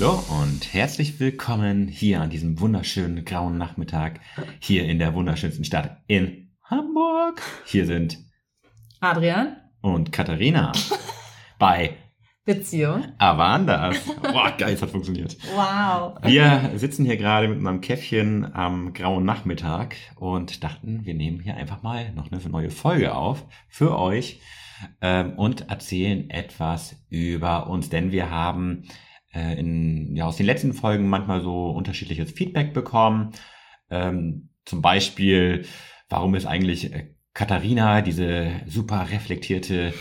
Hallo 0.00 0.22
und 0.42 0.72
herzlich 0.72 1.18
willkommen 1.18 1.88
hier 1.88 2.20
an 2.20 2.30
diesem 2.30 2.60
wunderschönen 2.60 3.24
grauen 3.24 3.58
Nachmittag 3.58 4.20
hier 4.60 4.84
in 4.84 5.00
der 5.00 5.12
wunderschönsten 5.12 5.64
Stadt 5.64 6.04
in 6.06 6.52
Hamburg. 6.62 7.42
Hier 7.64 7.84
sind 7.84 8.16
Adrian 9.00 9.56
und 9.80 10.12
Katharina 10.12 10.70
bei 11.58 11.96
Beziehung. 12.44 13.06
Avandas. 13.18 13.96
Boah, 14.22 14.52
geil, 14.56 14.74
es 14.74 14.82
hat 14.82 14.90
funktioniert. 14.90 15.36
Wow. 15.56 16.18
Wir 16.22 16.70
sitzen 16.76 17.04
hier 17.04 17.16
gerade 17.16 17.48
mit 17.48 17.58
unserem 17.58 17.80
Käffchen 17.80 18.54
am 18.54 18.92
grauen 18.92 19.24
Nachmittag 19.24 19.96
und 20.14 20.62
dachten, 20.62 21.06
wir 21.06 21.14
nehmen 21.14 21.40
hier 21.40 21.56
einfach 21.56 21.82
mal 21.82 22.12
noch 22.12 22.30
eine 22.30 22.40
neue 22.48 22.70
Folge 22.70 23.16
auf 23.16 23.44
für 23.68 23.98
euch 23.98 24.40
ähm, 25.00 25.32
und 25.32 25.68
erzählen 25.70 26.30
etwas 26.30 26.94
über 27.10 27.68
uns, 27.68 27.88
denn 27.90 28.12
wir 28.12 28.30
haben 28.30 28.84
äh, 29.32 29.58
in, 29.58 30.14
ja, 30.16 30.26
aus 30.26 30.36
den 30.36 30.46
letzten 30.46 30.72
Folgen 30.72 31.08
manchmal 31.08 31.40
so 31.40 31.70
unterschiedliches 31.70 32.30
Feedback 32.32 32.72
bekommen. 32.74 33.32
Ähm, 33.90 34.50
zum 34.64 34.82
Beispiel, 34.82 35.64
warum 36.08 36.34
ist 36.34 36.46
eigentlich 36.46 36.92
äh, 36.92 37.14
Katharina, 37.34 38.02
diese 38.02 38.50
super 38.66 39.10
reflektierte 39.10 39.94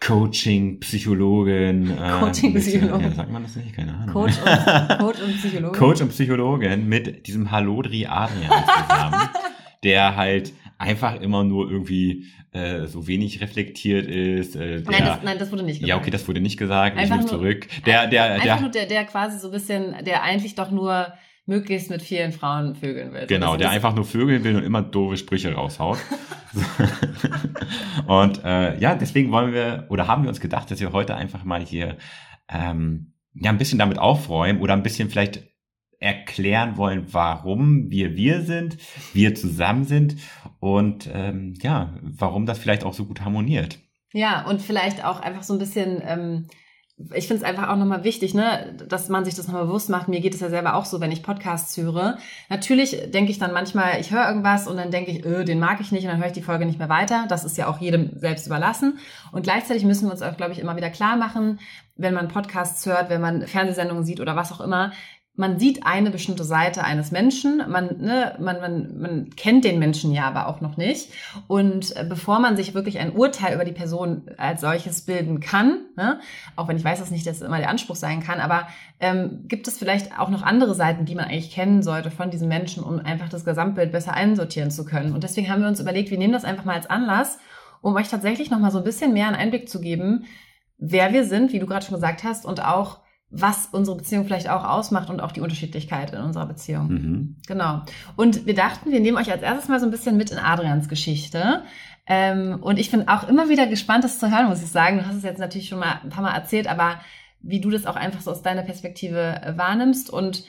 Coaching-Psychologin. 0.00 1.90
Äh, 1.90 2.10
Coaching-Psychologin. 2.20 3.10
Ja, 3.10 3.10
sagt 3.12 3.30
man 3.30 3.42
das 3.42 3.56
nicht? 3.56 3.74
Keine 3.74 3.94
Ahnung. 3.94 4.12
Coach 4.12 4.34
und, 4.38 4.98
Coach 4.98 5.20
und 5.22 5.36
Psychologin. 5.38 5.78
Coach 5.78 6.00
und 6.00 6.08
Psychologin 6.10 6.88
mit 6.88 7.26
diesem 7.26 7.50
Hallodri 7.50 8.06
Adrian 8.06 8.50
zusammen, 8.50 9.28
der 9.84 10.16
halt 10.16 10.52
einfach 10.86 11.20
immer 11.20 11.44
nur 11.44 11.70
irgendwie 11.70 12.26
äh, 12.52 12.86
so 12.86 13.06
wenig 13.06 13.40
reflektiert 13.40 14.06
ist. 14.06 14.56
Äh, 14.56 14.82
der, 14.82 14.90
nein, 14.90 15.04
das, 15.04 15.22
nein, 15.22 15.38
das 15.38 15.52
wurde 15.52 15.62
nicht 15.62 15.80
gesagt. 15.80 15.88
Ja, 15.88 15.96
okay, 15.96 16.10
das 16.10 16.26
wurde 16.28 16.40
nicht 16.40 16.56
gesagt. 16.56 16.96
Einfach 16.96 17.16
ich 17.16 17.22
nehme 17.22 17.30
zurück. 17.30 17.66
Der, 17.84 18.06
der, 18.06 18.24
Einfach 18.34 18.44
der, 18.44 18.60
nur 18.60 18.70
der, 18.70 18.86
der 18.86 19.04
quasi 19.04 19.38
so 19.38 19.48
ein 19.48 19.52
bisschen, 19.52 19.94
der 20.04 20.22
eigentlich 20.22 20.54
doch 20.54 20.70
nur 20.70 21.12
möglichst 21.46 21.90
mit 21.90 22.02
vielen 22.02 22.32
Frauen 22.32 22.74
vögeln 22.74 23.12
will. 23.12 23.26
Genau, 23.26 23.56
der 23.56 23.70
einfach 23.70 23.94
nur 23.94 24.04
Vögeln 24.04 24.42
will 24.44 24.56
und 24.56 24.64
immer 24.64 24.82
doofe 24.82 25.16
Sprüche 25.16 25.54
raushaut. 25.54 25.98
und 28.06 28.44
äh, 28.44 28.78
ja, 28.78 28.94
deswegen 28.94 29.30
wollen 29.30 29.52
wir 29.52 29.86
oder 29.88 30.08
haben 30.08 30.22
wir 30.22 30.28
uns 30.28 30.40
gedacht, 30.40 30.70
dass 30.70 30.80
wir 30.80 30.92
heute 30.92 31.14
einfach 31.14 31.44
mal 31.44 31.60
hier 31.60 31.96
ähm, 32.48 33.12
ja 33.34 33.50
ein 33.50 33.58
bisschen 33.58 33.78
damit 33.78 33.98
aufräumen 33.98 34.60
oder 34.60 34.72
ein 34.72 34.82
bisschen 34.82 35.08
vielleicht 35.08 35.44
erklären 36.00 36.76
wollen, 36.76 37.06
warum 37.12 37.90
wir 37.90 38.16
wir 38.16 38.42
sind, 38.42 38.76
wir 39.12 39.34
zusammen 39.34 39.84
sind 39.84 40.16
und 40.60 41.08
ähm, 41.12 41.54
ja, 41.62 41.94
warum 42.02 42.46
das 42.46 42.58
vielleicht 42.58 42.84
auch 42.84 42.94
so 42.94 43.06
gut 43.06 43.22
harmoniert. 43.22 43.78
Ja, 44.12 44.46
und 44.46 44.62
vielleicht 44.62 45.04
auch 45.04 45.20
einfach 45.20 45.42
so 45.42 45.52
ein 45.52 45.58
bisschen, 45.58 46.02
ähm, 46.06 46.46
ich 47.14 47.28
finde 47.28 47.42
es 47.42 47.48
einfach 47.48 47.68
auch 47.68 47.76
nochmal 47.76 48.04
wichtig, 48.04 48.32
ne, 48.32 48.74
dass 48.88 49.10
man 49.10 49.26
sich 49.26 49.34
das 49.34 49.46
nochmal 49.46 49.66
bewusst 49.66 49.90
macht. 49.90 50.08
Mir 50.08 50.20
geht 50.20 50.34
es 50.34 50.40
ja 50.40 50.48
selber 50.48 50.74
auch 50.74 50.86
so, 50.86 51.00
wenn 51.00 51.12
ich 51.12 51.22
Podcasts 51.22 51.76
höre. 51.76 52.16
Natürlich 52.48 53.10
denke 53.10 53.30
ich 53.30 53.38
dann 53.38 53.52
manchmal, 53.52 54.00
ich 54.00 54.12
höre 54.12 54.26
irgendwas 54.26 54.66
und 54.66 54.78
dann 54.78 54.90
denke 54.90 55.10
ich, 55.10 55.26
öh, 55.26 55.44
den 55.44 55.60
mag 55.60 55.80
ich 55.82 55.92
nicht 55.92 56.04
und 56.04 56.10
dann 56.10 56.20
höre 56.20 56.28
ich 56.28 56.32
die 56.32 56.42
Folge 56.42 56.64
nicht 56.64 56.78
mehr 56.78 56.88
weiter. 56.88 57.26
Das 57.28 57.44
ist 57.44 57.58
ja 57.58 57.66
auch 57.66 57.78
jedem 57.78 58.18
selbst 58.18 58.46
überlassen. 58.46 58.98
Und 59.32 59.42
gleichzeitig 59.42 59.84
müssen 59.84 60.06
wir 60.06 60.12
uns 60.12 60.22
auch, 60.22 60.38
glaube 60.38 60.52
ich, 60.52 60.58
immer 60.58 60.76
wieder 60.76 60.88
klar 60.88 61.16
machen, 61.16 61.60
wenn 61.96 62.14
man 62.14 62.28
Podcasts 62.28 62.86
hört, 62.86 63.10
wenn 63.10 63.20
man 63.20 63.46
Fernsehsendungen 63.46 64.04
sieht 64.04 64.20
oder 64.20 64.34
was 64.34 64.52
auch 64.52 64.60
immer, 64.60 64.92
man 65.36 65.58
sieht 65.58 65.84
eine 65.84 66.10
bestimmte 66.10 66.44
Seite 66.44 66.82
eines 66.82 67.10
Menschen, 67.10 67.62
man, 67.68 67.98
ne, 67.98 68.34
man, 68.40 68.60
man, 68.60 68.98
man 68.98 69.30
kennt 69.36 69.64
den 69.64 69.78
Menschen 69.78 70.12
ja 70.12 70.24
aber 70.24 70.48
auch 70.48 70.62
noch 70.62 70.78
nicht. 70.78 71.10
Und 71.46 71.94
äh, 71.94 72.04
bevor 72.08 72.40
man 72.40 72.56
sich 72.56 72.72
wirklich 72.72 72.98
ein 72.98 73.12
Urteil 73.12 73.54
über 73.54 73.64
die 73.64 73.72
Person 73.72 74.30
als 74.38 74.62
solches 74.62 75.02
bilden 75.02 75.40
kann, 75.40 75.80
ne, 75.96 76.20
auch 76.56 76.68
wenn 76.68 76.78
ich 76.78 76.84
weiß, 76.84 76.98
dass 76.98 77.10
nicht 77.10 77.26
das 77.26 77.42
immer 77.42 77.58
der 77.58 77.68
Anspruch 77.68 77.96
sein 77.96 78.22
kann, 78.22 78.40
aber 78.40 78.66
ähm, 78.98 79.44
gibt 79.46 79.68
es 79.68 79.78
vielleicht 79.78 80.18
auch 80.18 80.30
noch 80.30 80.42
andere 80.42 80.74
Seiten, 80.74 81.04
die 81.04 81.14
man 81.14 81.26
eigentlich 81.26 81.52
kennen 81.52 81.82
sollte 81.82 82.10
von 82.10 82.30
diesen 82.30 82.48
Menschen, 82.48 82.82
um 82.82 82.98
einfach 82.98 83.28
das 83.28 83.44
Gesamtbild 83.44 83.92
besser 83.92 84.14
einsortieren 84.14 84.70
zu 84.70 84.86
können. 84.86 85.12
Und 85.12 85.22
deswegen 85.22 85.50
haben 85.50 85.60
wir 85.60 85.68
uns 85.68 85.80
überlegt, 85.80 86.10
wir 86.10 86.18
nehmen 86.18 86.32
das 86.32 86.44
einfach 86.44 86.64
mal 86.64 86.76
als 86.76 86.88
Anlass, 86.88 87.38
um 87.82 87.94
euch 87.94 88.08
tatsächlich 88.08 88.50
noch 88.50 88.58
mal 88.58 88.70
so 88.70 88.78
ein 88.78 88.84
bisschen 88.84 89.12
mehr 89.12 89.26
einen 89.26 89.36
Einblick 89.36 89.68
zu 89.68 89.82
geben, 89.82 90.24
wer 90.78 91.12
wir 91.12 91.24
sind, 91.24 91.52
wie 91.52 91.58
du 91.58 91.66
gerade 91.66 91.84
schon 91.84 91.94
gesagt 91.94 92.24
hast, 92.24 92.46
und 92.46 92.64
auch 92.64 93.00
was 93.30 93.66
unsere 93.72 93.96
Beziehung 93.96 94.24
vielleicht 94.24 94.48
auch 94.48 94.64
ausmacht 94.64 95.10
und 95.10 95.20
auch 95.20 95.32
die 95.32 95.40
Unterschiedlichkeit 95.40 96.12
in 96.12 96.20
unserer 96.20 96.46
Beziehung. 96.46 96.88
Mhm. 96.88 97.36
Genau. 97.46 97.82
Und 98.14 98.46
wir 98.46 98.54
dachten, 98.54 98.92
wir 98.92 99.00
nehmen 99.00 99.16
euch 99.16 99.30
als 99.30 99.42
erstes 99.42 99.68
mal 99.68 99.80
so 99.80 99.86
ein 99.86 99.90
bisschen 99.90 100.16
mit 100.16 100.30
in 100.30 100.38
Adrians 100.38 100.88
Geschichte. 100.88 101.62
Ähm, 102.06 102.58
und 102.62 102.78
ich 102.78 102.90
bin 102.90 103.08
auch 103.08 103.28
immer 103.28 103.48
wieder 103.48 103.66
gespannt, 103.66 104.04
das 104.04 104.20
zu 104.20 104.30
hören, 104.30 104.48
muss 104.48 104.62
ich 104.62 104.70
sagen. 104.70 104.98
Du 104.98 105.06
hast 105.06 105.16
es 105.16 105.24
jetzt 105.24 105.40
natürlich 105.40 105.68
schon 105.68 105.80
mal 105.80 106.00
ein 106.02 106.10
paar 106.10 106.22
Mal 106.22 106.34
erzählt, 106.34 106.68
aber 106.68 107.00
wie 107.40 107.60
du 107.60 107.70
das 107.70 107.86
auch 107.86 107.96
einfach 107.96 108.20
so 108.20 108.30
aus 108.30 108.42
deiner 108.42 108.62
Perspektive 108.62 109.40
äh, 109.42 109.58
wahrnimmst 109.58 110.08
und 110.08 110.44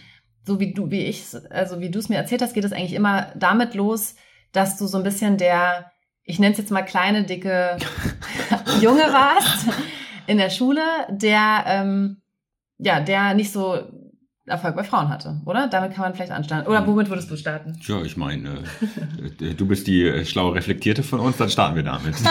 so 0.46 0.60
wie 0.60 0.74
du, 0.74 0.92
wie 0.92 1.04
ich, 1.04 1.26
also 1.50 1.82
wie 1.82 1.90
du 1.90 2.00
es 2.00 2.10
mir 2.10 2.16
erzählt 2.16 2.42
hast, 2.42 2.54
geht 2.54 2.64
es 2.64 2.72
eigentlich 2.72 2.94
immer 2.94 3.34
damit 3.36 3.74
los, 3.74 4.16
dass 4.52 4.78
du 4.78 4.88
so 4.88 4.98
ein 4.98 5.04
bisschen 5.04 5.38
der, 5.38 5.92
ich 6.24 6.40
nenne 6.40 6.54
es 6.54 6.58
jetzt 6.58 6.72
mal 6.72 6.84
kleine, 6.84 7.24
dicke 7.24 7.78
Junge 8.82 9.02
warst 9.02 9.68
in 10.28 10.38
der 10.38 10.50
Schule, 10.50 10.82
der, 11.10 11.64
ähm, 11.66 12.22
ja, 12.78 13.00
der 13.00 13.34
nicht 13.34 13.52
so 13.52 13.80
Erfolg 14.46 14.76
bei 14.76 14.84
Frauen 14.84 15.10
hatte, 15.10 15.42
oder? 15.46 15.68
Damit 15.68 15.94
kann 15.94 16.04
man 16.04 16.16
vielleicht 16.16 16.32
anstarten. 16.32 16.68
Oder 16.68 16.88
womit 16.88 17.10
würdest 17.10 17.30
du 17.30 17.36
starten? 17.36 17.78
Ja, 17.86 18.02
ich 18.02 18.16
meine, 18.16 18.64
äh, 19.42 19.54
du 19.54 19.68
bist 19.68 19.88
die 19.88 20.04
äh, 20.04 20.26
schlaue 20.26 20.56
Reflektierte 20.56 21.04
von 21.04 21.20
uns, 21.20 21.38
dann 21.38 21.50
starten 21.50 21.76
wir 21.76 21.84
damit. 21.84 22.16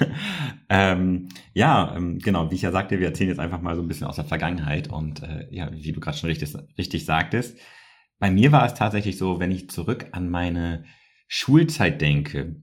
ähm, 0.68 1.28
ja, 1.54 1.94
ähm, 1.96 2.18
genau, 2.18 2.50
wie 2.50 2.56
ich 2.56 2.62
ja 2.62 2.72
sagte, 2.72 2.98
wir 2.98 3.06
erzählen 3.06 3.30
jetzt 3.30 3.40
einfach 3.40 3.60
mal 3.60 3.76
so 3.76 3.82
ein 3.82 3.88
bisschen 3.88 4.06
aus 4.06 4.16
der 4.16 4.24
Vergangenheit 4.24 4.88
und 4.88 5.22
äh, 5.22 5.46
ja, 5.50 5.70
wie 5.72 5.92
du 5.92 6.00
gerade 6.00 6.16
schon 6.16 6.28
richtig, 6.28 6.54
richtig 6.76 7.04
sagtest, 7.04 7.58
bei 8.18 8.30
mir 8.30 8.52
war 8.52 8.66
es 8.66 8.74
tatsächlich 8.74 9.16
so, 9.16 9.40
wenn 9.40 9.50
ich 9.50 9.70
zurück 9.70 10.06
an 10.12 10.28
meine 10.28 10.84
Schulzeit 11.28 12.00
denke, 12.00 12.56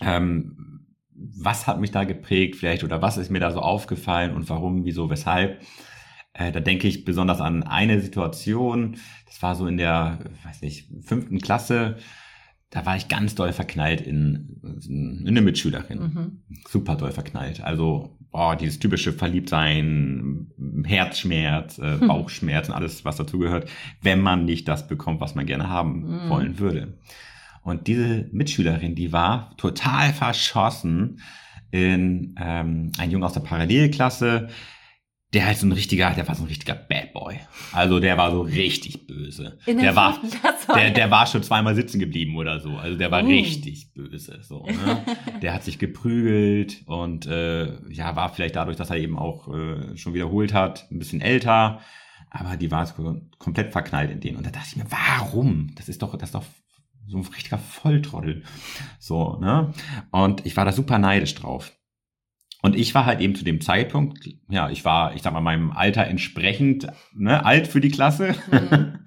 ähm, 0.00 0.81
was 1.14 1.66
hat 1.66 1.80
mich 1.80 1.90
da 1.90 2.04
geprägt 2.04 2.56
vielleicht 2.56 2.84
oder 2.84 3.02
was 3.02 3.16
ist 3.18 3.30
mir 3.30 3.40
da 3.40 3.50
so 3.50 3.60
aufgefallen 3.60 4.34
und 4.34 4.48
warum, 4.48 4.84
wieso, 4.84 5.10
weshalb? 5.10 5.60
Äh, 6.34 6.52
da 6.52 6.60
denke 6.60 6.88
ich 6.88 7.04
besonders 7.04 7.40
an 7.40 7.62
eine 7.62 8.00
Situation, 8.00 8.96
das 9.26 9.42
war 9.42 9.54
so 9.54 9.66
in 9.66 9.76
der, 9.76 10.18
weiß 10.44 10.62
nicht, 10.62 10.88
fünften 11.02 11.38
Klasse, 11.40 11.96
da 12.70 12.86
war 12.86 12.96
ich 12.96 13.08
ganz 13.08 13.34
doll 13.34 13.52
verknallt 13.52 14.00
in, 14.00 14.58
in 14.88 15.24
eine 15.28 15.42
Mitschülerin. 15.42 15.98
Mhm. 15.98 16.42
Super 16.66 16.96
doll 16.96 17.10
verknallt. 17.12 17.62
Also, 17.62 18.16
boah, 18.30 18.56
dieses 18.56 18.78
typische 18.78 19.12
Verliebtsein, 19.12 20.50
Herzschmerz, 20.84 21.78
äh, 21.78 22.00
Hm. 22.00 22.08
Bauchschmerz 22.08 22.70
und 22.70 22.74
alles, 22.74 23.04
was 23.04 23.16
dazugehört, 23.16 23.68
wenn 24.00 24.20
man 24.22 24.46
nicht 24.46 24.68
das 24.68 24.88
bekommt, 24.88 25.20
was 25.20 25.34
man 25.34 25.44
gerne 25.44 25.68
haben 25.68 26.24
Mhm. 26.24 26.30
wollen 26.30 26.58
würde. 26.58 26.98
Und 27.62 27.86
diese 27.86 28.28
Mitschülerin, 28.32 28.94
die 28.94 29.12
war 29.12 29.56
total 29.56 30.12
verschossen 30.12 31.20
in 31.70 32.34
ähm, 32.40 32.92
einen 32.98 33.10
Jungen 33.12 33.24
aus 33.24 33.32
der 33.34 33.40
Parallelklasse, 33.40 34.48
der 35.32 35.46
halt 35.46 35.56
so 35.56 35.66
ein 35.66 35.72
richtiger, 35.72 36.10
der 36.10 36.28
war 36.28 36.34
so 36.34 36.42
ein 36.42 36.48
richtiger 36.48 36.74
Bad 36.74 37.14
Boy. 37.14 37.38
Also 37.72 38.00
der 38.00 38.18
war 38.18 38.30
so 38.32 38.42
richtig 38.42 39.06
böse. 39.06 39.58
In 39.64 39.78
der 39.78 39.96
war, 39.96 40.12
fünften 40.20 40.40
Klasse. 40.40 40.66
der, 40.74 40.90
der 40.90 41.10
war 41.10 41.26
schon 41.26 41.42
zweimal 41.42 41.74
sitzen 41.74 41.98
geblieben 42.00 42.36
oder 42.36 42.60
so. 42.60 42.76
Also 42.76 42.98
der 42.98 43.10
war 43.10 43.22
Oh. 43.22 43.26
richtig 43.28 43.94
böse. 43.94 44.40
So, 44.42 44.66
ne? 44.66 45.02
Der 45.40 45.54
hat 45.54 45.64
sich 45.64 45.78
geprügelt 45.78 46.82
und 46.86 47.24
äh, 47.26 47.78
ja, 47.90 48.14
war 48.14 48.28
vielleicht 48.34 48.56
dadurch, 48.56 48.76
dass 48.76 48.90
er 48.90 48.96
eben 48.98 49.18
auch 49.18 49.48
äh, 49.48 49.96
schon 49.96 50.12
wiederholt 50.14 50.52
hat, 50.52 50.86
ein 50.90 50.98
bisschen 50.98 51.20
älter. 51.22 51.80
Aber 52.30 52.56
die 52.58 52.70
war 52.70 52.84
so 52.86 53.20
komplett 53.38 53.72
verknallt 53.72 54.10
in 54.10 54.20
den. 54.20 54.36
Und 54.36 54.44
da 54.46 54.50
dachte 54.50 54.68
ich 54.70 54.76
mir, 54.76 54.86
warum? 54.90 55.70
Das 55.76 55.88
ist 55.88 56.02
doch, 56.02 56.12
das 56.16 56.28
ist 56.28 56.34
doch 56.34 56.44
so 57.06 57.18
ein 57.18 57.26
richtiger 57.26 57.58
Volltrottel. 57.58 58.42
So, 58.98 59.38
ne? 59.40 59.72
Und 60.10 60.46
ich 60.46 60.56
war 60.56 60.64
da 60.64 60.72
super 60.72 60.98
neidisch 60.98 61.34
drauf. 61.34 61.72
Und 62.62 62.76
ich 62.76 62.94
war 62.94 63.06
halt 63.06 63.20
eben 63.20 63.34
zu 63.34 63.44
dem 63.44 63.60
Zeitpunkt, 63.60 64.28
ja, 64.48 64.70
ich 64.70 64.84
war, 64.84 65.16
ich 65.16 65.22
sag 65.22 65.32
mal, 65.32 65.40
meinem 65.40 65.72
Alter 65.72 66.06
entsprechend, 66.06 66.86
ne, 67.12 67.44
alt 67.44 67.66
für 67.66 67.80
die 67.80 67.90
Klasse. 67.90 68.36
Mhm. 68.52 68.98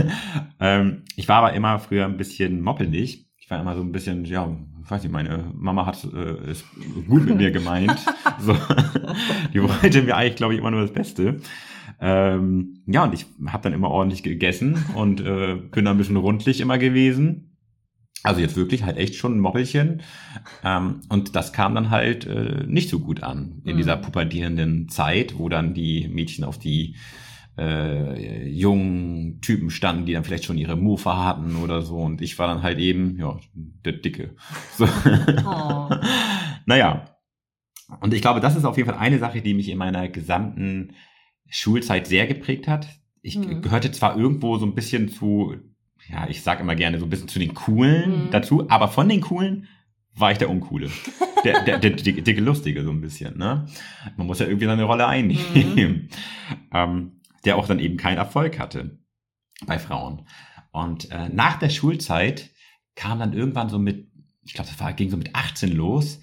ähm, 0.60 1.04
ich 1.14 1.28
war 1.28 1.36
aber 1.36 1.52
immer 1.52 1.78
früher 1.78 2.04
ein 2.04 2.16
bisschen 2.16 2.60
moppelig. 2.60 3.28
Ich 3.38 3.48
war 3.48 3.60
immer 3.60 3.76
so 3.76 3.82
ein 3.82 3.92
bisschen, 3.92 4.24
ja, 4.24 4.50
ich 4.82 4.90
weiß 4.90 5.04
nicht, 5.04 5.12
meine 5.12 5.52
Mama 5.54 5.86
hat 5.86 6.02
äh, 6.02 6.50
es 6.50 6.64
gut 7.06 7.26
mit 7.26 7.36
mir 7.36 7.52
gemeint. 7.52 7.96
so, 8.40 8.56
die 9.54 9.62
wollte 9.62 10.02
mir 10.02 10.16
eigentlich, 10.16 10.36
glaube 10.36 10.54
ich, 10.54 10.58
immer 10.58 10.72
nur 10.72 10.82
das 10.82 10.92
Beste. 10.92 11.40
Ähm, 12.00 12.82
ja, 12.86 13.04
und 13.04 13.14
ich 13.14 13.26
habe 13.46 13.62
dann 13.62 13.72
immer 13.72 13.90
ordentlich 13.90 14.22
gegessen 14.22 14.84
und 14.94 15.20
äh, 15.20 15.56
bin 15.56 15.84
dann 15.84 15.96
ein 15.96 15.98
bisschen 15.98 16.16
rundlich 16.16 16.60
immer 16.60 16.78
gewesen. 16.78 17.46
Also 18.22 18.40
jetzt 18.40 18.56
wirklich 18.56 18.84
halt 18.84 18.96
echt 18.98 19.14
schon 19.14 19.36
ein 19.36 19.40
Moppelchen. 19.40 20.02
Ähm, 20.64 21.00
und 21.08 21.36
das 21.36 21.52
kam 21.52 21.74
dann 21.74 21.90
halt 21.90 22.26
äh, 22.26 22.64
nicht 22.66 22.90
so 22.90 23.00
gut 23.00 23.22
an 23.22 23.62
in 23.64 23.74
Mhm. 23.74 23.76
dieser 23.78 23.96
pubertierenden 23.96 24.88
Zeit, 24.88 25.38
wo 25.38 25.48
dann 25.48 25.72
die 25.74 26.08
Mädchen 26.08 26.44
auf 26.44 26.58
die 26.58 26.96
äh, 27.58 28.46
jungen 28.48 29.40
Typen 29.40 29.70
standen, 29.70 30.06
die 30.06 30.12
dann 30.12 30.24
vielleicht 30.24 30.44
schon 30.44 30.56
ihre 30.58 30.76
Mofa 30.76 31.24
hatten 31.24 31.56
oder 31.56 31.82
so. 31.82 31.96
Und 31.98 32.22
ich 32.22 32.38
war 32.38 32.46
dann 32.46 32.62
halt 32.62 32.78
eben, 32.78 33.18
ja, 33.18 33.38
der 33.54 33.92
Dicke. 33.94 34.34
So. 34.76 34.86
Oh. 35.46 35.88
naja. 36.66 37.06
Und 38.00 38.14
ich 38.14 38.22
glaube, 38.22 38.40
das 38.40 38.54
ist 38.56 38.64
auf 38.64 38.76
jeden 38.76 38.88
Fall 38.88 38.98
eine 38.98 39.18
Sache, 39.18 39.40
die 39.42 39.52
mich 39.54 39.68
in 39.68 39.78
meiner 39.78 40.08
gesamten 40.08 40.92
Schulzeit 41.50 42.06
sehr 42.06 42.26
geprägt 42.26 42.66
hat. 42.68 42.86
Ich 43.22 43.36
Mhm. 43.38 43.60
gehörte 43.62 43.92
zwar 43.92 44.16
irgendwo 44.16 44.56
so 44.56 44.64
ein 44.66 44.74
bisschen 44.74 45.08
zu, 45.10 45.54
ja, 46.08 46.26
ich 46.28 46.42
sag 46.42 46.60
immer 46.60 46.74
gerne 46.74 46.98
so 46.98 47.04
ein 47.06 47.10
bisschen 47.10 47.28
zu 47.28 47.38
den 47.38 47.54
Coolen 47.54 48.24
Mhm. 48.26 48.30
dazu, 48.30 48.70
aber 48.70 48.88
von 48.88 49.08
den 49.08 49.20
Coolen 49.20 49.66
war 50.14 50.32
ich 50.32 50.38
der 50.38 50.48
Uncoole. 50.50 50.90
Der, 51.42 51.62
der, 51.64 51.78
der, 51.78 51.92
der 51.92 52.12
dicke 52.12 52.42
Lustige 52.42 52.84
so 52.84 52.90
ein 52.90 53.00
bisschen, 53.00 53.38
ne? 53.38 53.66
Man 54.18 54.26
muss 54.26 54.40
ja 54.40 54.46
irgendwie 54.46 54.66
seine 54.66 54.82
Rolle 54.84 55.06
einnehmen. 55.06 56.10
Ähm, 56.70 57.20
der 57.46 57.56
auch 57.56 57.66
dann 57.66 57.78
eben 57.78 57.96
keinen 57.96 58.18
Erfolg 58.18 58.58
hatte 58.58 58.98
bei 59.66 59.78
Frauen. 59.78 60.26
Und 60.70 61.10
äh, 61.10 61.30
nach 61.30 61.58
der 61.58 61.70
Schulzeit 61.70 62.50
kam 62.94 63.18
dann 63.20 63.32
irgendwann 63.32 63.70
so 63.70 63.78
mit, 63.78 64.10
ich 64.42 64.52
glaube, 64.52 64.68
das 64.68 64.78
war, 64.80 64.92
ging 64.92 65.08
so 65.08 65.16
mit 65.16 65.34
18 65.34 65.72
los, 65.74 66.20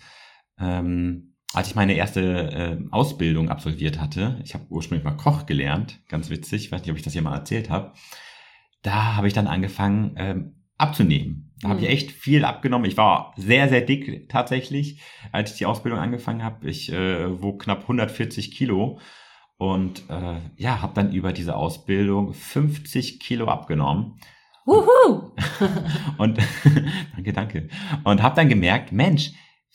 ähm, 0.60 1.27
als 1.54 1.70
ich 1.70 1.76
meine 1.76 1.94
erste 1.94 2.22
äh, 2.22 2.78
Ausbildung 2.92 3.50
absolviert 3.50 4.00
hatte. 4.00 4.40
Ich 4.44 4.54
habe 4.54 4.66
ursprünglich 4.70 5.06
mal 5.06 5.16
Koch 5.18 5.46
gelernt, 5.46 6.00
ganz 6.10 6.30
witzig, 6.30 6.66
ich 6.66 6.72
weiß 6.72 6.82
nicht, 6.82 6.92
ob 6.92 6.98
ich 6.98 7.04
das 7.04 7.14
hier 7.14 7.22
mal 7.22 7.36
erzählt 7.36 7.70
habe. 7.70 7.94
Da 8.84 9.16
habe 9.16 9.28
ich 9.28 9.34
dann 9.34 9.48
angefangen 9.48 10.14
ähm, 10.18 10.56
abzunehmen. 10.78 11.56
Da 11.62 11.70
habe 11.70 11.80
ich 11.80 11.88
Mhm. 11.88 11.92
echt 11.94 12.12
viel 12.12 12.46
abgenommen. 12.46 12.90
Ich 12.90 12.98
war 12.98 13.34
sehr, 13.38 13.68
sehr 13.70 13.82
dick 13.82 14.30
tatsächlich, 14.30 15.02
als 15.32 15.52
ich 15.52 15.58
die 15.58 15.66
Ausbildung 15.66 16.00
angefangen 16.00 16.44
habe. 16.44 16.70
Ich 16.70 16.92
äh, 16.92 17.42
wog 17.42 17.64
knapp 17.64 17.82
140 17.84 18.52
Kilo 18.52 19.00
und 19.58 20.04
äh, 20.10 20.40
ja, 20.58 20.82
habe 20.82 20.94
dann 20.94 21.12
über 21.12 21.34
diese 21.34 21.56
Ausbildung 21.56 22.34
50 22.34 23.20
Kilo 23.20 23.48
abgenommen. 23.48 24.20
Wuhu! 24.66 25.32
Und 26.18 26.38
danke, 27.16 27.32
danke. 27.34 27.68
Und 28.04 28.22
habe 28.22 28.36
dann 28.36 28.50
gemerkt, 28.50 28.92
Mensch, 28.92 29.32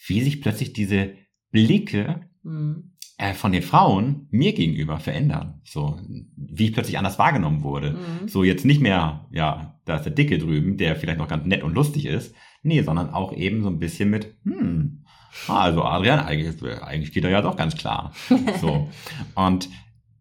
wie 0.07 0.21
sich 0.21 0.43
plötzlich 0.43 0.75
diese 0.75 1.15
Blicke 1.53 2.23
Mhm. 2.45 2.91
äh, 3.19 3.35
von 3.35 3.53
den 3.53 3.63
Frauen 3.63 4.27
mir 4.33 4.53
gegenüber 4.53 4.99
verändern. 4.99 5.61
So, 5.65 6.01
wie 6.37 6.65
ich 6.67 6.73
plötzlich 6.73 6.99
anders 6.99 7.21
wahrgenommen 7.21 7.63
wurde. 7.63 7.93
Mhm. 7.93 8.27
So 8.29 8.43
jetzt 8.43 8.65
nicht 8.65 8.81
mehr, 8.81 9.29
ja, 9.31 9.79
da 9.85 9.97
ist 9.97 10.03
der 10.05 10.13
Dicke 10.13 10.39
drüben, 10.39 10.77
der 10.77 10.97
vielleicht 10.97 11.19
noch 11.19 11.29
ganz 11.29 11.47
nett 11.47 11.63
und 11.63 11.75
lustig 11.75 12.07
ist. 12.07 12.35
Nee, 12.65 12.83
sondern 12.83 13.11
auch 13.11 13.33
eben 13.33 13.63
so 13.63 13.69
ein 13.69 13.79
bisschen 13.79 14.11
mit, 14.11 14.35
hm, 14.45 15.05
ah, 15.47 15.61
also 15.61 15.85
Adrian, 15.85 16.19
eigentlich, 16.21 16.61
eigentlich 16.83 17.13
geht 17.13 17.23
er 17.25 17.31
ja 17.31 17.43
doch 17.43 17.57
ganz 17.57 17.77
klar. 17.77 18.13
So. 18.61 18.89
Und 19.37 19.69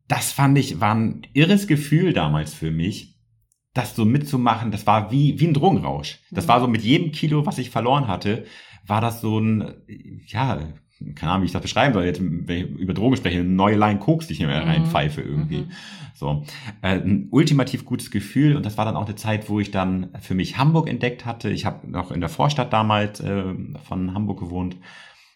das 0.08 0.32
fand 0.32 0.58
ich, 0.60 0.80
war 0.80 0.94
ein 0.94 1.22
irres 1.34 1.66
Gefühl 1.68 2.14
damals 2.14 2.54
für 2.54 2.70
mich, 2.72 3.16
das 3.74 3.96
so 3.96 4.06
mitzumachen. 4.06 4.70
Das 4.72 4.86
war 4.86 5.12
wie, 5.12 5.40
wie 5.40 5.48
ein 5.48 5.54
Drogenrausch. 5.56 6.20
Das 6.30 6.46
Mhm. 6.46 6.50
war 6.50 6.60
so 6.62 6.68
mit 6.68 6.84
jedem 6.84 7.12
Kilo, 7.12 7.46
was 7.48 7.58
ich 7.58 7.70
verloren 7.72 8.08
hatte, 8.08 8.46
war 8.86 9.02
das 9.02 9.22
so 9.22 9.40
ein, 9.40 9.74
ja, 10.28 10.60
keine 11.16 11.32
Ahnung, 11.32 11.44
wie 11.44 11.48
ich 11.48 11.52
das 11.52 11.62
beschreiben 11.62 11.94
soll, 11.94 12.06
jetzt, 12.06 12.22
wenn 12.22 12.50
ich 12.58 12.70
über 12.80 12.94
Drogen 12.94 13.16
spreche, 13.18 13.40
eine 13.40 13.50
neue 13.50 13.76
Line 13.76 14.00
Koks, 14.00 14.28
die 14.28 14.34
ich 14.34 14.40
mir 14.40 14.48
Mhm. 14.48 14.54
reinpfeife 14.54 15.22
irgendwie. 15.22 15.62
Mhm. 15.64 15.72
So, 16.14 16.46
äh, 16.82 17.00
ein 17.00 17.28
ultimativ 17.32 17.86
gutes 17.86 18.12
Gefühl 18.12 18.56
und 18.56 18.66
das 18.66 18.78
war 18.78 18.86
dann 18.86 18.96
auch 18.96 19.06
eine 19.06 19.16
Zeit, 19.16 19.50
wo 19.50 19.60
ich 19.60 19.72
dann 19.72 20.10
für 20.20 20.36
mich 20.36 20.58
Hamburg 20.58 20.90
entdeckt 20.90 21.26
hatte. 21.26 21.50
Ich 21.50 21.66
habe 21.66 21.90
noch 21.90 22.12
in 22.12 22.20
der 22.20 22.30
Vorstadt 22.30 22.72
damals 22.74 23.20
äh, 23.20 23.44
von 23.84 24.14
Hamburg 24.14 24.40
gewohnt 24.40 24.76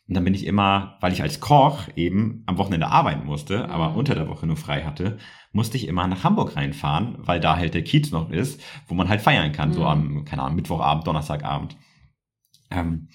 und 0.07 0.13
dann 0.15 0.23
bin 0.23 0.35
ich 0.35 0.45
immer, 0.45 0.97
weil 1.01 1.13
ich 1.13 1.23
als 1.23 1.39
Koch 1.39 1.87
eben 1.95 2.43
am 2.45 2.57
Wochenende 2.59 2.87
arbeiten 2.87 3.25
musste, 3.25 3.69
aber 3.69 3.89
Mhm. 3.91 3.95
unter 3.97 4.13
der 4.15 4.27
Woche 4.27 4.45
nur 4.45 4.57
frei 4.57 4.83
hatte, 4.83 5.17
musste 5.51 5.77
ich 5.77 5.87
immer 5.87 6.05
nach 6.07 6.23
Hamburg 6.23 6.55
reinfahren, 6.55 7.15
weil 7.19 7.39
da 7.39 7.55
halt 7.55 7.73
der 7.73 7.83
Kiez 7.83 8.11
noch 8.11 8.29
ist, 8.29 8.61
wo 8.87 8.93
man 8.93 9.09
halt 9.09 9.21
feiern 9.21 9.51
kann, 9.51 9.73
so 9.73 9.81
Mhm. 9.81 9.87
am, 9.87 10.25
keine 10.25 10.43
Ahnung, 10.43 10.57
Mittwochabend, 10.57 11.07
Donnerstagabend. 11.07 11.75
Ähm, 12.69 13.07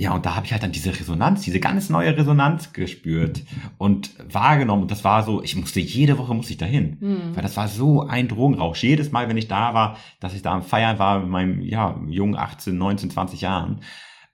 ja, 0.00 0.14
und 0.14 0.24
da 0.24 0.34
habe 0.34 0.46
ich 0.46 0.52
halt 0.52 0.62
dann 0.62 0.72
diese 0.72 0.98
Resonanz, 0.98 1.42
diese 1.42 1.60
ganz 1.60 1.90
neue 1.90 2.16
Resonanz 2.16 2.72
gespürt 2.72 3.42
und 3.76 4.12
wahrgenommen. 4.32 4.80
Und 4.80 4.90
das 4.90 5.04
war 5.04 5.24
so, 5.24 5.42
ich 5.42 5.56
musste 5.56 5.78
jede 5.78 6.16
Woche 6.16 6.32
musste 6.32 6.54
ich 6.54 6.58
dahin. 6.58 6.96
Mhm. 7.00 7.36
Weil 7.36 7.42
das 7.42 7.58
war 7.58 7.68
so 7.68 8.06
ein 8.06 8.26
Drogenrausch. 8.26 8.82
Jedes 8.82 9.12
Mal, 9.12 9.28
wenn 9.28 9.36
ich 9.36 9.46
da 9.46 9.74
war, 9.74 9.98
dass 10.18 10.32
ich 10.32 10.40
da 10.40 10.52
am 10.52 10.62
Feiern 10.62 10.98
war 10.98 11.20
mit 11.20 11.28
meinem, 11.28 11.60
ja, 11.60 12.00
jungen 12.08 12.34
18, 12.34 12.78
19, 12.78 13.10
20 13.10 13.42
Jahren, 13.42 13.82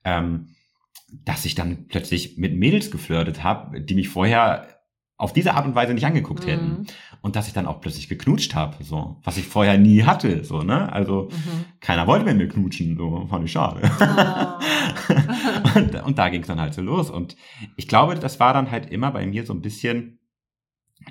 ähm, 0.05 0.51
dass 1.25 1.45
ich 1.45 1.57
dann 1.57 1.89
plötzlich 1.89 2.39
mit 2.39 2.55
Mädels 2.55 2.93
geflirtet 2.93 3.43
habe, 3.43 3.81
die 3.81 3.97
mich 3.97 4.09
vorher 4.09 4.69
auf 5.19 5.33
diese 5.33 5.55
Art 5.55 5.65
und 5.67 5.75
Weise 5.75 5.95
nicht 5.95 6.05
angeguckt 6.05 6.47
hätten. 6.47 6.69
Mhm. 6.81 6.87
Und 7.23 7.37
dass 7.37 7.47
ich 7.49 7.55
dann 7.55 7.67
auch 7.67 7.81
plötzlich 7.81 8.09
geknutscht 8.09 8.55
habe, 8.55 8.83
so, 8.85 9.17
was 9.25 9.37
ich 9.39 9.47
vorher 9.47 9.79
nie 9.79 10.03
hatte, 10.05 10.45
so, 10.45 10.63
ne? 10.63 10.93
Also, 10.93 11.29
Mhm. 11.33 11.65
keiner 11.81 12.07
wollte 12.07 12.25
mit 12.27 12.37
mir 12.37 12.49
knutschen, 12.49 12.97
so, 12.99 13.27
fand 13.29 13.45
ich 13.47 13.53
schade. 13.53 13.81
Ah. 14.01 14.59
und, 15.75 15.95
und 16.05 16.19
da 16.19 16.29
ging 16.29 16.43
es 16.43 16.47
dann 16.49 16.61
halt 16.61 16.75
so 16.75 16.83
los. 16.83 17.11
Und 17.11 17.37
ich 17.77 17.89
glaube, 17.89 18.15
das 18.17 18.39
war 18.41 18.53
dann 18.53 18.71
halt 18.71 18.91
immer 18.91 19.11
bei 19.11 19.27
mir 19.27 19.47
so 19.47 19.53
ein 19.55 19.63
bisschen 19.63 20.19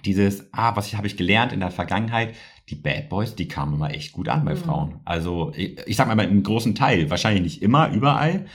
dieses, 0.03 0.49
ah, 0.53 0.75
was 0.75 0.93
habe 0.95 1.07
ich 1.07 1.17
gelernt 1.17 1.51
in 1.53 1.59
der 1.59 1.71
Vergangenheit, 1.71 2.35
die 2.69 2.75
Bad 2.75 3.09
Boys, 3.09 3.35
die 3.35 3.47
kamen 3.47 3.75
immer 3.75 3.91
echt 3.91 4.13
gut 4.13 4.27
an 4.29 4.43
bei 4.45 4.53
Mhm. 4.53 4.57
Frauen. 4.59 4.99
Also 5.05 5.51
ich, 5.55 5.79
ich 5.85 5.95
sag 5.95 6.13
mal 6.13 6.19
im 6.23 6.43
großen 6.43 6.75
Teil, 6.75 7.09
wahrscheinlich 7.09 7.43
nicht 7.43 7.61
immer, 7.61 7.91
überall, 7.91 8.45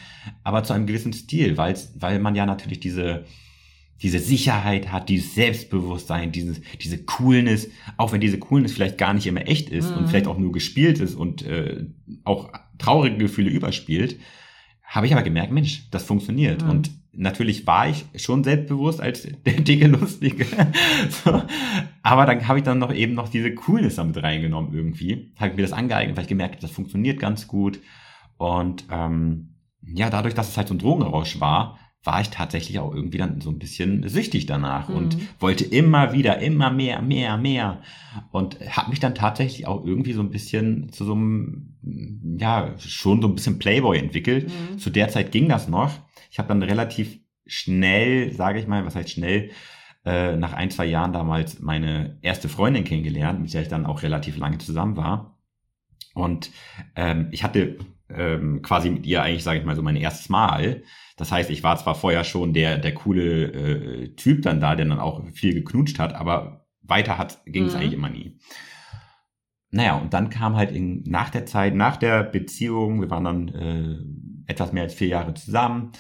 aber 0.43 0.65
zu 0.65 0.73
einem 0.73 0.87
gewissen 0.87 1.13
Stil, 1.13 1.57
weil 1.57 1.77
weil 1.97 2.19
man 2.19 2.35
ja 2.35 2.47
natürlich 2.47 2.81
diese 2.81 3.25
diese 4.03 4.19
Sicherheit 4.19 4.91
hat, 4.93 5.09
dieses 5.09 5.35
Selbstbewusstsein, 5.35 6.33
dieses, 6.33 6.61
diese 6.81 7.05
Coolness, 7.05 7.69
auch 7.97 8.13
wenn 8.13 8.21
diese 8.21 8.39
Coolness 8.39 8.73
vielleicht 8.73 8.99
gar 8.99 9.13
nicht 9.13 9.27
immer 9.27 9.47
echt 9.47 9.69
ist 9.69 9.91
und 9.91 10.03
Mhm. 10.03 10.07
vielleicht 10.09 10.27
auch 10.27 10.39
nur 10.39 10.53
gespielt 10.53 11.01
ist 11.01 11.15
und 11.15 11.43
äh, 11.43 11.87
auch 12.25 12.51
traurige 12.79 13.19
Gefühle 13.19 13.51
überspielt, 13.51 14.19
habe 14.85 15.07
ich 15.07 15.13
aber 15.13 15.23
gemerkt, 15.23 15.53
Mensch, 15.53 15.89
das 15.91 16.05
funktioniert. 16.05 16.65
Mhm. 16.65 16.71
Und 16.71 16.91
natürlich 17.13 17.67
war 17.67 17.89
ich 17.89 18.05
schon 18.17 18.43
selbstbewusst 18.43 19.01
als 19.01 19.23
der 19.47 19.61
dicke 19.61 19.87
Lustige. 19.87 20.47
so. 21.25 21.43
Aber 22.03 22.27
dann 22.27 22.49
habe 22.49 22.59
ich 22.59 22.65
dann 22.65 22.79
noch 22.79 22.93
eben 22.95 23.15
noch 23.15 23.29
diese 23.29 23.55
Coolness 23.55 23.97
damit 23.97 24.23
reingenommen 24.23 24.73
irgendwie. 24.73 25.33
Habe 25.39 25.55
mir 25.57 25.63
das 25.63 25.73
angeeignet, 25.73 26.17
weil 26.17 26.25
ich 26.25 26.29
gemerkt 26.29 26.55
habe, 26.55 26.63
das 26.63 26.71
funktioniert 26.71 27.21
ganz 27.21 27.47
gut. 27.49 27.81
Und 28.39 28.85
ähm, 28.91 29.57
ja, 29.83 30.09
dadurch, 30.11 30.35
dass 30.35 30.49
es 30.49 30.57
halt 30.57 30.69
so 30.69 30.75
ein 30.75 30.79
Drogenrausch 30.79 31.41
war, 31.41 31.79
war 32.03 32.21
ich 32.23 32.31
tatsächlich 32.31 32.79
auch 32.79 32.95
irgendwie 32.95 33.19
dann 33.19 33.41
so 33.43 33.51
ein 33.51 33.59
bisschen 33.59 34.09
süchtig 34.09 34.47
danach 34.47 34.89
Mhm. 34.89 34.95
und 34.97 35.17
wollte 35.39 35.65
immer 35.65 36.13
wieder, 36.15 36.39
immer 36.39 36.71
mehr, 36.71 37.03
mehr, 37.03 37.37
mehr. 37.37 37.83
Und 38.31 38.59
habe 38.75 38.91
mich 38.91 39.01
dann 39.01 39.15
tatsächlich 39.15 39.67
auch 39.67 39.85
irgendwie 39.85 40.15
so 40.15 40.23
ein 40.23 40.31
bisschen 40.31 40.91
zu 40.93 41.05
so 41.05 41.13
einem, 41.15 41.77
ja, 42.39 42.75
schon 42.79 43.21
so 43.21 43.29
ein 43.29 43.35
bisschen 43.35 43.59
Playboy 43.59 43.99
entwickelt. 43.99 44.49
Mhm. 44.49 44.79
Zu 44.79 44.89
der 44.91 45.09
Zeit 45.09 45.31
ging 45.31 45.49
das 45.49 45.69
noch. 45.69 45.93
Ich 46.31 46.39
habe 46.39 46.49
dann 46.49 46.63
relativ 46.63 47.19
schnell, 47.47 48.33
sage 48.33 48.61
ich 48.61 48.67
mal, 48.67 48.87
was 48.87 48.95
heißt 48.95 49.11
schnell, 49.11 49.51
äh, 50.07 50.37
nach 50.37 50.55
ein, 50.55 50.71
zwei 50.71 50.87
Jahren 50.87 51.13
damals 51.13 51.61
meine 51.61 52.17
erste 52.23 52.49
Freundin 52.49 52.85
kennengelernt, 52.85 53.43
mit 53.43 53.53
der 53.53 53.61
ich 53.63 53.69
dann 53.69 53.85
auch 53.85 54.03
relativ 54.03 54.39
lange 54.39 54.57
zusammen 54.57 54.97
war. 54.97 55.37
Und 56.15 56.51
ähm, 56.97 57.29
ich 57.31 57.45
hatte 57.45 57.77
ähm, 58.15 58.63
quasi 58.63 58.91
mit 58.91 59.07
ihr 59.07 59.23
eigentlich, 59.23 59.45
sage 59.45 59.59
ich 59.61 59.65
mal, 59.65 59.77
so 59.77 59.83
mein 59.83 59.97
erstes 59.97 60.29
Mal. 60.29 60.83
Das 61.17 61.33
heißt, 61.33 61.51
ich 61.51 61.63
war 61.63 61.77
zwar 61.77 61.95
vorher 61.95 62.25
schon 62.25 62.53
der, 62.55 62.79
der 62.79 62.95
coole 62.95 63.45
äh, 63.53 64.09
Typ 64.17 64.43
dann 64.43 64.61
da, 64.61 64.75
der 64.75 64.87
dann 64.87 65.01
auch 65.01 65.23
viel 65.33 65.55
geknutscht 65.55 65.99
hat, 65.99 66.15
aber 66.15 66.67
weiter 66.83 67.19
hat 67.19 67.43
ging 67.47 67.67
es 67.67 67.75
Mhm. 67.75 67.81
eigentlich 67.81 67.93
immer 67.93 68.09
nie. 68.11 68.39
Naja, 69.73 69.97
und 69.99 70.13
dann 70.15 70.31
kam 70.31 70.57
halt 70.57 70.73
in, 70.73 71.03
nach 71.05 71.31
der 71.31 71.47
Zeit, 71.47 71.75
nach 71.75 71.97
der 71.97 72.25
Beziehung, 72.25 73.01
wir 73.01 73.11
waren 73.11 73.25
dann 73.25 73.49
äh, 73.49 74.51
etwas 74.51 74.73
mehr 74.73 74.83
als 74.83 74.95
vier 74.95 75.09
Jahre 75.09 75.35
zusammen, 75.35 75.93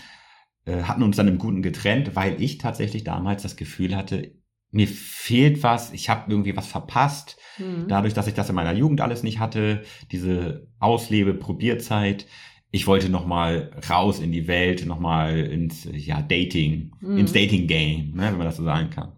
äh, 0.65 0.83
hatten 0.83 1.03
uns 1.05 1.17
dann 1.17 1.29
im 1.29 1.39
Guten 1.39 1.63
getrennt, 1.63 2.17
weil 2.17 2.41
ich 2.43 2.59
tatsächlich 2.59 3.05
damals 3.05 3.43
das 3.43 3.57
Gefühl 3.57 3.97
hatte, 3.97 4.33
mir 4.73 4.87
fehlt 4.89 5.63
was, 5.63 5.93
ich 5.93 6.09
habe 6.09 6.31
irgendwie 6.31 6.57
was 6.57 6.67
verpasst. 6.69 7.37
Mhm. 7.59 7.87
Dadurch, 7.89 8.15
dass 8.15 8.27
ich 8.29 8.35
das 8.35 8.49
in 8.49 8.55
meiner 8.55 8.73
Jugend 8.73 9.01
alles 9.01 9.23
nicht 9.23 9.39
hatte, 9.41 9.83
diese 10.13 10.67
Auslebe, 10.79 11.35
Probierzeit, 11.35 12.27
ich 12.71 12.87
wollte 12.87 13.09
noch 13.09 13.27
mal 13.27 13.73
raus 13.91 14.21
in 14.21 14.31
die 14.31 14.47
Welt, 14.47 14.87
noch 14.87 15.01
mal 15.01 15.39
ins 15.41 15.89
ja 15.93 16.23
Dating, 16.23 16.93
Mhm. 17.01 17.19
ins 17.19 17.33
Dating 17.33 17.67
Game, 17.67 18.13
ne, 18.15 18.27
wenn 18.31 18.37
man 18.39 18.47
das 18.47 18.57
so 18.59 18.63
sagen 18.65 18.91
kann. 18.91 19.13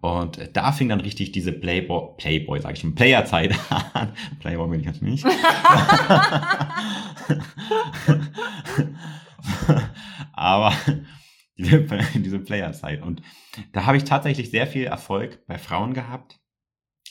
Und 0.00 0.50
da 0.54 0.72
fing 0.72 0.88
dann 0.90 1.00
richtig 1.00 1.32
diese 1.32 1.52
Playboy, 1.52 2.16
Playboy, 2.18 2.60
sag 2.60 2.74
ich 2.74 2.80
schon, 2.80 2.94
Playerzeit 2.94 3.54
an. 3.94 4.12
Playboy 4.40 4.68
bin 4.68 4.80
ich 4.80 4.86
jetzt 4.86 5.02
nicht. 5.02 5.24
Aber 10.32 10.72
diese, 11.58 11.86
diese 12.14 12.38
Playerzeit. 12.38 13.02
Und 13.02 13.22
da 13.72 13.86
habe 13.86 13.96
ich 13.96 14.04
tatsächlich 14.04 14.50
sehr 14.50 14.66
viel 14.66 14.84
Erfolg 14.84 15.46
bei 15.46 15.58
Frauen 15.58 15.94
gehabt. 15.94 16.38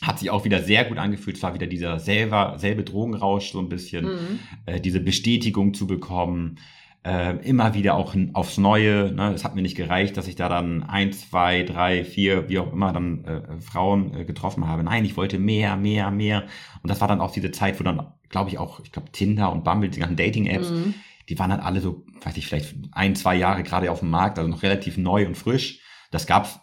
Hat 0.01 0.19
sich 0.19 0.29
auch 0.29 0.45
wieder 0.45 0.61
sehr 0.61 0.85
gut 0.85 0.99
angefühlt. 0.99 1.37
Es 1.37 1.43
war 1.43 1.53
wieder 1.53 1.67
dieser 1.67 1.99
selber, 1.99 2.55
selbe 2.57 2.83
Drogenrausch 2.83 3.51
so 3.51 3.59
ein 3.59 3.69
bisschen. 3.69 4.05
Mhm. 4.05 4.39
Äh, 4.65 4.79
diese 4.79 4.99
Bestätigung 4.99 5.73
zu 5.73 5.87
bekommen. 5.87 6.59
Äh, 7.03 7.37
immer 7.47 7.73
wieder 7.73 7.95
auch 7.95 8.15
aufs 8.33 8.57
Neue. 8.57 9.11
Ne? 9.11 9.33
Es 9.33 9.43
hat 9.43 9.55
mir 9.55 9.61
nicht 9.61 9.77
gereicht, 9.77 10.17
dass 10.17 10.27
ich 10.27 10.35
da 10.35 10.49
dann 10.49 10.83
ein, 10.83 11.13
zwei, 11.13 11.63
drei, 11.63 12.03
vier, 12.03 12.49
wie 12.49 12.59
auch 12.59 12.71
immer, 12.73 12.91
dann 12.91 13.23
äh, 13.25 13.61
Frauen 13.61 14.13
äh, 14.13 14.25
getroffen 14.25 14.67
habe. 14.67 14.83
Nein, 14.83 15.05
ich 15.05 15.17
wollte 15.17 15.39
mehr, 15.39 15.77
mehr, 15.77 16.11
mehr. 16.11 16.43
Und 16.83 16.89
das 16.89 17.01
war 17.01 17.07
dann 17.07 17.21
auch 17.21 17.31
diese 17.31 17.51
Zeit, 17.51 17.79
wo 17.79 17.83
dann, 17.83 18.13
glaube 18.29 18.49
ich, 18.49 18.57
auch, 18.57 18.81
ich 18.81 18.91
glaube, 18.91 19.11
Tinder 19.11 19.51
und 19.51 19.63
Bumble, 19.63 19.89
die 19.89 19.99
ganzen 19.99 20.17
Dating-Apps, 20.17 20.69
Mhm. 20.69 20.93
Die 21.29 21.38
waren 21.39 21.50
dann 21.50 21.60
alle 21.60 21.81
so, 21.81 22.05
weiß 22.22 22.38
ich, 22.38 22.48
vielleicht 22.48 22.75
ein, 22.91 23.15
zwei 23.15 23.36
Jahre 23.36 23.63
gerade 23.63 23.91
auf 23.91 24.00
dem 24.00 24.10
Markt, 24.10 24.38
also 24.38 24.50
noch 24.50 24.63
relativ 24.63 24.98
neu 24.98 25.25
und 25.25 25.36
frisch. 25.36 25.81
Das 26.12 26.25
gab's 26.25 26.60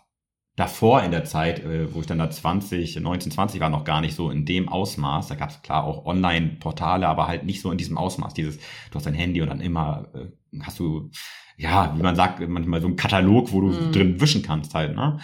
davor 0.57 1.03
in 1.03 1.11
der 1.11 1.25
Zeit, 1.25 1.61
äh, 1.65 1.93
wo 1.93 2.01
ich 2.01 2.07
dann 2.07 2.19
da 2.19 2.31
20, 2.31 2.97
19, 2.97 3.33
20 3.33 3.61
war, 3.61 3.69
noch 3.69 3.85
gar 3.85 4.01
nicht 4.01 4.15
so 4.15 4.31
in 4.31 4.47
dem 4.47 4.69
Ausmaß. 4.69 5.29
Da 5.29 5.35
gab 5.35 5.51
es 5.51 5.63
klar 5.63 5.85
auch 5.85 6.07
Online-Portale, 6.07 7.07
aber 7.07 7.27
halt 7.27 7.45
nicht 7.45 7.61
so 7.61 7.71
in 7.71 7.79
diesem 7.79 7.99
Ausmaß. 7.99 8.35
Dieses, 8.35 8.59
du 8.59 8.95
hast 8.95 9.07
dein 9.07 9.15
Handy 9.15 9.43
und 9.43 9.49
dann 9.49 9.61
immer 9.61 10.09
äh, 10.15 10.61
hast 10.63 10.79
du, 10.79 11.11
ja, 11.57 11.95
wie 11.97 12.03
man 12.03 12.17
sagt, 12.17 12.41
manchmal 12.49 12.81
so 12.81 12.87
einen 12.87 12.97
Katalog, 12.97 13.53
wo 13.53 13.61
du 13.61 13.69
mhm. 13.69 13.93
drin 13.93 14.21
wischen 14.21 14.43
kannst 14.43 14.75
halt, 14.75 14.95
ne? 14.95 15.19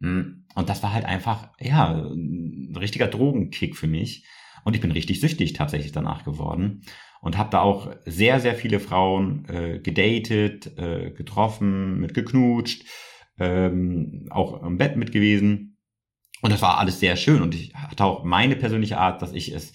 Mm, 0.00 0.44
und 0.54 0.68
das 0.68 0.82
war 0.82 0.92
halt 0.92 1.04
einfach, 1.04 1.50
ja, 1.60 1.92
ein 1.92 2.74
richtiger 2.78 3.08
Drogenkick 3.08 3.76
für 3.76 3.86
mich. 3.86 4.26
Und 4.64 4.74
ich 4.74 4.80
bin 4.80 4.90
richtig 4.90 5.20
süchtig 5.20 5.52
tatsächlich 5.52 5.92
danach 5.92 6.24
geworden 6.24 6.82
und 7.26 7.36
habe 7.36 7.50
da 7.50 7.60
auch 7.60 7.90
sehr, 8.04 8.40
sehr 8.40 8.54
viele 8.54 8.80
Frauen 8.80 9.44
äh, 9.48 9.78
gedatet, 9.80 10.78
äh, 10.78 11.10
getroffen, 11.10 12.00
mitgeknutscht 12.00 12.84
ähm, 13.38 14.26
auch 14.30 14.62
im 14.62 14.78
Bett 14.78 14.96
mit 14.96 15.12
gewesen. 15.12 15.76
Und 16.42 16.52
das 16.52 16.62
war 16.62 16.78
alles 16.78 17.00
sehr 17.00 17.16
schön. 17.16 17.42
Und 17.42 17.54
ich 17.54 17.74
hatte 17.74 18.04
auch 18.04 18.24
meine 18.24 18.56
persönliche 18.56 18.98
Art, 18.98 19.22
dass 19.22 19.32
ich 19.32 19.52
es, 19.52 19.72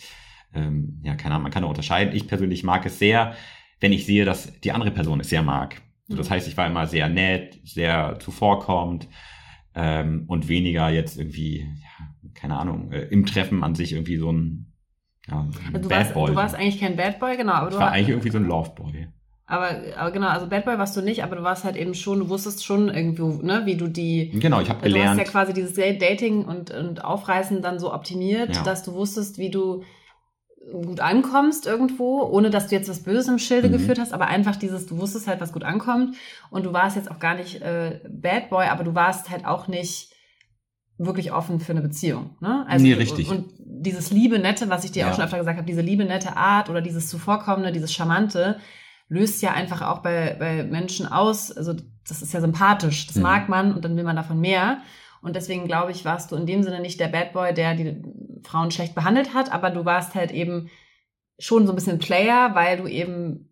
ähm, 0.54 1.02
ja, 1.04 1.16
keine 1.16 1.36
Ahnung, 1.36 1.44
man 1.44 1.52
kann 1.52 1.64
da 1.64 1.70
unterscheiden. 1.70 2.16
Ich 2.16 2.28
persönlich 2.28 2.64
mag 2.64 2.86
es 2.86 3.00
sehr, 3.00 3.36
wenn 3.80 3.94
ich 3.94 4.06
sehe, 4.06 4.26
dass 4.26 4.60
die 4.62 4.72
andere 4.72 4.92
Person 4.92 5.20
es 5.20 5.30
sehr 5.30 5.44
mag. 5.44 5.82
Mhm. 6.08 6.18
Das 6.18 6.30
heißt, 6.30 6.48
ich 6.48 6.58
war 6.58 6.68
immer 6.68 6.88
sehr 6.88 7.10
nett, 7.10 7.60
sehr 7.64 8.18
zuvorkommend 8.20 9.08
ähm, 9.76 10.26
und 10.28 10.48
weniger 10.48 10.90
jetzt 10.90 11.18
irgendwie, 11.18 11.62
ja, 11.62 12.30
keine 12.34 12.58
Ahnung, 12.58 12.92
äh, 12.92 13.08
im 13.08 13.26
Treffen 13.26 13.64
an 13.64 13.76
sich 13.76 13.94
irgendwie 13.94 14.18
so 14.18 14.32
ein, 14.32 14.71
ja, 15.30 15.48
also 15.74 15.80
du, 15.80 15.90
Bad 15.90 16.00
warst, 16.00 16.14
Boy. 16.14 16.30
du 16.30 16.36
warst 16.36 16.56
eigentlich 16.56 16.80
kein 16.80 16.96
Bad 16.96 17.20
Boy, 17.20 17.38
genau. 17.38 17.54
Aber 17.54 17.68
ich 17.68 17.74
du 17.74 17.80
war 17.80 17.92
eigentlich 17.92 18.10
irgendwie 18.10 18.32
so 18.32 18.38
ein 18.38 18.46
Love 18.46 18.72
Boy. 18.76 19.08
Aber, 19.46 19.70
aber 19.98 20.12
genau, 20.12 20.28
also 20.28 20.48
Bad 20.48 20.66
Boy 20.66 20.78
warst 20.78 20.96
du 20.96 21.02
nicht, 21.02 21.24
aber 21.24 21.36
du 21.36 21.44
warst 21.44 21.66
halt 21.66 21.76
eben 21.76 21.94
schon, 21.94 22.20
du 22.20 22.30
wusstest 22.30 22.64
schon 22.64 22.88
irgendwo, 22.88 23.42
ne, 23.44 23.64
wie 23.66 23.76
du 23.76 23.88
die. 23.88 24.30
Genau, 24.40 24.62
ich 24.62 24.70
habe 24.70 24.82
gelernt. 24.82 25.18
Du 25.18 25.22
hast 25.22 25.28
ja 25.28 25.32
quasi 25.32 25.54
dieses 25.54 25.74
Dating 25.74 26.46
und, 26.46 26.72
und 26.72 27.04
Aufreißen 27.04 27.62
dann 27.62 27.78
so 27.78 27.94
optimiert, 27.94 28.56
ja. 28.56 28.64
dass 28.64 28.84
du 28.84 28.94
wusstest, 28.94 29.38
wie 29.38 29.52
du 29.52 29.84
gut 30.72 31.00
ankommst 31.00 31.66
irgendwo, 31.66 32.24
ohne 32.24 32.50
dass 32.50 32.68
du 32.68 32.76
jetzt 32.76 32.90
was 32.90 33.04
Böses 33.04 33.28
im 33.28 33.40
Schilde 33.40 33.68
mhm. 33.68 33.74
geführt 33.74 34.00
hast, 34.00 34.14
aber 34.14 34.28
einfach 34.28 34.56
dieses, 34.56 34.86
du 34.86 35.00
wusstest 35.00 35.28
halt, 35.28 35.42
was 35.42 35.52
gut 35.52 35.64
ankommt. 35.64 36.16
Und 36.50 36.66
du 36.66 36.74
warst 36.74 36.96
jetzt 36.96 37.12
auch 37.12 37.20
gar 37.20 37.36
nicht 37.36 37.62
äh, 37.62 38.00
Bad 38.08 38.50
Boy, 38.50 38.68
aber 38.68 38.84
du 38.84 38.96
warst 38.96 39.30
halt 39.30 39.46
auch 39.46 39.68
nicht 39.68 40.14
wirklich 41.06 41.32
offen 41.32 41.60
für 41.60 41.72
eine 41.72 41.82
Beziehung. 41.82 42.36
Ne? 42.40 42.66
Also, 42.68 42.86
nee, 42.86 42.94
richtig. 42.94 43.30
Und, 43.30 43.38
und 43.38 43.54
dieses 43.58 44.12
liebe, 44.12 44.40
nette, 44.40 44.70
was 44.70 44.84
ich 44.84 44.92
dir 44.92 45.02
ja. 45.02 45.10
auch 45.10 45.16
schon 45.16 45.24
öfter 45.24 45.40
gesagt 45.40 45.58
habe, 45.58 45.68
diese 45.68 45.82
liebe, 45.82 46.06
nette 46.06 46.38
Art 46.38 46.70
oder 46.70 46.82
dieses 46.82 47.08
Zuvorkommende, 47.08 47.72
dieses 47.72 47.94
Charmante, 47.94 48.60
löst 49.08 49.42
ja 49.42 49.52
einfach 49.52 49.82
auch 49.82 50.00
bei, 50.00 50.36
bei 50.40 50.64
Menschen 50.64 51.08
aus. 51.08 51.52
Also 51.52 51.74
das 52.08 52.22
ist 52.22 52.34
ja 52.34 52.42
sympathisch, 52.42 53.08
das 53.08 53.18
mhm. 53.18 53.24
mag 53.24 53.50
man 53.50 53.74
und 53.74 53.84
dann 53.84 53.98
will 53.98 54.04
man 54.04 54.16
davon 54.16 54.40
mehr. 54.40 54.78
Und 55.22 55.36
deswegen 55.36 55.68
glaube 55.68 55.92
ich, 55.92 56.06
warst 56.06 56.32
du 56.32 56.36
in 56.36 56.46
dem 56.46 56.64
Sinne 56.64 56.80
nicht 56.80 57.00
der 57.00 57.08
Bad 57.08 57.34
Boy, 57.34 57.54
der 57.54 57.76
die 57.76 58.02
Frauen 58.44 58.72
schlecht 58.72 58.96
behandelt 58.96 59.34
hat, 59.34 59.52
aber 59.52 59.70
du 59.70 59.86
warst 59.86 60.16
halt 60.16 60.32
eben 60.32 60.70
schon 61.38 61.66
so 61.66 61.74
ein 61.74 61.76
bisschen 61.76 62.00
Player, 62.00 62.54
weil 62.54 62.78
du 62.78 62.88
eben 62.88 63.52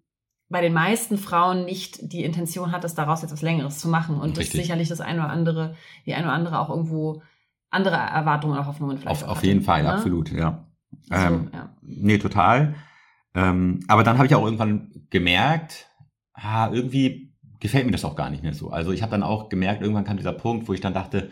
bei 0.50 0.62
den 0.62 0.74
meisten 0.74 1.18
Frauen 1.18 1.66
nicht 1.66 2.12
die 2.12 2.24
Intention 2.24 2.72
hattest, 2.72 2.98
daraus 2.98 3.22
jetzt 3.22 3.32
was 3.32 3.44
Längeres 3.44 3.78
zu 3.78 3.88
machen. 3.88 4.20
Und 4.20 4.38
das 4.38 4.50
sicherlich 4.50 4.90
das 4.90 5.00
eine 5.00 5.22
oder 5.22 5.30
andere, 5.30 5.76
die 6.06 6.16
eine 6.16 6.26
oder 6.26 6.34
andere 6.34 6.60
auch 6.60 6.70
irgendwo 6.70 7.22
andere 7.70 7.96
Erwartungen 7.96 8.58
und 8.58 8.66
Hoffnungen 8.66 8.98
vielleicht. 8.98 9.24
Auf, 9.24 9.30
auf 9.30 9.44
jeden 9.44 9.62
Fall, 9.62 9.84
ne? 9.84 9.94
absolut, 9.94 10.32
ja. 10.32 10.66
So, 11.04 11.16
ähm, 11.16 11.50
ja. 11.54 11.70
Nee, 11.82 12.18
total. 12.18 12.76
Ähm, 13.36 13.82
aber 13.88 14.04
dann 14.04 14.18
habe 14.18 14.28
ich 14.28 14.36
auch 14.36 14.44
irgendwann 14.44 14.92
gemerkt, 15.10 15.88
ah, 16.34 16.70
irgendwie 16.72 17.34
gefällt 17.60 17.86
mir 17.86 17.92
das 17.92 18.06
auch 18.06 18.16
gar 18.16 18.30
nicht 18.30 18.44
mehr 18.44 18.54
so. 18.54 18.70
Also 18.70 18.92
ich 18.92 19.02
habe 19.02 19.12
dann 19.12 19.24
auch 19.24 19.50
gemerkt, 19.50 19.82
irgendwann 19.82 20.06
kam 20.06 20.18
dieser 20.18 20.34
Punkt, 20.34 20.68
wo 20.68 20.74
ich 20.74 20.82
dann 20.82 20.94
dachte, 20.94 21.30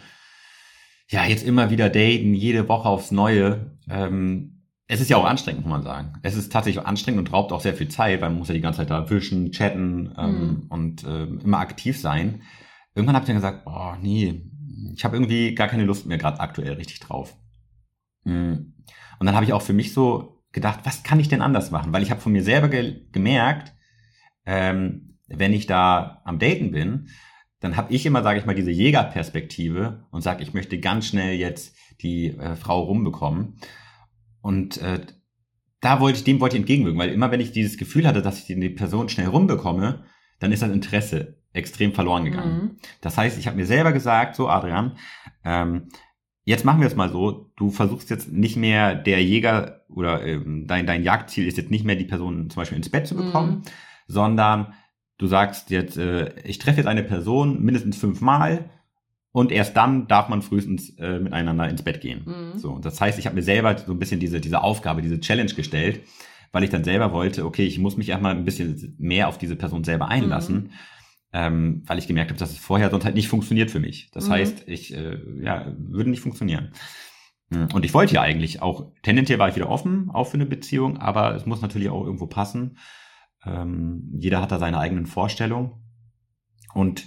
ja, 1.09 1.25
jetzt 1.25 1.45
immer 1.45 1.69
wieder 1.69 1.89
daten, 1.89 2.33
jede 2.33 2.67
Woche 2.67 2.89
aufs 2.89 3.11
Neue. 3.11 3.77
Ähm, 3.89 4.63
es 4.87 5.01
ist 5.01 5.09
ja 5.09 5.17
auch 5.17 5.25
anstrengend, 5.25 5.63
muss 5.63 5.71
man 5.71 5.83
sagen. 5.83 6.13
Es 6.21 6.35
ist 6.35 6.51
tatsächlich 6.51 6.83
auch 6.83 6.87
anstrengend 6.87 7.19
und 7.19 7.33
raubt 7.33 7.51
auch 7.51 7.61
sehr 7.61 7.73
viel 7.73 7.89
Zeit, 7.89 8.21
weil 8.21 8.29
man 8.29 8.39
muss 8.39 8.49
ja 8.49 8.53
die 8.53 8.61
ganze 8.61 8.79
Zeit 8.79 8.89
da 8.89 9.09
wischen, 9.09 9.51
chatten 9.51 10.13
ähm, 10.17 10.31
mhm. 10.31 10.65
und 10.69 11.03
ähm, 11.05 11.39
immer 11.43 11.59
aktiv 11.59 11.99
sein. 11.99 12.41
Irgendwann 12.93 13.15
habe 13.15 13.23
ich 13.23 13.27
dann 13.27 13.37
gesagt, 13.37 13.63
oh 13.65 13.93
nee, 14.01 14.41
ich 14.93 15.03
habe 15.05 15.15
irgendwie 15.15 15.55
gar 15.55 15.67
keine 15.67 15.85
Lust 15.85 16.05
mehr 16.05 16.17
gerade 16.17 16.39
aktuell 16.39 16.73
richtig 16.73 16.99
drauf. 16.99 17.35
Mhm. 18.23 18.73
Und 19.19 19.25
dann 19.25 19.35
habe 19.35 19.45
ich 19.45 19.53
auch 19.53 19.61
für 19.61 19.73
mich 19.73 19.93
so 19.93 20.43
gedacht, 20.51 20.81
was 20.83 21.03
kann 21.03 21.19
ich 21.19 21.27
denn 21.27 21.41
anders 21.41 21.71
machen? 21.71 21.93
Weil 21.93 22.03
ich 22.03 22.11
habe 22.11 22.21
von 22.21 22.31
mir 22.31 22.43
selber 22.43 22.69
ge 22.69 23.07
gemerkt, 23.11 23.73
ähm, 24.45 25.17
wenn 25.27 25.53
ich 25.53 25.67
da 25.67 26.21
am 26.25 26.39
Daten 26.39 26.71
bin, 26.71 27.09
dann 27.59 27.75
habe 27.75 27.93
ich 27.93 28.05
immer, 28.05 28.23
sage 28.23 28.39
ich 28.39 28.45
mal, 28.45 28.55
diese 28.55 28.71
Jägerperspektive 28.71 30.05
und 30.11 30.21
sage, 30.21 30.43
ich 30.43 30.53
möchte 30.53 30.79
ganz 30.79 31.07
schnell 31.07 31.33
jetzt 31.35 31.75
die 32.01 32.27
äh, 32.27 32.55
Frau 32.55 32.81
rumbekommen. 32.81 33.57
Und 34.41 34.77
äh, 34.77 35.01
da 35.81 35.99
wollte 35.99 36.19
ich, 36.19 36.23
dem 36.23 36.39
wollte 36.39 36.55
ich 36.55 36.61
entgegenwirken, 36.61 36.99
weil 36.99 37.11
immer 37.11 37.31
wenn 37.31 37.39
ich 37.39 37.51
dieses 37.51 37.77
Gefühl 37.77 38.07
hatte, 38.07 38.21
dass 38.21 38.39
ich 38.39 38.45
die 38.45 38.69
Person 38.69 39.09
schnell 39.09 39.27
rumbekomme, 39.27 40.05
dann 40.39 40.51
ist 40.51 40.61
das 40.61 40.71
Interesse 40.71 41.36
extrem 41.53 41.93
verloren 41.93 42.25
gegangen. 42.25 42.61
Mhm. 42.61 42.77
Das 43.01 43.17
heißt, 43.17 43.37
ich 43.37 43.47
habe 43.47 43.57
mir 43.57 43.65
selber 43.65 43.91
gesagt, 43.91 44.35
so 44.35 44.47
Adrian, 44.47 44.97
ähm, 45.43 45.89
Jetzt 46.47 46.63
machen 46.63 46.79
wir 46.79 46.87
es 46.87 46.95
mal 46.95 47.11
so, 47.11 47.51
du 47.57 47.71
versuchst 47.71 48.09
jetzt 48.09 48.31
nicht 48.31 48.55
mehr 48.55 48.95
der 48.95 49.21
Jäger 49.21 49.81
oder 49.89 50.25
ähm, 50.25 50.65
dein, 50.65 50.87
dein 50.87 51.03
Jagdziel 51.03 51.45
ist 51.45 51.57
jetzt 51.57 51.71
nicht 51.71 51.83
mehr 51.83 51.97
die 51.97 52.05
Person 52.05 52.49
zum 52.49 52.61
Beispiel 52.61 52.77
ins 52.77 52.87
Bett 52.87 53.05
zu 53.05 53.17
bekommen, 53.17 53.51
mhm. 53.51 53.61
sondern 54.07 54.73
du 55.17 55.27
sagst 55.27 55.71
jetzt, 55.71 55.97
äh, 55.97 56.33
ich 56.45 56.57
treffe 56.57 56.77
jetzt 56.77 56.87
eine 56.87 57.03
Person 57.03 57.61
mindestens 57.61 57.97
fünfmal 57.97 58.69
und 59.33 59.51
erst 59.51 59.75
dann 59.75 60.07
darf 60.07 60.29
man 60.29 60.41
frühestens 60.41 60.91
äh, 60.97 61.19
miteinander 61.19 61.67
ins 61.67 61.81
Bett 61.81 61.99
gehen. 61.99 62.21
Mhm. 62.25 62.57
So, 62.57 62.79
das 62.79 63.01
heißt, 63.01 63.19
ich 63.19 63.25
habe 63.25 63.35
mir 63.35 63.43
selber 63.43 63.77
so 63.77 63.91
ein 63.91 63.99
bisschen 63.99 64.21
diese, 64.21 64.39
diese 64.39 64.61
Aufgabe, 64.63 65.01
diese 65.01 65.19
Challenge 65.19 65.53
gestellt, 65.53 65.99
weil 66.53 66.63
ich 66.63 66.69
dann 66.69 66.85
selber 66.85 67.11
wollte, 67.11 67.43
okay, 67.43 67.65
ich 67.65 67.77
muss 67.77 67.97
mich 67.97 68.07
erstmal 68.07 68.33
ein 68.33 68.45
bisschen 68.45 68.95
mehr 68.99 69.27
auf 69.27 69.37
diese 69.37 69.57
Person 69.57 69.83
selber 69.83 70.07
einlassen. 70.07 70.55
Mhm 70.55 70.69
ähm, 71.33 71.83
weil 71.85 71.97
ich 71.97 72.07
gemerkt 72.07 72.31
habe, 72.31 72.39
dass 72.39 72.51
es 72.51 72.57
vorher 72.57 72.89
sonst 72.89 73.05
halt 73.05 73.15
nicht 73.15 73.27
funktioniert 73.27 73.71
für 73.71 73.79
mich. 73.79 74.09
Das 74.11 74.27
mhm. 74.27 74.33
heißt, 74.33 74.63
ich 74.67 74.93
äh, 74.95 75.19
ja, 75.41 75.73
würde 75.77 76.09
nicht 76.09 76.21
funktionieren. 76.21 76.71
Hm, 77.51 77.69
und 77.73 77.85
ich 77.85 77.93
wollte 77.93 78.15
ja 78.15 78.21
eigentlich 78.21 78.61
auch, 78.61 78.91
tendenziell 79.03 79.39
war 79.39 79.49
ich 79.49 79.55
wieder 79.55 79.69
offen, 79.69 80.09
auch 80.11 80.25
für 80.25 80.35
eine 80.35 80.45
Beziehung, 80.45 80.97
aber 80.97 81.35
es 81.35 81.45
muss 81.45 81.61
natürlich 81.61 81.89
auch 81.89 82.03
irgendwo 82.03 82.27
passen. 82.27 82.77
Ähm, 83.45 84.09
jeder 84.17 84.41
hat 84.41 84.51
da 84.51 84.59
seine 84.59 84.79
eigenen 84.79 85.05
Vorstellungen. 85.05 85.71
Und 86.73 87.05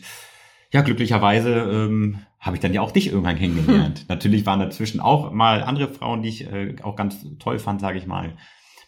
ja, 0.72 0.82
glücklicherweise 0.82 1.50
ähm, 1.50 2.20
habe 2.38 2.56
ich 2.56 2.60
dann 2.60 2.72
ja 2.72 2.80
auch 2.80 2.92
dich 2.92 3.08
irgendwann 3.08 3.36
kennengelernt. 3.36 4.06
Natürlich 4.08 4.46
waren 4.46 4.60
dazwischen 4.60 5.00
auch 5.00 5.32
mal 5.32 5.62
andere 5.62 5.88
Frauen, 5.88 6.22
die 6.22 6.28
ich 6.28 6.50
äh, 6.50 6.76
auch 6.82 6.96
ganz 6.96 7.26
toll 7.38 7.58
fand, 7.58 7.80
sage 7.80 7.98
ich 7.98 8.06
mal. 8.06 8.36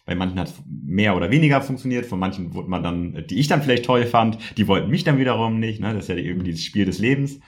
Bei 0.05 0.15
manchen 0.15 0.39
hat 0.39 0.49
es 0.49 0.61
mehr 0.65 1.15
oder 1.15 1.31
weniger 1.31 1.61
funktioniert, 1.61 2.05
von 2.05 2.19
manchen 2.19 2.53
wurde 2.53 2.69
man 2.69 2.83
dann, 2.83 3.25
die 3.29 3.39
ich 3.39 3.47
dann 3.47 3.61
vielleicht 3.61 3.85
toll 3.85 4.05
fand, 4.05 4.37
die 4.57 4.67
wollten 4.67 4.89
mich 4.89 5.03
dann 5.05 5.17
wiederum 5.17 5.59
nicht. 5.59 5.79
Ne? 5.79 5.93
Das 5.93 6.03
ist 6.03 6.09
ja 6.09 6.15
irgendwie 6.15 6.51
das 6.51 6.61
Spiel 6.61 6.85
des 6.85 6.99
Lebens. 6.99 7.39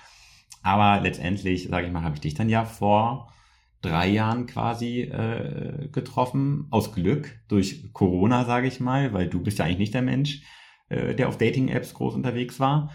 Aber 0.64 1.02
letztendlich, 1.02 1.68
sage 1.68 1.88
ich 1.88 1.94
mal, 1.94 2.04
habe 2.04 2.16
ich 2.16 2.22
dich 2.22 2.34
dann 2.34 2.50
ja 2.50 2.66
vor 2.66 3.32
drei 3.82 4.08
Jahren 4.08 4.48
quasi 4.48 5.02
äh, 5.02 5.90
getroffen, 5.92 6.68
aus 6.72 6.94
Glück, 6.94 7.40
durch 7.48 7.94
Corona, 7.94 8.46
sage 8.46 8.68
ich 8.68 8.80
mal, 8.80 9.14
weil 9.14 9.28
du 9.28 9.42
bist 9.44 9.60
ja 9.60 9.66
eigentlich 9.66 9.78
nicht 9.78 9.94
der 9.94 10.02
Mensch, 10.02 10.42
äh, 10.90 11.14
der 11.14 11.28
auf 11.28 11.38
Dating-Apps 11.38 11.94
groß 11.94 12.16
unterwegs 12.16 12.60
war. 12.60 12.90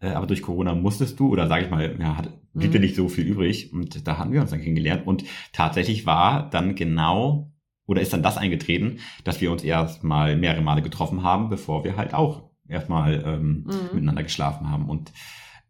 Äh, 0.00 0.08
aber 0.08 0.26
durch 0.26 0.42
Corona 0.42 0.74
musstest 0.74 1.18
du, 1.18 1.30
oder 1.30 1.48
sage 1.48 1.64
ich 1.64 1.70
mal, 1.70 1.96
ja, 1.98 2.16
hat, 2.16 2.30
blieb 2.52 2.70
dir 2.70 2.78
mhm. 2.78 2.84
nicht 2.84 2.96
so 2.96 3.08
viel 3.08 3.26
übrig. 3.26 3.72
Und 3.72 4.06
da 4.06 4.18
haben 4.18 4.32
wir 4.32 4.40
uns 4.40 4.50
dann 4.50 4.60
kennengelernt. 4.60 5.06
Und 5.06 5.24
tatsächlich 5.52 6.06
war 6.06 6.48
dann 6.50 6.74
genau 6.74 7.50
oder 7.86 8.00
ist 8.00 8.12
dann 8.12 8.22
das 8.22 8.36
eingetreten, 8.36 8.98
dass 9.24 9.40
wir 9.40 9.50
uns 9.50 9.62
erstmal 9.64 10.36
mehrere 10.36 10.62
Male 10.62 10.82
getroffen 10.82 11.22
haben, 11.22 11.48
bevor 11.48 11.84
wir 11.84 11.96
halt 11.96 12.14
auch 12.14 12.50
erstmal 12.68 13.22
ähm, 13.24 13.64
mhm. 13.66 13.94
miteinander 13.94 14.24
geschlafen 14.24 14.70
haben. 14.70 14.88
Und 14.88 15.12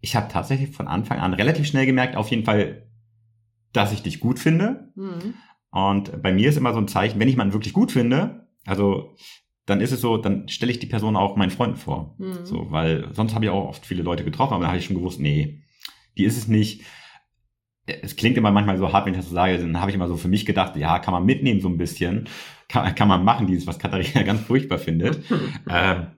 ich 0.00 0.16
habe 0.16 0.28
tatsächlich 0.30 0.70
von 0.70 0.88
Anfang 0.88 1.18
an 1.18 1.35
relativ 1.35 1.66
schnell 1.66 1.87
gemerkt, 1.87 2.16
auf 2.16 2.30
jeden 2.30 2.44
Fall, 2.44 2.88
dass 3.73 3.92
ich 3.92 4.02
dich 4.02 4.20
gut 4.20 4.38
finde. 4.38 4.92
Mhm. 4.94 5.35
Und 5.70 6.23
bei 6.23 6.32
mir 6.32 6.49
ist 6.49 6.56
immer 6.56 6.73
so 6.73 6.78
ein 6.78 6.88
Zeichen, 6.88 7.20
wenn 7.20 7.28
ich 7.28 7.37
man 7.37 7.52
wirklich 7.52 7.75
gut 7.75 7.92
finde, 7.92 8.49
also 8.64 9.14
dann 9.66 9.80
ist 9.80 9.92
es 9.92 10.00
so, 10.00 10.16
dann 10.16 10.49
stelle 10.49 10.73
ich 10.73 10.78
die 10.78 10.87
Person 10.87 11.16
auch 11.16 11.37
meinen 11.37 11.50
Freunden 11.50 11.76
vor. 11.76 12.14
Mhm. 12.18 12.44
So, 12.44 12.70
weil 12.70 13.12
sonst 13.12 13.35
habe 13.35 13.44
ich 13.44 13.50
auch 13.50 13.68
oft 13.68 13.85
viele 13.85 14.02
Leute 14.02 14.25
getroffen, 14.25 14.54
aber 14.54 14.62
da 14.62 14.68
habe 14.68 14.78
ich 14.78 14.87
schon 14.87 14.96
gewusst, 14.96 15.20
nee, 15.20 15.62
die 16.16 16.25
ist 16.25 16.38
es 16.38 16.49
nicht 16.49 16.82
es 17.86 18.16
klingt 18.16 18.36
immer 18.36 18.50
manchmal 18.50 18.78
so 18.78 18.92
hart, 18.92 19.06
wenn 19.06 19.14
ich 19.14 19.20
das 19.20 19.28
so 19.28 19.34
sage, 19.34 19.58
dann 19.58 19.80
habe 19.80 19.90
ich 19.90 19.94
immer 19.94 20.08
so 20.08 20.16
für 20.16 20.28
mich 20.28 20.44
gedacht, 20.44 20.76
ja, 20.76 20.98
kann 20.98 21.12
man 21.12 21.24
mitnehmen 21.24 21.60
so 21.60 21.68
ein 21.68 21.78
bisschen, 21.78 22.28
kann, 22.68 22.94
kann 22.94 23.08
man 23.08 23.24
machen, 23.24 23.46
dieses, 23.46 23.66
was 23.66 23.78
Katharina 23.78 24.22
ganz 24.24 24.40
furchtbar 24.40 24.78
findet. 24.78 25.20
ähm, 25.70 26.08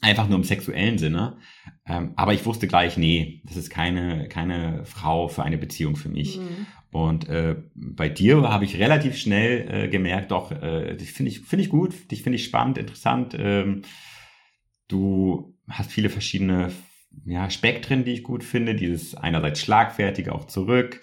einfach 0.00 0.28
nur 0.28 0.38
im 0.38 0.44
sexuellen 0.44 0.98
Sinne. 0.98 1.38
Ähm, 1.86 2.12
aber 2.16 2.34
ich 2.34 2.44
wusste 2.44 2.66
gleich, 2.66 2.96
nee, 2.96 3.40
das 3.44 3.56
ist 3.56 3.70
keine, 3.70 4.28
keine 4.28 4.84
Frau 4.84 5.28
für 5.28 5.42
eine 5.42 5.58
Beziehung 5.58 5.96
für 5.96 6.08
mich. 6.08 6.38
Mhm. 6.38 6.66
Und 6.90 7.28
äh, 7.28 7.56
bei 7.74 8.08
dir 8.08 8.42
habe 8.42 8.64
ich 8.64 8.78
relativ 8.78 9.16
schnell 9.16 9.68
äh, 9.70 9.88
gemerkt, 9.88 10.30
doch, 10.30 10.52
äh, 10.52 10.94
dich 10.96 11.12
finde 11.12 11.30
ich, 11.30 11.40
finde 11.40 11.64
ich 11.64 11.70
gut, 11.70 12.10
dich 12.10 12.22
finde 12.22 12.36
ich 12.36 12.44
spannend, 12.44 12.78
interessant. 12.78 13.34
Ähm, 13.38 13.82
du 14.88 15.56
hast 15.68 15.90
viele 15.90 16.10
verschiedene 16.10 16.70
ja, 17.24 17.50
Spektren, 17.50 18.04
die 18.04 18.12
ich 18.12 18.22
gut 18.22 18.44
finde. 18.44 18.74
Dieses 18.74 19.14
einerseits 19.14 19.60
schlagfertige 19.60 20.34
auch 20.34 20.46
zurück, 20.46 21.00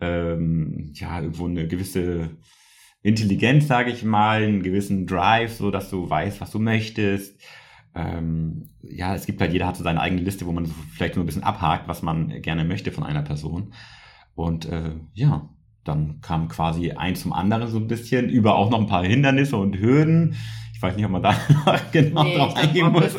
ähm, 0.00 0.92
ja, 0.94 1.20
irgendwo 1.20 1.46
eine 1.46 1.66
gewisse 1.66 2.30
Intelligenz, 3.02 3.68
sage 3.68 3.90
ich 3.90 4.04
mal, 4.04 4.42
einen 4.42 4.62
gewissen 4.62 5.06
Drive, 5.06 5.52
so 5.52 5.70
dass 5.70 5.90
du 5.90 6.08
weißt, 6.08 6.40
was 6.40 6.50
du 6.50 6.58
möchtest. 6.58 7.40
Ähm, 7.94 8.68
ja, 8.82 9.14
es 9.14 9.26
gibt 9.26 9.40
halt, 9.40 9.52
jeder 9.52 9.66
hat 9.66 9.76
so 9.76 9.84
seine 9.84 10.00
eigene 10.00 10.22
Liste, 10.22 10.46
wo 10.46 10.52
man 10.52 10.66
so 10.66 10.74
vielleicht 10.92 11.16
nur 11.16 11.24
ein 11.24 11.26
bisschen 11.26 11.42
abhakt, 11.42 11.88
was 11.88 12.02
man 12.02 12.42
gerne 12.42 12.64
möchte 12.64 12.92
von 12.92 13.04
einer 13.04 13.22
Person. 13.22 13.72
Und 14.34 14.66
äh, 14.66 14.92
ja, 15.14 15.48
dann 15.84 16.20
kam 16.20 16.48
quasi 16.48 16.92
eins 16.92 17.22
zum 17.22 17.32
anderen 17.32 17.68
so 17.68 17.78
ein 17.78 17.88
bisschen, 17.88 18.28
über 18.28 18.56
auch 18.56 18.70
noch 18.70 18.80
ein 18.80 18.86
paar 18.86 19.04
Hindernisse 19.04 19.56
und 19.56 19.78
Hürden. 19.78 20.36
Ich 20.78 20.82
weiß 20.82 20.94
nicht, 20.94 21.06
ob 21.06 21.10
man 21.10 21.24
da 21.24 21.34
genau 21.92 22.22
nee, 22.22 22.36
drauf 22.36 22.54
eingehen 22.54 22.92
muss. 22.92 23.16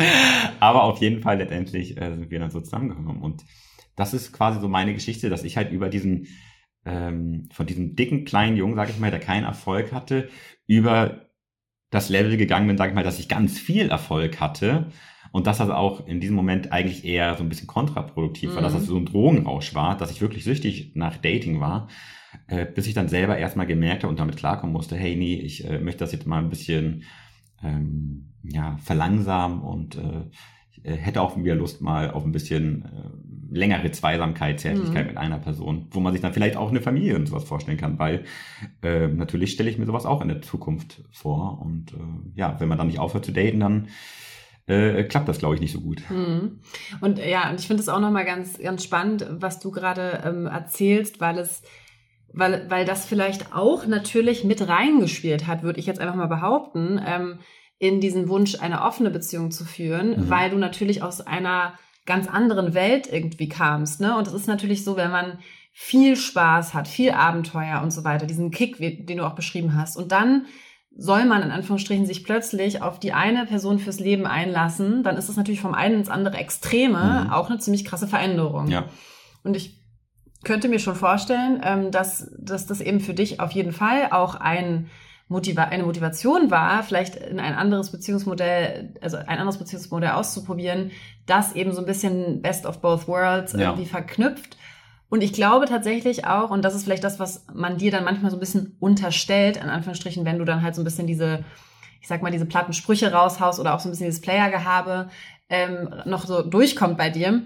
Aber 0.62 0.84
auf 0.84 1.02
jeden 1.02 1.22
Fall 1.22 1.40
letztendlich 1.40 1.98
äh, 1.98 2.16
sind 2.16 2.32
wir 2.32 2.40
dann 2.40 2.52
so 2.52 2.62
zusammengekommen. 2.62 3.22
Und 3.22 3.44
das 3.98 4.14
ist 4.14 4.32
quasi 4.32 4.62
so 4.62 4.70
meine 4.70 4.94
Geschichte, 4.94 5.30
dass 5.30 5.44
ich 5.44 5.58
halt 5.58 5.70
über 5.74 5.90
diesen 5.90 6.28
ähm, 6.86 7.50
von 7.52 7.66
diesem 7.66 7.98
dicken 7.98 8.24
kleinen 8.24 8.56
Jungen, 8.56 8.76
sage 8.76 8.92
ich 8.92 9.00
mal, 9.00 9.12
der 9.12 9.20
keinen 9.20 9.44
Erfolg 9.44 9.92
hatte, 9.92 10.30
über 10.68 11.26
das 11.90 12.08
Level 12.08 12.38
gegangen 12.38 12.66
bin, 12.66 12.78
sage 12.78 12.92
ich 12.92 12.96
mal, 12.96 13.04
dass 13.04 13.20
ich 13.20 13.28
ganz 13.28 13.60
viel 13.60 13.90
Erfolg 13.90 14.40
hatte 14.40 14.94
und 15.34 15.46
dass 15.46 15.58
das 15.58 15.70
auch 15.70 16.08
in 16.08 16.22
diesem 16.22 16.38
Moment 16.38 16.72
eigentlich 16.72 17.04
eher 17.04 17.36
so 17.36 17.44
ein 17.44 17.50
bisschen 17.50 17.68
kontraproduktiv 17.68 18.52
mhm. 18.52 18.56
war, 18.56 18.62
dass 18.62 18.72
das 18.72 18.84
mhm. 18.84 18.88
so 18.88 18.96
ein 18.96 19.06
Drogenrausch 19.06 19.76
war, 19.76 19.98
dass 19.98 20.12
ich 20.12 20.22
wirklich 20.22 20.46
süchtig 20.46 20.94
nach 20.96 21.18
Dating 21.18 21.60
war, 21.60 21.90
äh, 22.48 22.66
bis 22.66 22.88
ich 22.88 22.94
dann 22.94 23.10
selber 23.10 23.38
erstmal 23.38 23.68
gemerkt 23.68 24.04
habe 24.04 24.12
und 24.12 24.20
damit 24.20 24.38
klarkommen 24.38 24.72
musste, 24.72 24.96
hey, 24.96 25.18
nee, 25.18 25.36
ich 25.36 25.66
äh, 25.66 25.80
möchte 25.80 26.00
das 26.00 26.14
jetzt 26.14 26.26
mal 26.26 26.40
ein 26.40 26.50
bisschen 26.50 27.04
ähm, 27.64 28.34
ja, 28.44 28.78
verlangsamen 28.78 29.62
und 29.62 29.98
äh, 29.98 30.24
äh, 30.84 30.96
hätte 30.96 31.22
auch 31.22 31.38
wieder 31.38 31.56
Lust 31.56 31.82
mal 31.82 32.12
auf 32.12 32.24
ein 32.24 32.32
bisschen 32.32 32.86
äh, 32.86 33.58
längere 33.58 33.92
Zweisamkeit, 33.92 34.60
Zärtlichkeit 34.60 35.04
mhm. 35.04 35.08
mit 35.10 35.18
einer 35.18 35.40
Person, 35.40 35.88
wo 35.92 36.00
man 36.00 36.14
sich 36.14 36.22
dann 36.22 36.34
vielleicht 36.34 36.56
auch 36.56 36.70
eine 36.70 36.82
Familie 36.82 37.16
und 37.16 37.28
sowas 37.28 37.44
vorstellen 37.44 37.78
kann, 37.78 38.00
weil 38.00 38.24
äh, 38.82 39.08
natürlich 39.08 39.52
stelle 39.52 39.70
ich 39.70 39.78
mir 39.78 39.86
sowas 39.86 40.06
auch 40.06 40.22
in 40.22 40.28
der 40.28 40.42
Zukunft 40.42 41.04
vor 41.12 41.60
und 41.62 41.94
äh, 41.94 41.98
ja, 42.36 42.60
wenn 42.60 42.70
man 42.70 42.78
dann 42.78 42.88
nicht 42.88 43.00
aufhört 43.00 43.26
zu 43.26 43.32
daten, 43.32 43.60
dann 43.60 43.88
äh, 44.68 45.04
klappt 45.04 45.28
das, 45.28 45.40
glaube 45.40 45.56
ich, 45.56 45.62
nicht 45.62 45.74
so 45.74 45.82
gut. 45.82 46.04
Mhm. 46.10 46.60
Und 47.02 47.18
ja, 47.18 47.50
und 47.50 47.60
ich 47.60 47.68
finde 47.68 47.82
es 47.82 47.90
auch 47.90 48.00
nochmal 48.00 48.26
ganz, 48.26 48.60
ganz 48.60 48.84
spannend, 48.84 49.26
was 49.30 49.60
du 49.60 49.72
gerade 49.72 50.22
ähm, 50.24 50.46
erzählst, 50.46 51.20
weil 51.20 51.40
es 51.40 51.64
weil, 52.34 52.70
weil 52.70 52.86
das 52.86 53.06
vielleicht 53.06 53.54
auch 53.54 53.86
natürlich 53.86 54.44
mit 54.44 54.68
reingespielt 54.68 55.48
hat, 55.48 55.64
würde 55.64 55.80
ich 55.80 55.86
jetzt 55.86 56.00
einfach 56.00 56.16
mal 56.16 56.28
behaupten. 56.28 57.02
Ähm, 57.06 57.40
in 57.80 58.02
diesen 58.02 58.28
Wunsch, 58.28 58.60
eine 58.60 58.84
offene 58.84 59.10
Beziehung 59.10 59.52
zu 59.52 59.64
führen, 59.64 60.10
mhm. 60.10 60.30
weil 60.30 60.50
du 60.50 60.58
natürlich 60.58 61.02
aus 61.02 61.22
einer 61.22 61.74
ganz 62.06 62.28
anderen 62.28 62.74
Welt 62.74 63.08
irgendwie 63.12 63.48
kamst. 63.48 64.02
Ne? 64.02 64.18
Und 64.18 64.28
es 64.28 64.34
ist 64.34 64.48
natürlich 64.48 64.84
so, 64.84 64.98
wenn 64.98 65.12
man 65.12 65.40
viel 65.72 66.18
Spaß 66.18 66.74
hat, 66.74 66.88
viel 66.88 67.12
Abenteuer 67.12 67.82
und 67.82 67.92
so 67.92 68.04
weiter, 68.04 68.26
diesen 68.26 68.52
Kick, 68.52 68.78
den 68.78 69.18
du 69.18 69.26
auch 69.26 69.36
beschrieben 69.36 69.76
hast. 69.76 69.96
Und 69.96 70.12
dann 70.12 70.46
soll 70.96 71.24
man 71.26 71.42
in 71.42 71.52
Anführungsstrichen 71.52 72.06
sich 72.06 72.26
plötzlich 72.26 72.82
auf 72.82 73.00
die 73.00 73.14
eine 73.14 73.46
Person 73.46 73.80
fürs 73.80 74.02
Leben 74.02 74.26
einlassen, 74.26 75.04
dann 75.04 75.16
ist 75.16 75.30
das 75.30 75.38
natürlich 75.38 75.62
vom 75.62 75.74
einen 75.74 75.96
ins 75.96 76.10
andere 76.10 76.36
Extreme 76.38 77.26
mhm. 77.26 77.32
auch 77.32 77.50
eine 77.50 77.60
ziemlich 77.60 77.86
krasse 77.86 78.08
Veränderung. 78.08 78.68
Ja. 78.68 78.86
Und 79.44 79.56
ich 79.56 79.79
könnte 80.44 80.70
mir 80.70 80.80
schon 80.80 80.96
vorstellen, 80.96 81.62
ähm, 81.64 81.92
dass, 81.92 82.32
dass 82.38 82.66
das 82.66 82.82
eben 82.82 83.00
für 83.00 83.14
dich 83.14 83.40
auf 83.40 83.52
jeden 83.52 83.72
Fall 83.72 84.10
auch 84.12 84.36
ein 84.36 84.90
Motiva 85.28 85.66
eine 85.66 85.84
Motivation 85.84 86.50
war, 86.50 86.82
vielleicht 86.82 87.16
in 87.16 87.40
ein 87.40 87.54
anderes 87.54 87.92
Beziehungsmodell, 87.92 88.96
also 89.00 89.18
ein 89.18 89.38
anderes 89.38 89.60
Beziehungsmodell 89.60 90.12
auszuprobieren, 90.12 90.92
das 91.28 91.54
eben 91.54 91.72
so 91.72 91.82
ein 91.82 91.86
bisschen 91.86 92.42
Best 92.42 92.66
of 92.66 92.82
Both 92.82 93.08
Worlds 93.08 93.54
ja. 93.54 93.60
irgendwie 93.70 93.86
verknüpft. 93.86 94.58
Und 95.08 95.24
ich 95.24 95.34
glaube 95.34 95.68
tatsächlich 95.68 96.26
auch, 96.26 96.50
und 96.50 96.64
das 96.64 96.74
ist 96.74 96.84
vielleicht 96.84 97.04
das, 97.04 97.20
was 97.20 97.46
man 97.54 97.78
dir 97.78 97.92
dann 97.92 98.04
manchmal 98.04 98.32
so 98.32 98.38
ein 98.38 98.40
bisschen 98.40 98.76
unterstellt, 98.80 99.58
in 99.58 99.70
Anführungsstrichen, 99.70 100.26
wenn 100.26 100.40
du 100.40 100.46
dann 100.46 100.64
halt 100.64 100.74
so 100.74 100.82
ein 100.82 100.86
bisschen 100.86 101.08
diese, 101.08 101.44
ich 102.02 102.08
sag 102.08 102.24
mal, 102.24 102.32
diese 102.32 102.46
platten 102.46 102.74
Sprüche 102.74 103.12
raushaust 103.12 103.60
oder 103.60 103.76
auch 103.76 103.80
so 103.80 103.90
ein 103.90 103.92
bisschen 103.92 104.08
dieses 104.08 104.22
Player-Gehabe 104.22 105.10
ähm, 105.50 105.90
noch 106.06 106.26
so 106.26 106.42
durchkommt 106.42 106.98
bei 106.98 107.10
dir, 107.10 107.44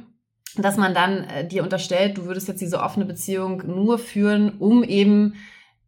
dass 0.57 0.77
man 0.77 0.93
dann 0.93 1.23
äh, 1.23 1.47
dir 1.47 1.63
unterstellt, 1.63 2.17
du 2.17 2.25
würdest 2.25 2.47
jetzt 2.47 2.61
diese 2.61 2.81
offene 2.81 3.05
Beziehung 3.05 3.63
nur 3.65 3.97
führen, 3.97 4.57
um 4.59 4.83
eben 4.83 5.35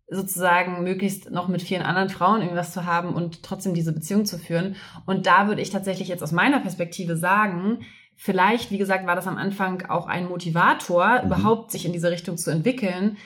sozusagen 0.08 0.84
möglichst 0.84 1.32
noch 1.32 1.48
mit 1.48 1.62
vielen 1.62 1.82
anderen 1.82 2.10
Frauen 2.10 2.42
irgendwas 2.42 2.72
zu 2.72 2.86
haben 2.86 3.14
und 3.14 3.44
trotzdem 3.44 3.74
diese 3.74 3.94
Beziehung 3.94 4.26
zu 4.26 4.38
führen. 4.38 4.76
Und 5.06 5.26
da 5.26 5.48
würde 5.48 5.62
ich 5.62 5.72
tatsächlich 5.72 6.08
jetzt 6.08 6.24
aus 6.24 6.32
meiner 6.32 6.60
Perspektive 6.60 7.18
sagen, 7.18 7.80
vielleicht, 8.16 8.72
wie 8.72 8.78
gesagt, 8.78 9.08
war 9.08 9.16
das 9.16 9.28
am 9.28 9.38
Anfang 9.38 9.88
auch 9.88 10.08
ein 10.08 10.28
Motivator, 10.28 11.22
mhm. 11.22 11.28
überhaupt 11.28 11.72
sich 11.72 11.86
in 11.86 11.94
diese 11.94 12.12
Richtung 12.12 12.38
zu 12.38 12.52
entwickeln. 12.52 13.18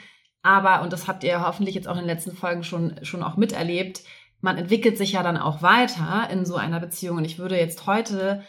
Aber, 0.42 0.82
und 0.82 0.94
das 0.94 1.08
habt 1.08 1.24
ihr 1.24 1.46
hoffentlich 1.46 1.76
jetzt 1.76 1.88
auch 1.88 1.96
in 1.96 2.04
den 2.04 2.08
letzten 2.08 2.32
Folgen 2.32 2.64
schon, 2.64 2.96
schon 3.04 3.24
auch 3.24 3.36
miterlebt, 3.36 4.02
man 4.42 4.58
entwickelt 4.58 4.98
sich 4.98 5.14
ja 5.14 5.24
dann 5.24 5.36
auch 5.36 5.62
weiter 5.62 6.30
in 6.32 6.46
so 6.46 6.56
einer 6.56 6.80
Beziehung. 6.80 7.18
Und 7.18 7.26
ich 7.26 7.40
würde 7.40 7.58
jetzt 7.58 7.88
heute 7.88 8.44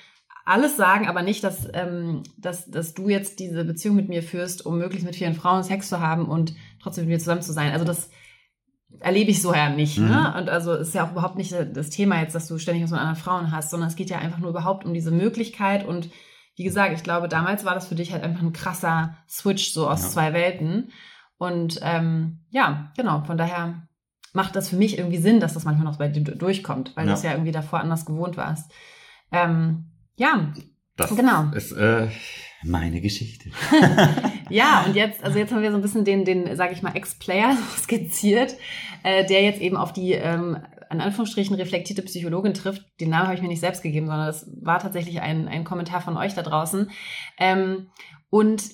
alles 0.50 0.76
sagen, 0.76 1.06
aber 1.06 1.22
nicht, 1.22 1.44
dass, 1.44 1.68
ähm, 1.74 2.24
dass, 2.36 2.68
dass 2.68 2.92
du 2.92 3.08
jetzt 3.08 3.38
diese 3.38 3.64
Beziehung 3.64 3.94
mit 3.94 4.08
mir 4.08 4.22
führst, 4.22 4.66
um 4.66 4.78
möglichst 4.78 5.06
mit 5.06 5.14
vielen 5.14 5.34
Frauen 5.34 5.62
Sex 5.62 5.88
zu 5.88 6.00
haben 6.00 6.26
und 6.26 6.54
trotzdem 6.82 7.04
mit 7.04 7.12
mir 7.12 7.18
zusammen 7.20 7.42
zu 7.42 7.52
sein. 7.52 7.72
Also 7.72 7.84
das 7.84 8.10
erlebe 8.98 9.30
ich 9.30 9.40
so 9.40 9.54
ja 9.54 9.70
nicht. 9.70 9.98
Ne? 9.98 10.06
Mhm. 10.06 10.10
Ne? 10.10 10.34
Und 10.38 10.50
also 10.50 10.74
ist 10.74 10.92
ja 10.92 11.06
auch 11.06 11.12
überhaupt 11.12 11.36
nicht 11.36 11.54
das 11.72 11.90
Thema 11.90 12.20
jetzt, 12.20 12.34
dass 12.34 12.48
du 12.48 12.58
ständig 12.58 12.82
was 12.82 12.90
mit 12.90 12.98
anderen 12.98 13.16
Frauen 13.16 13.52
hast, 13.52 13.70
sondern 13.70 13.88
es 13.88 13.94
geht 13.94 14.10
ja 14.10 14.18
einfach 14.18 14.38
nur 14.38 14.50
überhaupt 14.50 14.84
um 14.84 14.92
diese 14.92 15.12
Möglichkeit. 15.12 15.86
Und 15.86 16.10
wie 16.56 16.64
gesagt, 16.64 16.94
ich 16.94 17.04
glaube, 17.04 17.28
damals 17.28 17.64
war 17.64 17.74
das 17.74 17.86
für 17.86 17.94
dich 17.94 18.12
halt 18.12 18.24
einfach 18.24 18.42
ein 18.42 18.52
krasser 18.52 19.16
Switch 19.28 19.72
so 19.72 19.88
aus 19.88 20.02
ja. 20.02 20.08
zwei 20.08 20.32
Welten. 20.32 20.90
Und 21.38 21.78
ähm, 21.82 22.40
ja, 22.50 22.92
genau, 22.96 23.22
von 23.22 23.38
daher 23.38 23.86
macht 24.32 24.56
das 24.56 24.68
für 24.68 24.76
mich 24.76 24.98
irgendwie 24.98 25.18
Sinn, 25.18 25.38
dass 25.38 25.54
das 25.54 25.64
manchmal 25.64 25.86
noch 25.86 25.98
bei 25.98 26.08
dir 26.08 26.22
durchkommt, 26.22 26.96
weil 26.96 27.06
ja. 27.06 27.12
du 27.12 27.16
es 27.16 27.22
ja 27.22 27.32
irgendwie 27.32 27.52
davor 27.52 27.78
anders 27.78 28.04
gewohnt 28.04 28.36
warst. 28.36 28.72
Ähm, 29.30 29.86
ja, 30.16 30.53
das 30.96 31.16
genau. 31.16 31.51
ist 31.55 31.73
äh, 31.73 32.09
meine 32.62 33.01
Geschichte. 33.01 33.51
ja, 34.51 34.85
und 34.87 34.94
jetzt, 34.94 35.25
also 35.25 35.38
jetzt 35.38 35.53
haben 35.53 35.62
wir 35.62 35.70
so 35.70 35.77
ein 35.79 35.83
bisschen 35.83 36.05
den, 36.05 36.25
den, 36.25 36.57
sage 36.57 36.73
ich 36.73 36.83
mal, 36.83 36.94
Ex-Player 36.94 37.57
skizziert, 37.79 38.55
äh, 39.03 39.25
der 39.27 39.42
jetzt 39.42 39.61
eben 39.61 39.77
auf 39.77 39.92
die 39.92 40.12
ähm, 40.12 40.59
an 40.90 41.00
Anführungsstrichen 41.00 41.55
reflektierte 41.55 42.03
Psychologin 42.03 42.53
trifft. 42.53 42.83
Den 43.00 43.11
Namen 43.11 43.26
habe 43.26 43.35
ich 43.37 43.42
mir 43.42 43.48
nicht 43.48 43.61
selbst 43.61 43.83
gegeben, 43.83 44.09
sondern 44.09 44.26
das 44.26 44.50
war 44.61 44.81
tatsächlich 44.81 45.20
ein, 45.20 45.46
ein 45.46 45.64
Kommentar 45.64 46.00
von 46.00 46.16
euch 46.16 46.35
da 46.35 46.42
draußen. 46.42 46.90
Ähm, 47.38 47.90
und 48.29 48.64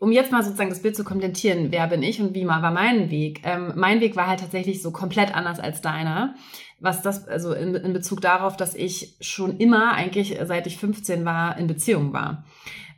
um 0.00 0.10
jetzt 0.10 0.32
mal 0.32 0.42
sozusagen 0.42 0.70
das 0.70 0.82
Bild 0.82 0.96
zu 0.96 1.04
komplettieren, 1.04 1.70
wer 1.70 1.86
bin 1.86 2.02
ich 2.02 2.20
und 2.20 2.34
wie 2.34 2.46
war 2.46 2.60
mein 2.72 3.10
Weg? 3.10 3.42
Ähm, 3.44 3.72
mein 3.76 4.00
Weg 4.00 4.16
war 4.16 4.26
halt 4.26 4.40
tatsächlich 4.40 4.82
so 4.82 4.90
komplett 4.90 5.34
anders 5.34 5.60
als 5.60 5.80
deiner. 5.80 6.34
Was 6.80 7.00
das, 7.00 7.28
also 7.28 7.52
in, 7.52 7.76
in 7.76 7.92
Bezug 7.92 8.20
darauf, 8.20 8.56
dass 8.56 8.74
ich 8.74 9.14
schon 9.20 9.56
immer, 9.58 9.92
eigentlich 9.92 10.36
seit 10.42 10.66
ich 10.66 10.78
15 10.78 11.24
war, 11.24 11.56
in 11.58 11.68
Beziehung 11.68 12.12
war. 12.12 12.44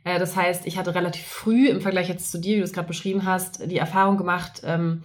Äh, 0.03 0.17
das 0.17 0.35
heißt, 0.35 0.65
ich 0.65 0.79
hatte 0.79 0.95
relativ 0.95 1.23
früh 1.23 1.69
im 1.69 1.81
Vergleich 1.81 2.09
jetzt 2.09 2.31
zu 2.31 2.39
dir, 2.39 2.55
wie 2.55 2.59
du 2.59 2.65
es 2.65 2.73
gerade 2.73 2.87
beschrieben 2.87 3.25
hast, 3.25 3.69
die 3.69 3.77
Erfahrung 3.77 4.17
gemacht, 4.17 4.61
ähm, 4.65 5.03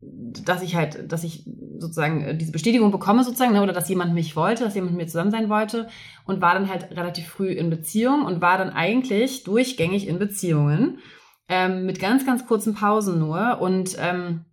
dass 0.00 0.62
ich 0.62 0.76
halt, 0.76 1.12
dass 1.12 1.24
ich 1.24 1.44
sozusagen 1.78 2.24
äh, 2.24 2.36
diese 2.36 2.52
Bestätigung 2.52 2.90
bekomme 2.90 3.22
sozusagen, 3.24 3.52
ne, 3.52 3.62
oder 3.62 3.72
dass 3.72 3.88
jemand 3.88 4.14
mich 4.14 4.34
wollte, 4.34 4.64
dass 4.64 4.74
jemand 4.74 4.92
mit 4.92 5.02
mir 5.02 5.08
zusammen 5.08 5.30
sein 5.30 5.48
wollte 5.48 5.88
und 6.24 6.40
war 6.40 6.54
dann 6.54 6.68
halt 6.68 6.90
relativ 6.92 7.26
früh 7.28 7.50
in 7.50 7.70
Beziehung 7.70 8.24
und 8.24 8.40
war 8.40 8.56
dann 8.56 8.70
eigentlich 8.70 9.44
durchgängig 9.44 10.08
in 10.08 10.18
Beziehungen 10.18 10.98
ähm, 11.48 11.84
mit 11.84 12.00
ganz, 12.00 12.24
ganz 12.24 12.46
kurzen 12.46 12.74
Pausen 12.74 13.18
nur 13.18 13.60
und 13.60 13.96
ähm, 13.98 14.46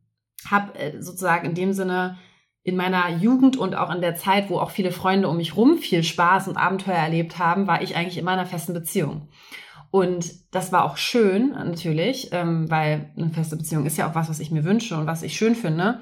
habe 0.49 0.77
äh, 0.77 1.01
sozusagen 1.01 1.47
in 1.47 1.55
dem 1.55 1.73
Sinne 1.73 2.17
in 2.63 2.75
meiner 2.75 3.09
Jugend 3.15 3.55
und 3.55 3.75
auch 3.75 3.93
in 3.93 4.01
der 4.01 4.15
Zeit, 4.15 4.49
wo 4.49 4.59
auch 4.59 4.71
viele 4.71 4.91
Freunde 4.91 5.29
um 5.29 5.37
mich 5.37 5.55
rum 5.55 5.77
viel 5.77 6.03
Spaß 6.03 6.49
und 6.49 6.57
Abenteuer 6.57 6.95
erlebt 6.95 7.39
haben, 7.39 7.65
war 7.67 7.81
ich 7.81 7.95
eigentlich 7.95 8.17
immer 8.17 8.33
in 8.33 8.39
einer 8.39 8.49
festen 8.49 8.73
Beziehung. 8.73 9.29
Und 9.97 10.53
das 10.53 10.71
war 10.71 10.85
auch 10.85 10.95
schön, 10.95 11.53
natürlich, 11.53 12.29
ähm, 12.31 12.69
weil 12.69 13.09
eine 13.17 13.31
feste 13.31 13.55
Beziehung 13.55 13.87
ist 13.87 13.97
ja 13.97 14.07
auch 14.07 14.13
was, 14.13 14.29
was 14.29 14.39
ich 14.39 14.51
mir 14.51 14.63
wünsche 14.63 14.95
und 14.95 15.07
was 15.07 15.23
ich 15.23 15.35
schön 15.35 15.55
finde. 15.55 16.01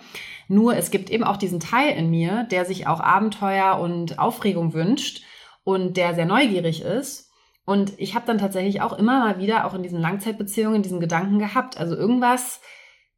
Nur 0.49 0.75
es 0.75 0.91
gibt 0.91 1.09
eben 1.09 1.23
auch 1.23 1.37
diesen 1.37 1.61
Teil 1.61 1.95
in 1.95 2.09
mir, 2.09 2.43
der 2.51 2.65
sich 2.65 2.87
auch 2.87 2.99
Abenteuer 2.99 3.79
und 3.79 4.19
Aufregung 4.19 4.73
wünscht 4.73 5.23
und 5.63 5.95
der 5.95 6.13
sehr 6.13 6.25
neugierig 6.25 6.81
ist. 6.81 7.31
Und 7.63 7.93
ich 7.97 8.15
habe 8.15 8.25
dann 8.25 8.37
tatsächlich 8.37 8.81
auch 8.81 8.91
immer 8.91 9.19
mal 9.19 9.39
wieder, 9.39 9.65
auch 9.65 9.73
in 9.73 9.83
diesen 9.83 10.01
Langzeitbeziehungen, 10.01 10.83
diesen 10.83 10.99
Gedanken 10.99 11.39
gehabt. 11.39 11.77
Also 11.77 11.95
irgendwas 11.95 12.59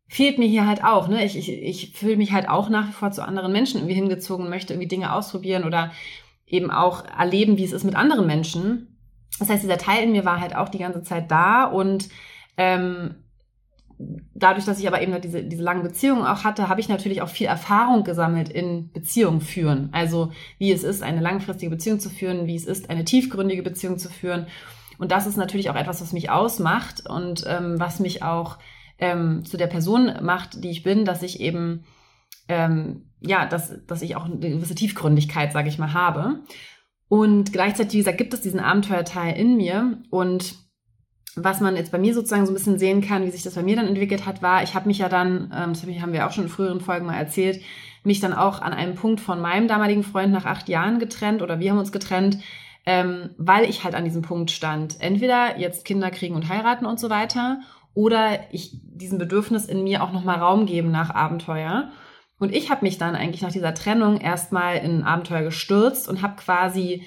fehlt 0.08 0.38
mir 0.38 0.48
hier 0.48 0.68
halt 0.68 0.84
auch. 0.84 1.08
Ne? 1.08 1.26
Ich, 1.26 1.36
ich, 1.36 1.50
ich 1.50 1.94
fühle 1.94 2.18
mich 2.18 2.34
halt 2.34 2.48
auch 2.48 2.70
nach 2.70 2.88
wie 2.88 2.94
vor 2.94 3.10
zu 3.10 3.26
anderen 3.26 3.52
Menschen 3.52 3.80
irgendwie 3.80 3.96
hingezogen 3.96 4.48
möchte 4.48 4.76
irgendwie 4.76 4.90
Dinge 4.90 5.12
ausprobieren 5.12 5.63
oder 5.63 5.92
eben 6.46 6.70
auch 6.70 7.04
erleben, 7.04 7.58
wie 7.58 7.63
es 7.63 7.72
ist 7.72 7.84
mit 7.84 7.96
anderen 7.96 8.28
Menschen. 8.28 8.94
Das 9.40 9.50
heißt, 9.50 9.63
dieser 9.63 9.78
Teil 9.78 10.04
in 10.04 10.12
mir 10.12 10.26
war 10.26 10.40
halt 10.40 10.56
auch 10.56 10.70
die 10.70 10.80
ganze 10.80 11.04
Zeit 11.04 11.30
da 11.30 11.66
und 11.66 12.10
ähm, 12.58 13.16
dadurch, 14.34 14.66
dass 14.66 14.80
ich 14.80 14.88
aber 14.88 15.02
eben 15.02 15.20
diese, 15.22 15.44
diese 15.44 15.63
langen 15.63 15.84
Beziehungen 15.84 16.26
auch 16.26 16.44
hatte, 16.44 16.70
habe 16.70 16.80
ich 16.80 16.90
natürlich 16.90 17.22
auch 17.22 17.30
viel 17.30 17.48
Erfahrung 17.48 18.04
gesammelt 18.04 18.50
in 18.50 18.92
Beziehungen 18.92 19.42
führen. 19.42 19.90
Also 19.92 20.32
wie 20.60 20.72
es 20.72 20.84
ist, 20.84 21.04
eine 21.04 21.22
langfristige 21.22 21.72
Beziehung 21.72 22.00
zu 22.00 22.10
führen, 22.10 22.48
wie 22.48 22.56
es 22.56 22.66
ist, 22.66 22.90
eine 22.90 23.06
tiefgründige 23.06 23.63
Beziehung 23.63 23.98
zu 23.98 24.10
führen. 24.10 24.48
und 25.00 25.12
das 25.12 25.28
ist 25.28 25.38
natürlich 25.38 25.70
auch 25.70 25.76
etwas, 25.76 26.02
was 26.02 26.13
mich 26.13 26.30
ausmacht 26.30 27.08
und 27.08 27.44
ähm, 27.48 27.80
was 27.80 28.00
mich 28.00 28.24
auch 28.24 28.58
ähm, 29.00 29.46
zu 29.46 29.58
der 29.58 29.68
Person 29.68 30.12
macht, 30.22 30.63
die 30.63 30.72
ich 30.72 30.82
bin, 30.82 31.06
dass 31.06 31.22
ich 31.22 31.40
eben 31.40 31.84
ähm, 32.48 33.04
ja, 33.20 33.46
dass, 33.46 33.74
dass 33.86 34.02
ich 34.02 34.16
auch 34.16 34.26
eine 34.26 34.38
gewisse 34.38 34.76
Tiefgründigkeit, 34.76 35.52
sage 35.52 35.70
ich 35.70 35.78
mal, 35.78 35.94
habe. 35.94 36.42
Und 37.10 37.54
gleichzeitig, 37.54 37.93
wie 37.93 38.00
gesagt, 38.00 38.17
gibt 38.17 38.34
es 38.34 38.41
diesen 38.41 38.60
Abenteuerteil 38.60 39.36
in 39.38 39.56
mir. 39.56 39.98
Und 40.10 40.56
was 41.36 41.62
man 41.62 41.76
jetzt 41.76 41.91
bei 41.91 42.00
mir 42.00 42.13
sozusagen 42.13 42.46
so 42.46 42.52
ein 42.52 42.56
bisschen 42.56 42.80
sehen 42.80 43.02
kann, 43.02 43.26
wie 43.26 43.30
sich 43.30 43.43
das 43.43 43.56
bei 43.56 43.63
mir 43.63 43.76
dann 43.76 43.88
entwickelt 43.88 44.26
hat, 44.26 44.41
war, 44.41 44.63
ich 44.63 44.74
habe 44.74 44.88
mich 44.88 44.98
ja 44.98 45.08
dann, 45.08 45.52
ähm, 45.56 45.74
das 45.74 45.84
haben 45.84 46.13
wir 46.13 46.28
auch 46.28 46.32
schon 46.32 46.46
in 46.46 46.50
früheren 46.50 46.82
Folgen 46.82 47.06
mal 47.06 47.17
erzählt, 47.17 47.62
mich 48.04 48.20
dann 48.20 48.34
auch 48.34 48.62
an 48.62 48.74
einem 48.74 48.96
Punkt 48.96 49.22
von 49.22 49.39
meinem 49.39 49.67
damaligen 49.67 50.04
Freund 50.04 50.32
nach 50.34 50.46
acht 50.46 50.67
Jahren 50.67 51.00
getrennt 51.00 51.41
oder 51.41 51.60
wir 51.60 51.72
haben 51.72 51.78
uns 51.78 51.91
getrennt, 51.91 52.39
ähm, 52.86 53.32
weil 53.38 53.70
ich 53.70 53.84
halt 53.84 53.96
an 53.96 54.06
diesem 54.06 54.22
Punkt 54.22 54.50
stand. 54.50 55.00
Entweder 55.00 55.60
jetzt 55.60 55.86
Kinder 55.86 56.10
kriegen 56.10 56.36
und 56.36 56.50
heiraten 56.50 56.86
und 56.86 57.00
so 57.00 57.10
weiter 57.10 57.60
oder 57.93 58.39
ich 58.52 58.80
diesem 58.84 59.17
Bedürfnis 59.17 59.65
in 59.65 59.84
mir 59.84 60.04
auch 60.04 60.12
nochmal 60.12 60.39
Raum 60.39 60.65
geben 60.65 60.91
nach 60.91 61.13
Abenteuer. 61.13 61.91
Und 62.39 62.54
ich 62.54 62.69
habe 62.69 62.86
mich 62.86 62.97
dann 62.97 63.15
eigentlich 63.15 63.41
nach 63.41 63.52
dieser 63.52 63.73
Trennung 63.73 64.19
erstmal 64.19 64.78
in 64.78 65.00
ein 65.00 65.04
Abenteuer 65.04 65.41
gestürzt 65.41 66.08
und 66.08 66.21
habe 66.21 66.36
quasi 66.36 67.04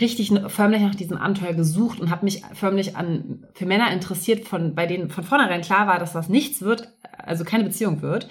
richtig 0.00 0.32
förmlich 0.48 0.80
nach 0.80 0.94
diesem 0.94 1.18
Abenteuer 1.18 1.52
gesucht 1.52 2.00
und 2.00 2.10
habe 2.10 2.24
mich 2.24 2.42
förmlich 2.54 2.96
an 2.96 3.46
für 3.52 3.66
Männer 3.66 3.90
interessiert, 3.92 4.46
von 4.46 4.74
bei 4.74 4.86
denen 4.86 5.10
von 5.10 5.24
vornherein 5.24 5.60
klar 5.60 5.86
war, 5.86 5.98
dass 5.98 6.12
das 6.12 6.28
nichts 6.28 6.62
wird, 6.62 6.88
also 7.18 7.44
keine 7.44 7.64
Beziehung 7.64 8.00
wird. 8.02 8.28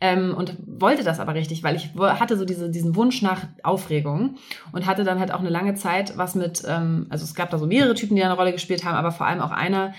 Ähm, 0.00 0.34
und 0.36 0.56
wollte 0.66 1.04
das 1.04 1.20
aber 1.20 1.34
richtig, 1.34 1.62
weil 1.62 1.76
ich 1.76 1.90
hatte 1.96 2.36
so 2.36 2.44
diese, 2.44 2.68
diesen 2.68 2.96
Wunsch 2.96 3.22
nach 3.22 3.46
Aufregung 3.62 4.36
und 4.72 4.86
hatte 4.86 5.04
dann 5.04 5.20
halt 5.20 5.32
auch 5.32 5.38
eine 5.38 5.50
lange 5.50 5.76
Zeit 5.76 6.18
was 6.18 6.34
mit, 6.34 6.62
ähm, 6.66 7.06
also 7.10 7.24
es 7.24 7.34
gab 7.34 7.50
da 7.50 7.58
so 7.58 7.66
mehrere 7.66 7.94
Typen, 7.94 8.16
die 8.16 8.24
eine 8.24 8.34
Rolle 8.34 8.52
gespielt 8.52 8.84
haben, 8.84 8.96
aber 8.96 9.12
vor 9.12 9.26
allem 9.26 9.40
auch 9.40 9.52
einer, 9.52 9.94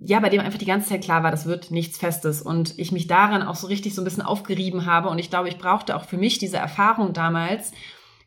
ja, 0.00 0.20
bei 0.20 0.28
dem 0.28 0.40
einfach 0.40 0.58
die 0.58 0.66
ganze 0.66 0.88
Zeit 0.88 1.02
klar 1.02 1.22
war, 1.22 1.30
das 1.30 1.46
wird 1.46 1.70
nichts 1.70 1.98
Festes 1.98 2.42
und 2.42 2.78
ich 2.78 2.92
mich 2.92 3.06
daran 3.06 3.42
auch 3.42 3.56
so 3.56 3.66
richtig 3.66 3.94
so 3.94 4.02
ein 4.02 4.04
bisschen 4.04 4.22
aufgerieben 4.22 4.86
habe 4.86 5.08
und 5.08 5.18
ich 5.18 5.30
glaube, 5.30 5.48
ich 5.48 5.58
brauchte 5.58 5.96
auch 5.96 6.04
für 6.04 6.18
mich 6.18 6.38
diese 6.38 6.58
Erfahrung 6.58 7.12
damals 7.12 7.72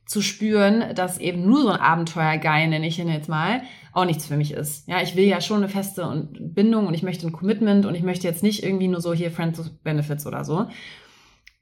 zu 0.06 0.21
spüren, 0.21 0.93
dass 0.95 1.17
eben 1.17 1.45
nur 1.45 1.62
so 1.62 1.69
ein 1.69 1.80
Abenteuergeil, 1.80 2.67
nenne 2.67 2.88
ich 2.88 2.99
ihn 2.99 3.08
jetzt 3.08 3.30
mal, 3.30 3.63
auch 3.93 4.06
nichts 4.06 4.26
für 4.26 4.36
mich 4.36 4.52
ist. 4.52 4.88
Ja, 4.88 5.02
ich 5.02 5.15
will 5.15 5.23
ja 5.23 5.39
schon 5.39 5.58
eine 5.58 5.69
feste 5.69 6.30
Bindung 6.39 6.88
und 6.88 6.93
ich 6.93 7.04
möchte 7.04 7.26
ein 7.26 7.32
Commitment 7.32 7.86
und 7.86 7.95
ich 7.95 8.04
möchte 8.04 8.28
jetzt 8.28 8.43
nicht 8.43 8.63
irgendwie 8.63 8.89
nur 8.89 9.02
so 9.02 9.13
hier 9.13 9.32
Friends 9.32 9.60
with 9.60 9.69
Benefits 9.84 10.28
oder 10.28 10.43
so. 10.43 10.67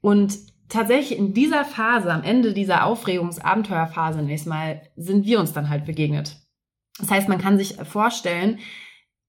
Und 0.00 0.36
tatsächlich 0.68 1.18
in 1.18 1.34
dieser 1.34 1.64
Phase, 1.64 2.12
am 2.12 2.24
Ende 2.24 2.52
dieser 2.52 2.86
Aufregungs-Abenteuerphase 2.86 4.22
nächstes 4.22 4.48
Mal, 4.48 4.82
sind 4.96 5.24
wir 5.24 5.38
uns 5.38 5.52
dann 5.52 5.68
halt 5.68 5.84
begegnet. 5.84 6.36
Das 6.98 7.10
heißt, 7.10 7.28
man 7.28 7.38
kann 7.38 7.58
sich 7.58 7.76
vorstellen, 7.84 8.58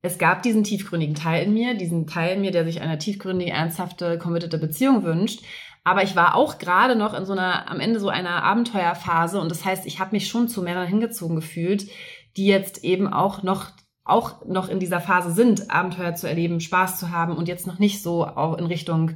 es 0.03 0.17
gab 0.17 0.43
diesen 0.43 0.65
tiefgründigen 0.65 1.15
Teil 1.15 1.45
in 1.45 1.53
mir, 1.53 1.75
diesen 1.75 2.07
Teil 2.07 2.35
in 2.35 2.41
mir, 2.41 2.51
der 2.51 2.65
sich 2.65 2.81
eine 2.81 2.97
tiefgründige, 2.97 3.51
ernsthafte, 3.51 4.17
committete 4.17 4.57
Beziehung 4.57 5.03
wünscht. 5.03 5.43
Aber 5.85 6.03
ich 6.03 6.15
war 6.15 6.35
auch 6.35 6.59
gerade 6.59 6.95
noch 6.97 7.13
in 7.13 7.25
so 7.25 7.31
einer, 7.31 7.69
am 7.71 7.79
Ende 7.79 7.99
so 7.99 8.09
einer 8.09 8.43
Abenteuerphase 8.43 9.39
und 9.39 9.49
das 9.49 9.65
heißt, 9.65 9.85
ich 9.85 9.99
habe 9.99 10.11
mich 10.11 10.27
schon 10.27 10.49
zu 10.49 10.61
Männern 10.61 10.87
hingezogen 10.87 11.37
gefühlt, 11.37 11.89
die 12.35 12.45
jetzt 12.45 12.83
eben 12.83 13.11
auch 13.11 13.43
noch 13.43 13.71
auch 14.05 14.45
noch 14.45 14.67
in 14.67 14.79
dieser 14.81 14.99
Phase 14.99 15.31
sind, 15.31 15.71
Abenteuer 15.71 16.13
zu 16.13 16.27
erleben, 16.27 16.59
Spaß 16.59 16.99
zu 16.99 17.11
haben 17.11 17.37
und 17.37 17.47
jetzt 17.47 17.65
noch 17.67 17.79
nicht 17.79 18.03
so 18.03 18.25
auch 18.27 18.57
in 18.57 18.65
Richtung, 18.65 19.11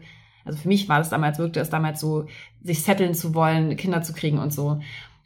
also 0.45 0.57
für 0.57 0.69
mich 0.69 0.87
war 0.87 0.99
das 0.99 1.09
damals, 1.09 1.39
wirkte 1.39 1.59
es 1.59 1.69
damals 1.69 1.99
so, 1.99 2.27
sich 2.63 2.83
setteln 2.83 3.13
zu 3.13 3.33
wollen, 3.33 3.75
Kinder 3.75 4.01
zu 4.01 4.13
kriegen 4.13 4.39
und 4.39 4.53
so. 4.53 4.79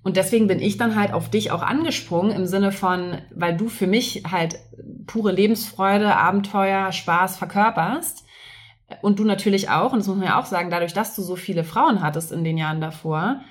Und 0.04 0.18
deswegen 0.18 0.48
bin 0.48 0.60
ich 0.60 0.78
dann 0.78 0.96
halt 0.96 1.14
auf 1.14 1.30
dich 1.30 1.52
auch 1.52 1.62
angesprungen 1.62 2.32
im 2.32 2.46
Sinne 2.48 2.72
von, 2.72 3.20
weil 3.34 3.56
du 3.56 3.70
für 3.70 3.88
mich 3.88 4.24
halt 4.30 4.58
pure 5.06 5.32
Lebensfreude, 5.32 6.16
Abenteuer, 6.16 6.92
Spaß 6.92 7.38
verkörperst. 7.38 8.26
Und 9.02 9.20
du 9.20 9.24
natürlich 9.24 9.70
auch, 9.70 9.94
und 9.94 10.00
das 10.00 10.08
muss 10.08 10.18
man 10.18 10.28
ja 10.28 10.40
auch 10.40 10.46
sagen, 10.46 10.70
dadurch, 10.70 10.94
dass 10.94 11.16
du 11.16 11.22
so 11.22 11.36
viele 11.36 11.64
Frauen 11.64 12.02
hattest 12.02 12.32
in 12.32 12.44
den 12.44 12.58
Jahren 12.58 12.82
davor, 12.82 13.42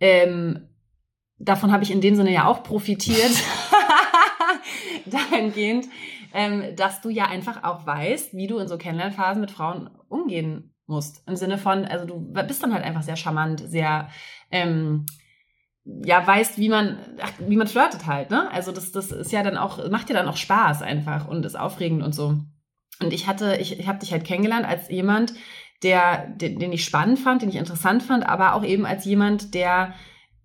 ähm, 0.00 0.68
davon 1.38 1.72
habe 1.72 1.82
ich 1.82 1.90
in 1.90 2.00
dem 2.00 2.14
Sinne 2.14 2.32
ja 2.32 2.46
auch 2.46 2.62
profitiert, 2.62 3.32
dahingehend, 5.06 5.86
ähm, 6.32 6.76
dass 6.76 7.00
du 7.00 7.10
ja 7.10 7.26
einfach 7.26 7.64
auch 7.64 7.86
weißt, 7.86 8.34
wie 8.34 8.46
du 8.46 8.58
in 8.58 8.68
so 8.68 8.78
Kennenlernphasen 8.78 9.40
mit 9.40 9.50
Frauen 9.50 9.90
umgehen 10.08 10.74
musst. 10.86 11.26
Im 11.26 11.36
Sinne 11.36 11.58
von, 11.58 11.84
also 11.84 12.06
du 12.06 12.20
bist 12.20 12.62
dann 12.62 12.72
halt 12.72 12.84
einfach 12.84 13.02
sehr 13.02 13.16
charmant, 13.16 13.60
sehr 13.60 14.08
ähm, 14.50 15.06
ja 16.04 16.26
weißt, 16.26 16.58
wie 16.58 16.68
man, 16.68 16.98
ach, 17.22 17.32
wie 17.38 17.56
man 17.56 17.68
flirtet 17.68 18.06
halt, 18.06 18.30
ne? 18.30 18.50
Also 18.52 18.72
das, 18.72 18.92
das 18.92 19.12
ist 19.12 19.32
ja 19.32 19.42
dann 19.42 19.56
auch, 19.56 19.88
macht 19.90 20.10
ja 20.10 20.16
dann 20.16 20.28
auch 20.28 20.36
Spaß 20.36 20.82
einfach 20.82 21.28
und 21.28 21.46
ist 21.46 21.58
aufregend 21.58 22.02
und 22.02 22.14
so. 22.14 22.38
Und 23.00 23.12
ich 23.12 23.26
hatte, 23.26 23.56
ich, 23.56 23.78
ich 23.78 23.86
habe 23.86 23.98
dich 23.98 24.12
halt 24.12 24.24
kennengelernt 24.24 24.66
als 24.66 24.88
jemand, 24.88 25.34
der, 25.82 26.28
den, 26.28 26.58
den 26.58 26.72
ich 26.72 26.84
spannend 26.84 27.18
fand, 27.18 27.42
den 27.42 27.50
ich 27.50 27.56
interessant 27.56 28.02
fand, 28.02 28.26
aber 28.28 28.54
auch 28.54 28.64
eben 28.64 28.86
als 28.86 29.04
jemand, 29.04 29.54
der 29.54 29.94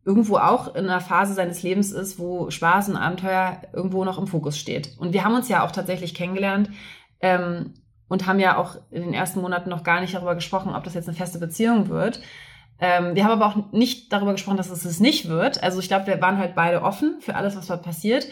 irgendwo 0.03 0.37
auch 0.37 0.75
in 0.75 0.85
einer 0.85 0.99
Phase 0.99 1.33
seines 1.33 1.63
Lebens 1.63 1.91
ist, 1.91 2.19
wo 2.19 2.49
Spaß 2.49 2.89
und 2.89 2.97
Abenteuer 2.97 3.61
irgendwo 3.73 4.03
noch 4.03 4.17
im 4.17 4.27
Fokus 4.27 4.57
steht. 4.57 4.95
Und 4.97 5.13
wir 5.13 5.23
haben 5.23 5.35
uns 5.35 5.47
ja 5.47 5.63
auch 5.63 5.71
tatsächlich 5.71 6.13
kennengelernt 6.13 6.69
ähm, 7.21 7.73
und 8.07 8.27
haben 8.27 8.39
ja 8.39 8.57
auch 8.57 8.77
in 8.89 9.03
den 9.03 9.13
ersten 9.13 9.41
Monaten 9.41 9.69
noch 9.69 9.83
gar 9.83 10.01
nicht 10.01 10.13
darüber 10.13 10.35
gesprochen, 10.35 10.75
ob 10.75 10.83
das 10.83 10.95
jetzt 10.95 11.07
eine 11.07 11.17
feste 11.17 11.39
Beziehung 11.39 11.89
wird. 11.89 12.21
Ähm, 12.81 13.15
wir 13.15 13.23
haben 13.23 13.39
aber 13.39 13.45
auch 13.45 13.71
nicht 13.71 14.11
darüber 14.11 14.31
gesprochen, 14.31 14.57
dass 14.57 14.71
es 14.71 14.85
es 14.85 14.99
nicht 14.99 15.29
wird. 15.29 15.61
Also 15.61 15.79
ich 15.79 15.87
glaube, 15.87 16.07
wir 16.07 16.19
waren 16.19 16.39
halt 16.39 16.55
beide 16.55 16.81
offen 16.81 17.21
für 17.21 17.35
alles, 17.35 17.55
was 17.55 17.67
da 17.67 17.77
passiert. 17.77 18.27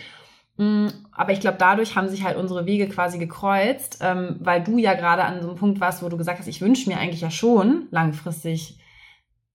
Mm, 0.57 0.88
aber 1.12 1.31
ich 1.31 1.39
glaube, 1.39 1.57
dadurch 1.59 1.95
haben 1.95 2.09
sich 2.09 2.23
halt 2.23 2.35
unsere 2.35 2.65
Wege 2.65 2.89
quasi 2.89 3.19
gekreuzt, 3.19 3.99
ähm, 4.01 4.38
weil 4.39 4.63
du 4.63 4.79
ja 4.79 4.95
gerade 4.95 5.23
an 5.23 5.41
so 5.41 5.49
einem 5.49 5.57
Punkt 5.57 5.79
warst, 5.79 6.01
wo 6.03 6.09
du 6.09 6.17
gesagt 6.17 6.39
hast, 6.39 6.47
ich 6.47 6.62
wünsche 6.62 6.89
mir 6.89 6.97
eigentlich 6.97 7.21
ja 7.21 7.29
schon 7.29 7.88
langfristig 7.91 8.79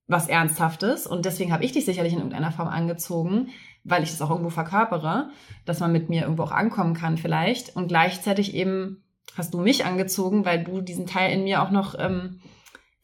was 0.07 0.29
Ernsthaftes. 0.29 1.09
Und 1.09 1.25
deswegen 1.25 1.53
habe 1.53 1.65
ich 1.65 1.73
dich 1.73 1.85
sicherlich 1.85 2.13
in 2.13 2.21
irgendeiner 2.21 2.53
Form 2.53 2.69
angezogen, 2.69 3.49
weil 3.83 4.05
ich 4.05 4.11
das 4.11 4.23
auch 4.23 4.31
irgendwo 4.31 4.51
verkörpere, 4.51 5.31
dass 5.65 5.81
man 5.81 5.91
mit 5.91 6.09
mir 6.09 6.23
irgendwo 6.23 6.45
auch 6.45 6.53
ankommen 6.53 6.95
kann 6.95 7.19
vielleicht. 7.19 7.75
Und 7.75 7.89
gleichzeitig 7.89 8.55
eben 8.55 9.03
hast 9.37 9.55
du 9.55 9.59
mich 9.59 9.85
angezogen, 9.85 10.45
weil 10.45 10.63
du 10.63 10.81
diesen 10.81 11.07
Teil 11.07 11.33
in 11.33 11.43
mir 11.43 11.63
auch 11.63 11.71
noch 11.73 11.97
ähm, 11.99 12.41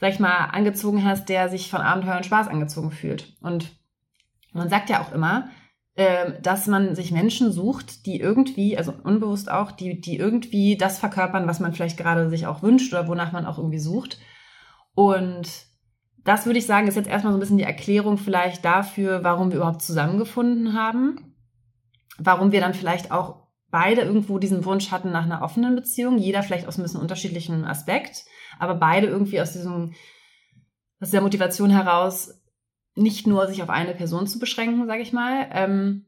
sag 0.01 0.13
ich 0.13 0.21
mal, 0.21 0.47
angezogen 0.47 1.05
hast, 1.05 1.29
der 1.29 1.49
sich 1.49 1.71
von 1.71 1.81
Abenteuer 1.81 2.17
und 2.17 2.27
Spaß 2.27 2.49
angezogen 2.49 2.91
fühlt. 2.91 3.37
Und 3.43 3.71
man 4.53 4.69
sagt 4.69 4.89
ja 4.91 5.03
auch 5.03 5.13
immer, 5.13 5.51
äh, 5.95 6.41
dass 6.41 6.67
man 6.67 6.95
sich 6.95 7.13
Menschen 7.13 7.53
sucht, 7.53 8.07
die 8.07 8.19
irgendwie, 8.19 8.79
also 8.79 8.95
unbewusst 9.03 9.51
auch, 9.51 9.73
die, 9.73 10.01
die 10.01 10.17
irgendwie 10.17 10.77
das 10.77 10.99
verkörpern, 10.99 11.47
was 11.47 11.61
man 11.61 11.75
vielleicht 11.75 11.99
gerade 11.99 12.31
sich 12.31 12.47
auch 12.47 12.63
wünscht 12.63 12.93
oder 12.93 13.09
wonach 13.09 13.33
man 13.33 13.45
auch 13.45 13.59
irgendwie 13.59 13.79
sucht. 13.79 14.19
Und 14.95 15.49
das 16.25 16.47
würde 16.47 16.59
ich 16.59 16.67
sagen, 16.67 16.89
ist 16.89 16.97
jetzt 16.97 17.09
erstmal 17.09 17.33
so 17.33 17.39
ein 17.39 17.41
bisschen 17.41 17.59
die 17.59 17.65
Erklärung 17.65 18.19
vielleicht 18.19 18.65
dafür, 18.65 19.25
warum 19.25 19.51
wir 19.51 19.59
überhaupt 19.59 19.83
zusammengefunden 19.83 20.75
haben. 20.75 21.35
Warum 22.19 22.53
wir 22.53 22.61
dann 22.61 22.75
vielleicht 22.75 23.13
auch 23.13 23.50
beide 23.71 24.03
irgendwo 24.03 24.39
diesen 24.39 24.65
Wunsch 24.65 24.91
hatten 24.91 25.13
nach 25.13 25.25
einer 25.25 25.43
offenen 25.43 25.77
Beziehung, 25.77 26.19
jeder 26.19 26.43
vielleicht 26.43 26.67
aus 26.67 26.79
ein 26.79 26.83
bisschen 26.83 27.01
unterschiedlichem 27.01 27.65
Aspekt 27.65 28.25
aber 28.61 28.75
beide 28.75 29.07
irgendwie 29.07 29.41
aus 29.41 29.53
diesem, 29.53 29.95
aus 31.01 31.11
der 31.11 31.23
Motivation 31.23 31.71
heraus, 31.71 32.43
nicht 32.95 33.27
nur 33.27 33.47
sich 33.47 33.63
auf 33.63 33.71
eine 33.71 33.95
Person 33.95 34.27
zu 34.27 34.39
beschränken, 34.39 34.87
sage 34.87 35.03
ich 35.03 35.13
mal. 35.13 35.49
Ähm, 35.53 36.07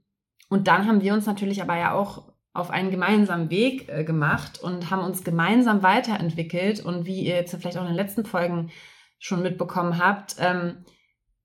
und 0.49 0.69
dann 0.69 0.87
haben 0.87 1.01
wir 1.01 1.15
uns 1.15 1.27
natürlich 1.27 1.63
aber 1.63 1.77
ja 1.77 1.95
auch 1.95 2.33
auf 2.53 2.71
einen 2.71 2.91
gemeinsamen 2.91 3.49
Weg 3.49 3.89
äh, 3.89 4.05
gemacht 4.05 4.63
und 4.63 4.91
haben 4.91 5.03
uns 5.03 5.25
gemeinsam 5.25 5.83
weiterentwickelt. 5.83 6.85
Und 6.85 7.07
wie 7.07 7.23
ihr 7.23 7.37
jetzt 7.37 7.55
vielleicht 7.55 7.79
auch 7.79 7.83
in 7.83 7.89
den 7.89 7.97
letzten 7.97 8.27
Folgen 8.27 8.71
schon 9.19 9.43
mitbekommen 9.43 9.99
habt, 9.99 10.37
ähm, 10.39 10.85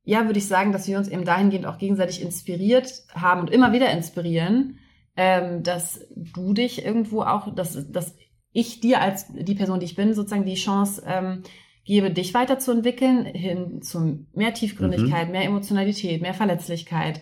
ja, 0.03 0.25
würde 0.25 0.39
ich 0.39 0.47
sagen, 0.47 0.71
dass 0.71 0.87
wir 0.87 0.97
uns 0.97 1.07
eben 1.07 1.23
dahingehend 1.23 1.65
auch 1.65 1.77
gegenseitig 1.77 2.21
inspiriert 2.21 3.03
haben 3.13 3.41
und 3.41 3.51
immer 3.51 3.71
wieder 3.71 3.91
inspirieren, 3.91 4.79
ähm, 5.17 5.63
dass 5.63 6.07
du 6.13 6.53
dich 6.53 6.85
irgendwo 6.85 7.23
auch, 7.23 7.53
dass, 7.53 7.91
dass 7.91 8.15
ich 8.53 8.79
dir 8.79 9.01
als 9.01 9.27
die 9.33 9.55
Person, 9.55 9.79
die 9.79 9.85
ich 9.85 9.95
bin, 9.95 10.13
sozusagen 10.13 10.45
die 10.45 10.55
Chance 10.55 11.03
ähm, 11.05 11.43
gebe, 11.83 12.11
dich 12.11 12.33
weiterzuentwickeln, 12.33 13.25
hin 13.25 13.81
zu 13.81 14.25
mehr 14.33 14.53
Tiefgründigkeit, 14.53 15.27
mhm. 15.27 15.31
mehr 15.31 15.43
Emotionalität, 15.43 16.21
mehr 16.21 16.33
Verletzlichkeit. 16.33 17.21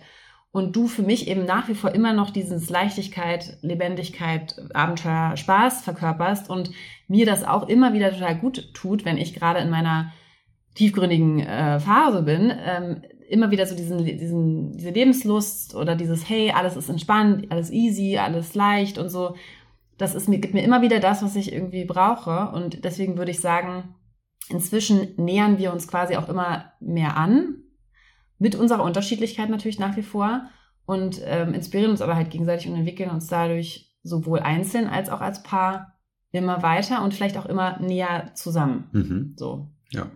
Und 0.51 0.75
du 0.75 0.87
für 0.87 1.03
mich 1.03 1.27
eben 1.27 1.45
nach 1.45 1.67
wie 1.67 1.75
vor 1.75 1.93
immer 1.93 2.13
noch 2.13 2.29
dieses 2.29 2.69
Leichtigkeit, 2.69 3.57
Lebendigkeit, 3.61 4.55
Abenteuer, 4.73 5.35
Spaß 5.35 5.83
verkörperst 5.83 6.49
und 6.49 6.71
mir 7.07 7.25
das 7.25 7.43
auch 7.43 7.67
immer 7.67 7.93
wieder 7.93 8.11
total 8.11 8.37
gut 8.37 8.73
tut, 8.73 9.03
wenn 9.03 9.17
ich 9.17 9.33
gerade 9.33 9.59
in 9.59 9.69
meiner 9.69 10.13
tiefgründigen 10.75 11.39
äh, 11.41 11.79
Phase 11.79 12.23
bin, 12.23 12.53
ähm, 12.65 13.01
immer 13.29 13.51
wieder 13.51 13.65
so 13.65 13.75
diesen, 13.75 14.05
diesen, 14.05 14.77
diese 14.77 14.91
Lebenslust 14.91 15.75
oder 15.75 15.95
dieses, 15.95 16.29
hey, 16.29 16.51
alles 16.51 16.75
ist 16.75 16.89
entspannt, 16.89 17.51
alles 17.51 17.71
easy, 17.71 18.17
alles 18.17 18.55
leicht 18.55 18.97
und 18.97 19.09
so 19.09 19.35
das 19.97 20.15
ist 20.15 20.27
mir, 20.27 20.39
gibt 20.39 20.53
mir 20.53 20.63
immer 20.63 20.81
wieder 20.81 20.99
das, 20.99 21.23
was 21.23 21.35
ich 21.35 21.53
irgendwie 21.53 21.85
brauche. 21.85 22.49
Und 22.51 22.83
deswegen 22.83 23.17
würde 23.17 23.31
ich 23.31 23.39
sagen, 23.39 23.95
inzwischen 24.49 25.13
nähern 25.17 25.57
wir 25.57 25.71
uns 25.71 25.87
quasi 25.87 26.15
auch 26.17 26.29
immer 26.29 26.73
mehr 26.79 27.17
an. 27.17 27.63
Mit 28.37 28.55
unserer 28.55 28.83
Unterschiedlichkeit 28.83 29.49
natürlich 29.49 29.79
nach 29.79 29.95
wie 29.95 30.03
vor. 30.03 30.49
und 30.87 31.19
ähm, 31.25 31.55
inspirieren 31.55 31.89
uns 31.89 32.01
aber 32.01 32.15
halt 32.15 32.29
gegenseitig 32.29 32.67
und 32.67 32.75
entwickeln 32.75 33.09
uns 33.09 33.25
dadurch 33.25 33.97
sowohl 34.03 34.39
einzeln 34.39 34.87
als 34.87 35.09
auch 35.09 35.19
als 35.19 35.41
Paar 35.41 35.95
immer 36.31 36.61
weiter 36.61 37.03
und 37.03 37.13
vielleicht 37.15 37.37
auch 37.37 37.47
immer 37.47 37.79
näher 37.79 38.31
zusammen. 38.35 38.89
Mhm. 38.91 39.33
So. 39.35 39.71
Ja. 39.89 40.11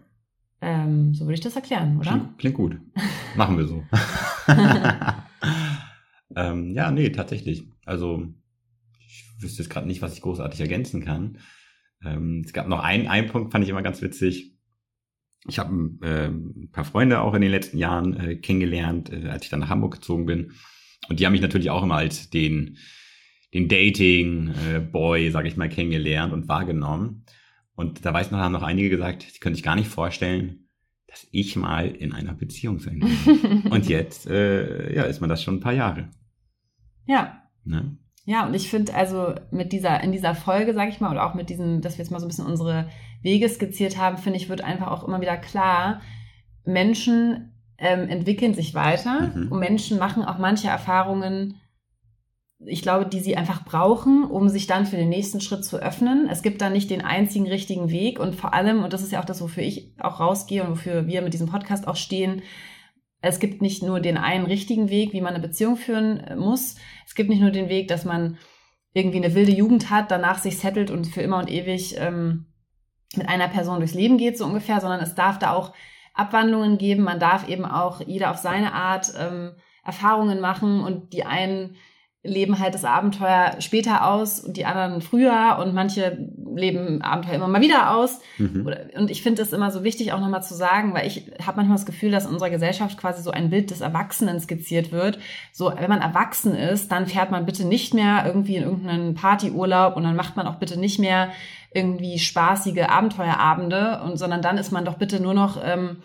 Ähm, 0.62 1.14
so 1.14 1.26
würde 1.26 1.36
ich 1.36 1.42
das 1.42 1.56
erklären, 1.56 1.98
oder? 1.98 2.12
Klingt, 2.12 2.38
klingt 2.38 2.56
gut. 2.56 2.78
Machen 3.36 3.58
wir 3.58 3.68
so. 3.68 3.84
ähm, 6.36 6.74
ja, 6.74 6.92
nee, 6.92 7.10
tatsächlich. 7.10 7.64
Also 7.86 8.28
ich 9.00 9.26
wüsste 9.40 9.64
jetzt 9.64 9.70
gerade 9.70 9.88
nicht, 9.88 10.02
was 10.02 10.14
ich 10.14 10.22
großartig 10.22 10.60
ergänzen 10.60 11.04
kann. 11.04 11.38
Ähm, 12.04 12.44
es 12.46 12.54
gab 12.54 12.68
noch 12.68 12.84
einen, 12.84 13.08
einen 13.08 13.28
Punkt, 13.28 13.52
fand 13.52 13.64
ich 13.64 13.70
immer 13.70 13.82
ganz 13.82 14.02
witzig. 14.02 14.56
Ich 15.48 15.60
habe 15.60 15.98
äh, 16.02 16.28
ein 16.28 16.70
paar 16.72 16.84
Freunde 16.84 17.22
auch 17.22 17.34
in 17.34 17.42
den 17.42 17.52
letzten 17.52 17.78
Jahren 17.78 18.20
äh, 18.20 18.36
kennengelernt, 18.36 19.12
äh, 19.12 19.30
als 19.30 19.46
ich 19.46 19.50
dann 19.50 19.62
nach 19.62 19.70
Hamburg 19.70 19.94
gezogen 19.96 20.26
bin. 20.26 20.52
Und 21.08 21.20
die 21.20 21.26
haben 21.26 21.32
mich 21.32 21.42
natürlich 21.42 21.70
auch 21.70 21.84
immer 21.84 21.96
als 21.96 22.30
den, 22.30 22.78
den 23.54 23.70
Dating-Boy, 23.70 25.28
äh, 25.28 25.32
sage 25.32 25.48
ich 25.48 25.56
mal, 25.56 25.70
kennengelernt 25.70 26.34
und 26.34 26.50
wahrgenommen. 26.50 27.26
Und 27.80 28.06
da 28.06 28.14
weiß 28.14 28.32
noch, 28.32 28.40
haben 28.40 28.52
noch 28.52 28.62
einige 28.62 28.90
gesagt, 28.90 29.22
sie 29.22 29.40
können 29.40 29.56
sich 29.56 29.64
gar 29.64 29.78
nicht 29.78 29.88
vorstellen, 29.88 30.68
dass 31.08 31.26
ich 31.32 31.56
mal 31.56 31.88
in 31.88 32.12
einer 32.12 32.34
Beziehung 32.34 32.80
sein 32.80 33.02
will. 33.02 33.62
und 33.72 33.88
jetzt, 33.88 34.28
äh, 34.28 34.94
ja, 34.94 35.04
ist 35.04 35.22
man 35.22 35.30
das 35.30 35.42
schon 35.42 35.56
ein 35.56 35.60
paar 35.62 35.72
Jahre. 35.72 36.10
Ja. 37.06 37.42
Ne? 37.64 37.96
Ja, 38.26 38.46
und 38.46 38.54
ich 38.54 38.70
finde 38.70 38.94
also 38.94 39.34
mit 39.52 39.72
dieser, 39.72 40.04
in 40.04 40.12
dieser 40.12 40.36
Folge, 40.36 40.74
sage 40.74 40.90
ich 40.90 41.00
mal, 41.00 41.12
oder 41.12 41.26
auch 41.26 41.36
mit 41.36 41.50
diesem, 41.50 41.80
dass 41.80 41.98
wir 41.98 42.04
jetzt 42.04 42.12
mal 42.12 42.20
so 42.20 42.26
ein 42.26 42.28
bisschen 42.28 42.48
unsere 42.48 42.90
Wege 43.22 43.48
skizziert 43.48 43.98
haben, 43.98 44.18
finde 44.18 44.40
ich, 44.40 44.50
wird 44.50 44.60
einfach 44.60 44.88
auch 44.88 45.08
immer 45.08 45.22
wieder 45.22 45.38
klar, 45.38 46.02
Menschen 46.66 47.54
ähm, 47.78 48.10
entwickeln 48.10 48.56
sich 48.56 48.74
weiter 48.74 49.32
Mhm. 49.34 49.54
und 49.54 49.60
Menschen 49.60 50.00
machen 50.00 50.26
auch 50.26 50.38
manche 50.38 50.68
Erfahrungen, 50.68 51.56
ich 52.66 52.82
glaube, 52.82 53.06
die 53.06 53.20
sie 53.20 53.38
einfach 53.38 53.64
brauchen, 53.64 54.24
um 54.26 54.50
sich 54.50 54.68
dann 54.68 54.86
für 54.86 54.98
den 54.98 55.10
nächsten 55.10 55.40
Schritt 55.40 55.64
zu 55.64 55.78
öffnen. 55.78 56.28
Es 56.30 56.42
gibt 56.42 56.62
da 56.62 56.70
nicht 56.70 56.90
den 56.90 57.02
einzigen 57.02 57.48
richtigen 57.48 57.90
Weg 57.90 58.20
und 58.20 58.36
vor 58.36 58.54
allem, 58.54 58.84
und 58.84 58.92
das 58.92 59.02
ist 59.02 59.12
ja 59.12 59.22
auch 59.22 59.26
das, 59.26 59.42
wofür 59.42 59.64
ich 59.64 59.94
auch 60.00 60.20
rausgehe 60.20 60.64
und 60.64 60.72
wofür 60.72 61.08
wir 61.08 61.22
mit 61.22 61.34
diesem 61.34 61.48
Podcast 61.48 61.88
auch 61.88 61.96
stehen, 61.96 62.42
es 63.22 63.40
gibt 63.40 63.62
nicht 63.62 63.84
nur 63.84 64.00
den 64.00 64.18
einen 64.18 64.46
richtigen 64.46 64.90
Weg, 64.90 65.14
wie 65.14 65.22
man 65.22 65.34
eine 65.34 65.46
Beziehung 65.46 65.76
führen 65.76 66.20
äh, 66.22 66.36
muss. 66.36 66.76
Es 67.06 67.16
gibt 67.16 67.30
nicht 67.30 67.42
nur 67.42 67.52
den 67.52 67.70
Weg, 67.70 67.88
dass 67.88 68.06
man 68.06 68.38
irgendwie 68.94 69.18
eine 69.18 69.36
wilde 69.36 69.52
Jugend 69.52 69.90
hat, 69.90 70.12
danach 70.12 70.40
sich 70.40 70.58
settelt 70.58 70.90
und 70.90 71.06
für 71.06 71.22
immer 71.22 71.38
und 71.38 71.50
ewig 71.50 71.96
ähm, 71.98 72.46
mit 73.16 73.28
einer 73.28 73.48
Person 73.48 73.80
durchs 73.80 73.94
Leben 73.94 74.18
geht, 74.18 74.38
so 74.38 74.46
ungefähr, 74.46 74.80
sondern 74.80 75.02
es 75.02 75.16
darf 75.16 75.38
da 75.38 75.54
auch 75.54 75.74
Abwandlungen 76.14 76.78
geben. 76.78 77.04
Man 77.04 77.20
darf 77.20 77.48
eben 77.48 77.66
auch 77.66 78.02
jeder 78.02 78.32
auf 78.32 78.38
seine 78.38 78.74
Art 78.74 79.14
ähm, 79.18 79.52
Erfahrungen 79.84 80.40
machen 80.40 80.82
und 80.82 81.14
die 81.14 81.26
einen 81.26 81.76
leben 82.22 82.60
halt 82.60 82.74
das 82.74 82.84
Abenteuer 82.84 83.56
später 83.60 84.06
aus 84.06 84.42
und 84.42 84.58
die 84.58 84.66
anderen 84.66 85.02
früher 85.02 85.58
und 85.62 85.74
manche 85.74 86.30
leben 86.54 87.02
Abenteuer 87.02 87.36
immer 87.36 87.48
mal 87.48 87.62
wieder 87.62 87.96
aus. 87.96 88.20
Mhm. 88.38 88.70
Und 88.98 89.10
ich 89.10 89.24
finde 89.24 89.42
es 89.42 89.54
immer 89.54 89.72
so 89.72 89.86
wichtig, 89.86 90.12
auch 90.12 90.20
nochmal 90.20 90.44
zu 90.44 90.54
sagen, 90.54 90.94
weil 90.94 91.08
ich 91.08 91.32
habe 91.46 91.58
manchmal 91.58 91.78
das 91.78 91.86
Gefühl, 91.86 92.12
dass 92.12 92.26
in 92.26 92.34
unserer 92.34 92.50
Gesellschaft 92.50 92.98
quasi 92.98 93.24
so 93.24 93.32
ein 93.32 93.50
Bild 93.50 93.72
des 93.72 93.80
Erwachsenen 93.80 94.42
skizziert 94.42 94.92
wird. 94.92 95.20
So, 95.54 95.72
wenn 95.74 95.90
man 95.90 96.02
erwachsen 96.02 96.56
ist, 96.56 96.92
dann 96.92 97.08
fährt 97.08 97.32
man 97.32 97.46
bitte 97.46 97.66
nicht 97.66 97.94
mehr 97.94 98.24
irgendwie 98.26 98.58
in 98.58 98.64
irgendeinen 98.64 99.14
Partyurlaub 99.14 99.96
und 99.96 100.04
dann 100.04 100.18
macht 100.18 100.36
man 100.36 100.46
auch 100.46 100.56
bitte 100.56 100.78
nicht 100.78 101.00
mehr 101.00 101.30
irgendwie 101.74 102.20
spaßige 102.20 102.90
Abenteuerabende 102.90 104.02
und 104.04 104.18
sondern 104.18 104.42
dann 104.42 104.58
ist 104.58 104.72
man 104.72 104.84
doch 104.84 104.98
bitte 104.98 105.22
nur 105.22 105.34
noch 105.34 105.58
ähm, 105.64 105.98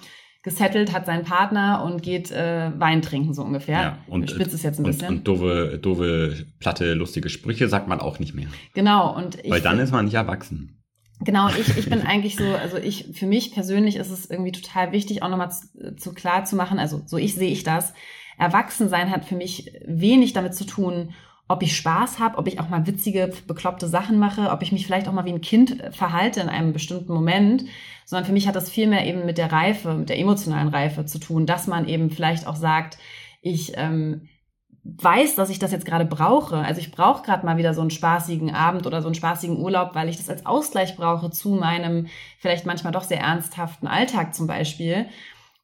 gesettelt, 0.44 0.92
hat 0.92 1.07
seinen 1.07 1.24
Partner 1.24 1.83
und 1.85 2.02
geht 2.02 2.30
äh, 2.30 2.70
Wein 2.78 3.02
trinken, 3.02 3.35
so 3.35 3.42
ungefähr. 3.42 3.80
Ja, 3.80 3.98
und- 4.07 4.24
ich 4.24 4.30
spitze 4.30 4.54
es 4.54 4.62
jetzt 4.62 4.78
ein 4.78 4.85
Und, 4.85 4.92
bisschen. 4.92 5.09
und 5.09 5.26
doofe, 5.26 5.78
doofe, 5.83 6.46
platte, 6.61 6.94
lustige 6.94 7.28
Sprüche 7.30 7.66
sagt 7.68 7.88
man 7.88 7.98
auch 7.98 8.18
nicht 8.20 8.35
mehr. 8.35 8.46
genau, 8.74 9.16
und 9.16 9.42
ich 9.42 9.50
Weil 9.50 9.61
dann 9.62 9.80
ist 9.80 9.90
man 9.90 10.04
nicht 10.04 10.14
erwachsen. 10.14 10.80
Genau, 11.20 11.48
ich, 11.48 11.76
ich 11.78 11.88
bin 11.88 12.02
eigentlich 12.02 12.37
so, 12.37 12.44
also 12.44 12.76
ich, 12.76 13.07
für 13.14 13.26
mich 13.26 13.52
persönlich 13.52 13.96
ist 13.96 14.11
es 14.11 14.28
irgendwie 14.28 14.52
total 14.52 14.92
wichtig, 14.92 15.22
auch 15.22 15.30
nochmal 15.30 15.50
zu, 15.50 15.96
zu 15.96 16.12
klar 16.12 16.44
zu 16.44 16.57
machen, 16.57 16.78
also 16.78 17.02
so 17.07 17.16
ich 17.16 17.35
sehe 17.35 17.50
ich 17.50 17.64
das. 17.64 17.94
Erwachsensein 18.37 19.11
hat 19.11 19.24
für 19.24 19.37
mich 19.37 19.70
wenig 19.87 20.33
damit 20.33 20.54
zu 20.54 20.64
tun, 20.66 21.14
ob 21.46 21.62
ich 21.62 21.76
Spaß 21.76 22.18
habe, 22.18 22.38
ob 22.38 22.46
ich 22.48 22.59
auch 22.59 22.68
mal 22.68 22.87
witzige, 22.87 23.33
bekloppte 23.46 23.87
Sachen 23.87 24.18
mache, 24.18 24.50
ob 24.50 24.62
ich 24.62 24.72
mich 24.72 24.87
vielleicht 24.87 25.09
auch 25.09 25.12
mal 25.12 25.26
wie 25.26 25.33
ein 25.33 25.42
Kind 25.42 25.76
verhalte 25.92 26.40
in 26.40 26.48
einem 26.48 26.72
bestimmten 26.72 27.12
Moment, 27.12 27.64
sondern 28.07 28.24
für 28.24 28.33
mich 28.33 28.48
hat 28.48 28.57
das 28.57 28.70
viel 28.70 28.87
mehr 28.87 29.07
eben 29.07 29.26
mit 29.26 29.37
der 29.37 29.52
Reife, 29.52 29.94
mit 29.94 30.09
der 30.09 30.18
emotionalen 30.18 30.68
Reife 30.68 31.04
zu 31.04 31.18
tun, 31.18 31.44
dass 31.44 31.66
man 31.66 31.87
eben 31.87 32.11
vielleicht 32.11 32.46
auch 32.46 32.57
sagt, 32.57 32.98
ich 33.42 33.72
ähm, 33.76 34.28
weiß, 34.85 35.35
dass 35.37 35.48
ich 35.48 35.59
das 35.59 35.72
jetzt 35.72 35.87
gerade 35.87 36.04
brauche. 36.04 36.57
Also 36.57 36.80
ich 36.80 36.92
brauche 36.92 37.22
gerade 37.22 37.44
mal 37.44 37.57
wieder 37.57 37.72
so 37.72 37.80
einen 37.80 37.90
spaßigen 37.90 38.54
Abend 38.54 38.87
oder 38.87 39.00
so 39.00 39.09
einen 39.09 39.14
spaßigen 39.14 39.59
Urlaub, 39.59 39.94
weil 39.94 40.09
ich 40.09 40.18
das 40.18 40.28
als 40.28 40.44
Ausgleich 40.44 40.96
brauche 40.96 41.30
zu 41.30 41.50
meinem 41.50 42.07
vielleicht 42.38 42.66
manchmal 42.66 42.92
doch 42.92 43.02
sehr 43.02 43.20
ernsthaften 43.20 43.87
Alltag 43.87 44.35
zum 44.35 44.46
Beispiel. 44.46 45.07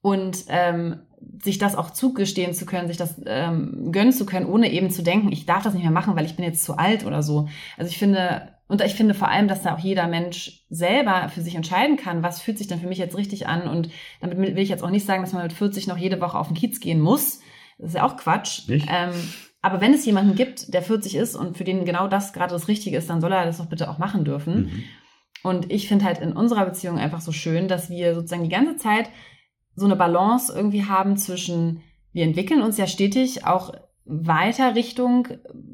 Und 0.02 0.44
ähm, 0.48 1.00
sich 1.42 1.58
das 1.58 1.76
auch 1.76 1.90
zugestehen 1.90 2.54
zu 2.54 2.66
können, 2.66 2.88
sich 2.88 2.96
das 2.96 3.20
ähm, 3.26 3.90
gönnen 3.92 4.12
zu 4.12 4.24
können, 4.24 4.46
ohne 4.46 4.70
eben 4.72 4.90
zu 4.90 5.02
denken, 5.02 5.32
ich 5.32 5.46
darf 5.46 5.62
das 5.62 5.74
nicht 5.74 5.82
mehr 5.82 5.92
machen, 5.92 6.16
weil 6.16 6.24
ich 6.24 6.36
bin 6.36 6.44
jetzt 6.44 6.64
zu 6.64 6.76
alt 6.76 7.04
oder 7.04 7.22
so. 7.22 7.48
Also 7.76 7.90
ich 7.90 7.98
finde, 7.98 8.54
und 8.68 8.82
ich 8.82 8.94
finde 8.94 9.14
vor 9.14 9.28
allem, 9.28 9.48
dass 9.48 9.62
da 9.62 9.74
auch 9.74 9.78
jeder 9.80 10.06
Mensch 10.06 10.64
selber 10.70 11.28
für 11.28 11.40
sich 11.42 11.54
entscheiden 11.54 11.96
kann, 11.96 12.22
was 12.22 12.40
fühlt 12.40 12.56
sich 12.56 12.68
denn 12.68 12.80
für 12.80 12.86
mich 12.86 12.98
jetzt 12.98 13.16
richtig 13.16 13.48
an. 13.48 13.68
Und 13.68 13.90
damit 14.20 14.38
will 14.38 14.58
ich 14.58 14.68
jetzt 14.68 14.82
auch 14.82 14.90
nicht 14.90 15.06
sagen, 15.06 15.22
dass 15.22 15.32
man 15.32 15.42
mit 15.42 15.52
40 15.52 15.86
noch 15.88 15.98
jede 15.98 16.20
Woche 16.20 16.38
auf 16.38 16.48
den 16.48 16.56
Kiez 16.56 16.80
gehen 16.80 17.00
muss. 17.00 17.40
Das 17.78 17.88
ist 17.88 17.96
ja 17.96 18.06
auch 18.06 18.16
Quatsch. 18.16 18.68
Ähm, 18.68 19.12
aber 19.62 19.80
wenn 19.80 19.92
es 19.92 20.06
jemanden 20.06 20.34
gibt, 20.36 20.72
der 20.72 20.82
40 20.82 21.16
ist 21.16 21.36
und 21.36 21.56
für 21.56 21.64
den 21.64 21.84
genau 21.84 22.08
das 22.08 22.32
gerade 22.32 22.52
das 22.52 22.68
Richtige 22.68 22.96
ist, 22.96 23.10
dann 23.10 23.20
soll 23.20 23.32
er 23.32 23.44
das 23.44 23.58
doch 23.58 23.66
bitte 23.66 23.90
auch 23.90 23.98
machen 23.98 24.24
dürfen. 24.24 24.54
Mhm. 24.54 24.84
Und 25.42 25.72
ich 25.72 25.88
finde 25.88 26.04
halt 26.04 26.18
in 26.18 26.32
unserer 26.32 26.66
Beziehung 26.66 26.98
einfach 26.98 27.20
so 27.20 27.32
schön, 27.32 27.66
dass 27.66 27.90
wir 27.90 28.14
sozusagen 28.14 28.44
die 28.44 28.50
ganze 28.50 28.76
Zeit 28.76 29.10
so 29.80 29.86
eine 29.86 29.96
Balance 29.96 30.52
irgendwie 30.54 30.84
haben 30.84 31.16
zwischen, 31.16 31.82
wir 32.12 32.24
entwickeln 32.24 32.62
uns 32.62 32.76
ja 32.76 32.86
stetig 32.86 33.46
auch 33.46 33.72
weiter 34.04 34.74
Richtung 34.74 35.28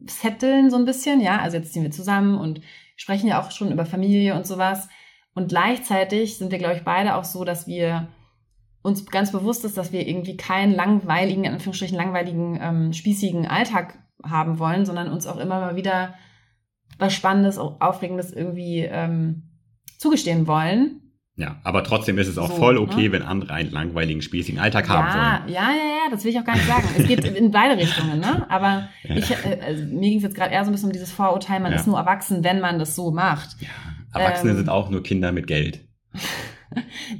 Setteln 0.06 0.70
so 0.70 0.76
ein 0.76 0.84
bisschen, 0.84 1.20
ja, 1.20 1.40
also 1.40 1.56
jetzt 1.56 1.72
ziehen 1.72 1.82
wir 1.82 1.90
zusammen 1.90 2.38
und 2.38 2.60
sprechen 2.96 3.28
ja 3.28 3.40
auch 3.40 3.50
schon 3.50 3.72
über 3.72 3.84
Familie 3.84 4.34
und 4.34 4.46
sowas. 4.46 4.88
Und 5.34 5.48
gleichzeitig 5.48 6.38
sind 6.38 6.50
wir, 6.50 6.58
glaube 6.58 6.76
ich, 6.76 6.84
beide 6.84 7.16
auch 7.16 7.24
so, 7.24 7.44
dass 7.44 7.66
wir 7.66 8.08
uns 8.82 9.04
ganz 9.06 9.32
bewusst 9.32 9.64
ist, 9.64 9.76
dass 9.76 9.92
wir 9.92 10.06
irgendwie 10.06 10.36
keinen 10.36 10.72
langweiligen, 10.72 11.44
in 11.44 11.52
Anführungsstrichen 11.52 11.96
langweiligen, 11.96 12.58
ähm, 12.62 12.92
spießigen 12.92 13.46
Alltag 13.46 13.98
haben 14.22 14.58
wollen, 14.58 14.86
sondern 14.86 15.10
uns 15.10 15.26
auch 15.26 15.38
immer 15.38 15.60
mal 15.60 15.76
wieder 15.76 16.14
was 16.98 17.12
Spannendes, 17.12 17.58
Aufregendes 17.58 18.32
irgendwie 18.32 18.80
ähm, 18.80 19.42
zugestehen 19.98 20.46
wollen. 20.46 21.05
Ja, 21.38 21.56
aber 21.64 21.84
trotzdem 21.84 22.16
ist 22.16 22.28
es 22.28 22.38
auch 22.38 22.48
So, 22.50 22.54
voll 22.56 22.78
okay, 22.78 23.08
ne? 23.08 23.12
wenn 23.12 23.22
andere 23.22 23.52
einen 23.52 23.70
langweiligen, 23.70 24.22
spießigen 24.22 24.58
Alltag 24.58 24.88
haben 24.88 25.08
Ja, 25.08 25.14
wollen. 25.44 25.54
ja, 25.54 25.70
ja, 25.70 25.76
ja, 26.04 26.10
das 26.10 26.24
will 26.24 26.30
ich 26.30 26.38
auch 26.40 26.44
gar 26.44 26.56
nicht 26.56 26.66
sagen. 26.66 26.86
Es 26.96 27.06
geht 27.06 27.24
in 27.36 27.50
beide 27.50 27.76
Richtungen, 27.76 28.20
ne? 28.20 28.46
Aber 28.50 28.88
Ja. 29.04 29.16
ich, 29.16 29.30
äh, 29.32 29.60
also 29.62 29.84
mir 29.84 30.08
ging 30.08 30.16
es 30.16 30.22
jetzt 30.22 30.34
gerade 30.34 30.52
eher 30.54 30.64
so 30.64 30.70
ein 30.70 30.72
bisschen 30.72 30.88
um 30.88 30.92
dieses 30.94 31.12
Vorurteil, 31.12 31.60
man 31.60 31.72
Ja. 31.72 31.78
ist 31.78 31.86
nur 31.86 31.98
erwachsen, 31.98 32.42
wenn 32.42 32.60
man 32.60 32.78
das 32.78 32.94
so 32.96 33.10
macht. 33.10 33.60
Ja, 33.60 33.68
Erwachsene 34.18 34.52
Ähm, 34.52 34.56
sind 34.56 34.68
auch 34.70 34.88
nur 34.88 35.02
Kinder 35.02 35.30
mit 35.32 35.46
Geld. 35.46 35.80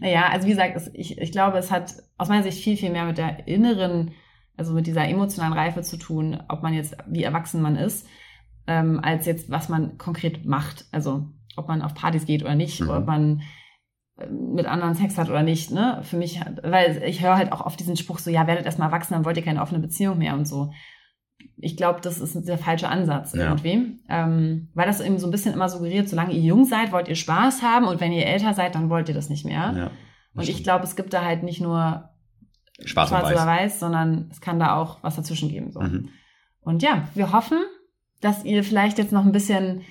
Naja, 0.00 0.28
also 0.30 0.46
wie 0.46 0.50
gesagt, 0.50 0.76
es, 0.76 0.90
ich, 0.92 1.18
ich 1.18 1.32
glaube, 1.32 1.58
es 1.58 1.70
hat 1.70 1.94
aus 2.18 2.28
meiner 2.28 2.42
Sicht 2.42 2.62
viel, 2.62 2.76
viel 2.76 2.90
mehr 2.90 3.04
mit 3.04 3.16
der 3.18 3.46
inneren, 3.46 4.12
also 4.56 4.74
mit 4.74 4.86
dieser 4.86 5.06
emotionalen 5.08 5.52
Reife 5.54 5.82
zu 5.82 5.96
tun, 5.98 6.42
ob 6.48 6.62
man 6.62 6.74
jetzt, 6.74 6.96
wie 7.06 7.22
erwachsen 7.22 7.62
man 7.62 7.76
ist, 7.76 8.06
ähm, 8.66 9.00
als 9.02 9.26
jetzt, 9.26 9.50
was 9.50 9.68
man 9.68 9.98
konkret 9.98 10.44
macht. 10.44 10.86
Also 10.92 11.28
ob 11.56 11.68
man 11.68 11.82
auf 11.82 11.94
Partys 11.94 12.26
geht 12.26 12.42
oder 12.42 12.54
nicht, 12.54 12.80
Mhm. 12.80 12.88
oder 12.88 12.98
ob 12.98 13.06
man 13.06 13.42
mit 14.30 14.66
anderen 14.66 14.94
Sex 14.94 15.18
hat 15.18 15.28
oder 15.28 15.42
nicht, 15.42 15.70
ne? 15.70 16.00
Für 16.02 16.16
mich, 16.16 16.40
weil 16.62 17.02
ich 17.06 17.22
höre 17.22 17.36
halt 17.36 17.52
auch 17.52 17.60
oft 17.64 17.78
diesen 17.78 17.96
Spruch 17.96 18.18
so, 18.18 18.30
ja, 18.30 18.46
werdet 18.46 18.64
erstmal 18.64 18.88
erwachsen, 18.88 19.12
dann 19.14 19.24
wollt 19.24 19.36
ihr 19.36 19.42
keine 19.44 19.60
offene 19.60 19.80
Beziehung 19.80 20.18
mehr 20.18 20.34
und 20.34 20.46
so. 20.46 20.72
Ich 21.58 21.76
glaube, 21.76 22.00
das 22.00 22.18
ist 22.18 22.48
der 22.48 22.56
falsche 22.58 22.88
Ansatz 22.88 23.34
Ja. 23.34 23.44
irgendwie. 23.44 23.98
Ähm, 24.08 24.68
weil 24.74 24.86
das 24.86 25.00
eben 25.00 25.18
so 25.18 25.26
ein 25.26 25.30
bisschen 25.30 25.52
immer 25.52 25.68
suggeriert, 25.68 26.08
solange 26.08 26.32
ihr 26.32 26.40
jung 26.40 26.64
seid, 26.64 26.92
wollt 26.92 27.08
ihr 27.08 27.14
Spaß 27.14 27.62
haben 27.62 27.86
und 27.86 28.00
wenn 28.00 28.12
ihr 28.12 28.24
älter 28.26 28.54
seid, 28.54 28.74
dann 28.74 28.88
wollt 28.88 29.08
ihr 29.08 29.14
das 29.14 29.28
nicht 29.28 29.44
mehr. 29.44 29.74
Ja, 29.76 29.90
Und 30.34 30.48
ich 30.48 30.62
glaube, 30.64 30.84
es 30.84 30.96
gibt 30.96 31.12
da 31.12 31.22
halt 31.24 31.42
nicht 31.42 31.60
nur 31.60 32.08
und 32.78 32.88
schwarz 32.88 33.10
Weiß. 33.10 33.24
oder 33.32 33.46
weiß, 33.46 33.80
sondern 33.80 34.28
es 34.30 34.40
kann 34.40 34.58
da 34.58 34.76
auch 34.76 35.02
was 35.02 35.16
dazwischen 35.16 35.48
geben. 35.50 35.72
So. 35.72 35.80
Mhm. 35.80 36.08
Und 36.60 36.82
ja, 36.82 37.08
wir 37.14 37.32
hoffen, 37.32 37.58
dass 38.20 38.44
ihr 38.44 38.64
vielleicht 38.64 38.98
jetzt 38.98 39.12
noch 39.12 39.24
ein 39.24 39.32
bisschen 39.32 39.82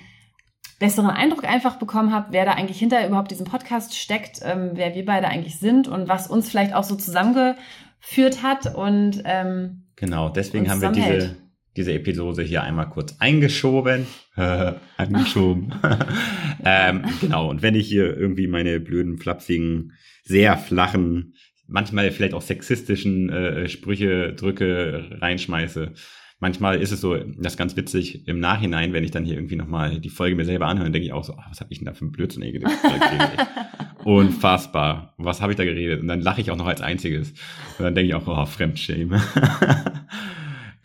besseren 0.78 1.10
Eindruck 1.10 1.44
einfach 1.44 1.76
bekommen 1.76 2.12
habt, 2.12 2.32
wer 2.32 2.44
da 2.44 2.52
eigentlich 2.52 2.78
hinter 2.78 3.06
überhaupt 3.06 3.30
diesem 3.30 3.46
Podcast 3.46 3.96
steckt, 3.96 4.40
ähm, 4.42 4.72
wer 4.74 4.94
wir 4.94 5.04
beide 5.04 5.28
eigentlich 5.28 5.58
sind 5.58 5.88
und 5.88 6.08
was 6.08 6.28
uns 6.28 6.50
vielleicht 6.50 6.74
auch 6.74 6.84
so 6.84 6.96
zusammengeführt 6.96 8.42
hat. 8.42 8.74
Und 8.74 9.22
ähm, 9.24 9.84
Genau, 9.96 10.28
deswegen 10.28 10.70
haben 10.70 10.82
wir 10.82 10.92
diese, 10.92 11.36
diese 11.76 11.92
Episode 11.94 12.42
hier 12.42 12.62
einmal 12.62 12.90
kurz 12.90 13.16
eingeschoben. 13.18 14.06
eingeschoben. 14.96 15.74
ähm, 16.64 17.04
genau, 17.22 17.48
und 17.48 17.62
wenn 17.62 17.74
ich 17.74 17.88
hier 17.88 18.14
irgendwie 18.16 18.46
meine 18.46 18.78
blöden, 18.80 19.16
flapsigen, 19.16 19.92
sehr 20.24 20.58
flachen 20.58 21.32
manchmal 21.68 22.10
vielleicht 22.10 22.34
auch 22.34 22.42
sexistischen 22.42 23.30
äh, 23.30 23.68
Sprüche 23.68 24.32
drücke, 24.34 25.18
reinschmeiße. 25.20 25.92
Manchmal 26.38 26.80
ist 26.80 26.92
es 26.92 27.00
so, 27.00 27.16
das 27.16 27.54
ist 27.54 27.56
ganz 27.56 27.76
witzig, 27.76 28.28
im 28.28 28.40
Nachhinein, 28.40 28.92
wenn 28.92 29.04
ich 29.04 29.10
dann 29.10 29.24
hier 29.24 29.36
irgendwie 29.36 29.56
nochmal 29.56 30.00
die 30.00 30.10
Folge 30.10 30.36
mir 30.36 30.44
selber 30.44 30.66
anhöre, 30.66 30.90
denke 30.90 31.06
ich 31.06 31.12
auch 31.12 31.24
so, 31.24 31.34
ach, 31.38 31.48
was 31.48 31.60
habe 31.60 31.72
ich 31.72 31.78
denn 31.78 31.86
da 31.86 31.94
für 31.94 32.04
ein 32.04 32.12
Blödsinn 32.12 32.42
ey, 32.42 32.52
geredet? 32.52 32.70
Unfassbar. 34.04 35.14
Was 35.16 35.40
habe 35.40 35.52
ich 35.52 35.56
da 35.56 35.64
geredet? 35.64 36.02
Und 36.02 36.08
dann 36.08 36.20
lache 36.20 36.42
ich 36.42 36.50
auch 36.50 36.56
noch 36.56 36.66
als 36.66 36.82
einziges. 36.82 37.30
Und 37.78 37.84
dann 37.84 37.94
denke 37.94 38.08
ich 38.08 38.14
auch, 38.14 38.26
oh, 38.26 38.46
Fremdschäme. 38.46 39.20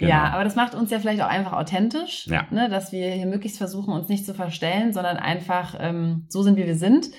Genau. 0.01 0.13
Ja, 0.13 0.29
aber 0.31 0.43
das 0.43 0.55
macht 0.55 0.73
uns 0.73 0.89
ja 0.89 0.97
vielleicht 0.97 1.21
auch 1.21 1.27
einfach 1.27 1.53
authentisch, 1.53 2.25
ja. 2.25 2.47
ne, 2.49 2.69
dass 2.69 2.91
wir 2.91 3.11
hier 3.11 3.27
möglichst 3.27 3.59
versuchen, 3.59 3.93
uns 3.93 4.09
nicht 4.09 4.25
zu 4.25 4.33
verstellen, 4.33 4.93
sondern 4.93 5.17
einfach 5.17 5.75
ähm, 5.79 6.25
so 6.27 6.41
sind, 6.41 6.57
wie 6.57 6.65
wir 6.65 6.75
sind. 6.75 7.11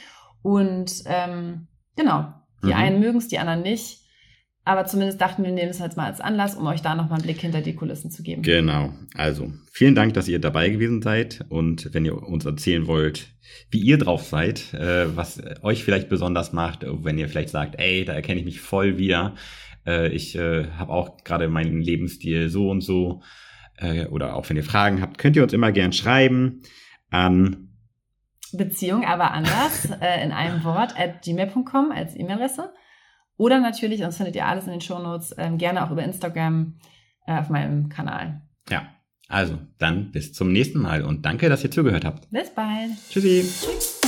Und 0.42 0.92
ähm, 1.06 1.68
genau, 1.94 2.34
die 2.64 2.68
mhm. 2.68 2.74
einen 2.74 3.00
mögen 3.00 3.18
es, 3.18 3.28
die 3.28 3.38
anderen 3.38 3.62
nicht. 3.62 4.00
Aber 4.64 4.84
zumindest 4.84 5.20
dachten 5.20 5.42
wir, 5.42 5.50
nehmen 5.50 5.70
es 5.70 5.80
jetzt 5.80 5.96
mal 5.96 6.06
als 6.06 6.20
Anlass, 6.20 6.54
um 6.54 6.66
euch 6.66 6.82
da 6.82 6.94
nochmal 6.94 7.14
einen 7.14 7.24
Blick 7.24 7.40
hinter 7.40 7.62
die 7.62 7.74
Kulissen 7.74 8.12
zu 8.12 8.22
geben. 8.22 8.42
Genau. 8.42 8.92
Also, 9.14 9.52
vielen 9.72 9.96
Dank, 9.96 10.14
dass 10.14 10.28
ihr 10.28 10.38
dabei 10.38 10.68
gewesen 10.68 11.02
seid. 11.02 11.44
Und 11.48 11.92
wenn 11.92 12.04
ihr 12.04 12.16
uns 12.16 12.44
erzählen 12.44 12.86
wollt, 12.86 13.28
wie 13.70 13.80
ihr 13.80 13.98
drauf 13.98 14.22
seid, 14.22 14.72
äh, 14.74 15.16
was 15.16 15.42
euch 15.62 15.82
vielleicht 15.82 16.08
besonders 16.08 16.52
macht, 16.52 16.86
wenn 16.86 17.18
ihr 17.18 17.28
vielleicht 17.28 17.48
sagt, 17.48 17.74
ey, 17.78 18.04
da 18.04 18.12
erkenne 18.12 18.38
ich 18.38 18.46
mich 18.46 18.60
voll 18.60 18.98
wieder. 18.98 19.34
Äh, 19.84 20.10
ich 20.10 20.36
äh, 20.36 20.68
habe 20.78 20.92
auch 20.92 21.24
gerade 21.24 21.48
meinen 21.48 21.80
Lebensstil 21.80 22.48
so 22.48 22.70
und 22.70 22.82
so. 22.82 23.22
Äh, 23.78 24.06
oder 24.06 24.36
auch 24.36 24.48
wenn 24.48 24.56
ihr 24.56 24.64
Fragen 24.64 25.00
habt, 25.00 25.18
könnt 25.18 25.34
ihr 25.34 25.42
uns 25.42 25.52
immer 25.52 25.72
gern 25.72 25.92
schreiben 25.92 26.62
an 27.10 27.68
Beziehung, 28.52 29.04
aber 29.04 29.32
anders, 29.32 29.88
äh, 30.00 30.22
in 30.22 30.30
einem 30.30 30.62
Wort, 30.62 30.98
at 30.98 31.22
gmail.com 31.22 31.90
als 31.90 32.14
E-Mail-Adresse. 32.14 32.72
Oder 33.36 33.60
natürlich, 33.60 34.00
sonst 34.00 34.16
findet 34.16 34.36
ihr 34.36 34.46
alles 34.46 34.66
in 34.66 34.72
den 34.72 34.80
Shownotes, 34.80 35.34
ähm, 35.38 35.58
gerne 35.58 35.84
auch 35.84 35.90
über 35.90 36.02
Instagram 36.02 36.78
äh, 37.26 37.38
auf 37.38 37.48
meinem 37.48 37.88
Kanal. 37.88 38.42
Ja, 38.70 38.86
also 39.28 39.58
dann 39.78 40.10
bis 40.10 40.32
zum 40.32 40.52
nächsten 40.52 40.80
Mal 40.80 41.02
und 41.02 41.24
danke, 41.24 41.48
dass 41.48 41.64
ihr 41.64 41.70
zugehört 41.70 42.04
habt. 42.04 42.30
Bis 42.30 42.50
bald. 42.50 42.90
Tschüssi. 43.10 43.40
Tschüss. 43.42 44.01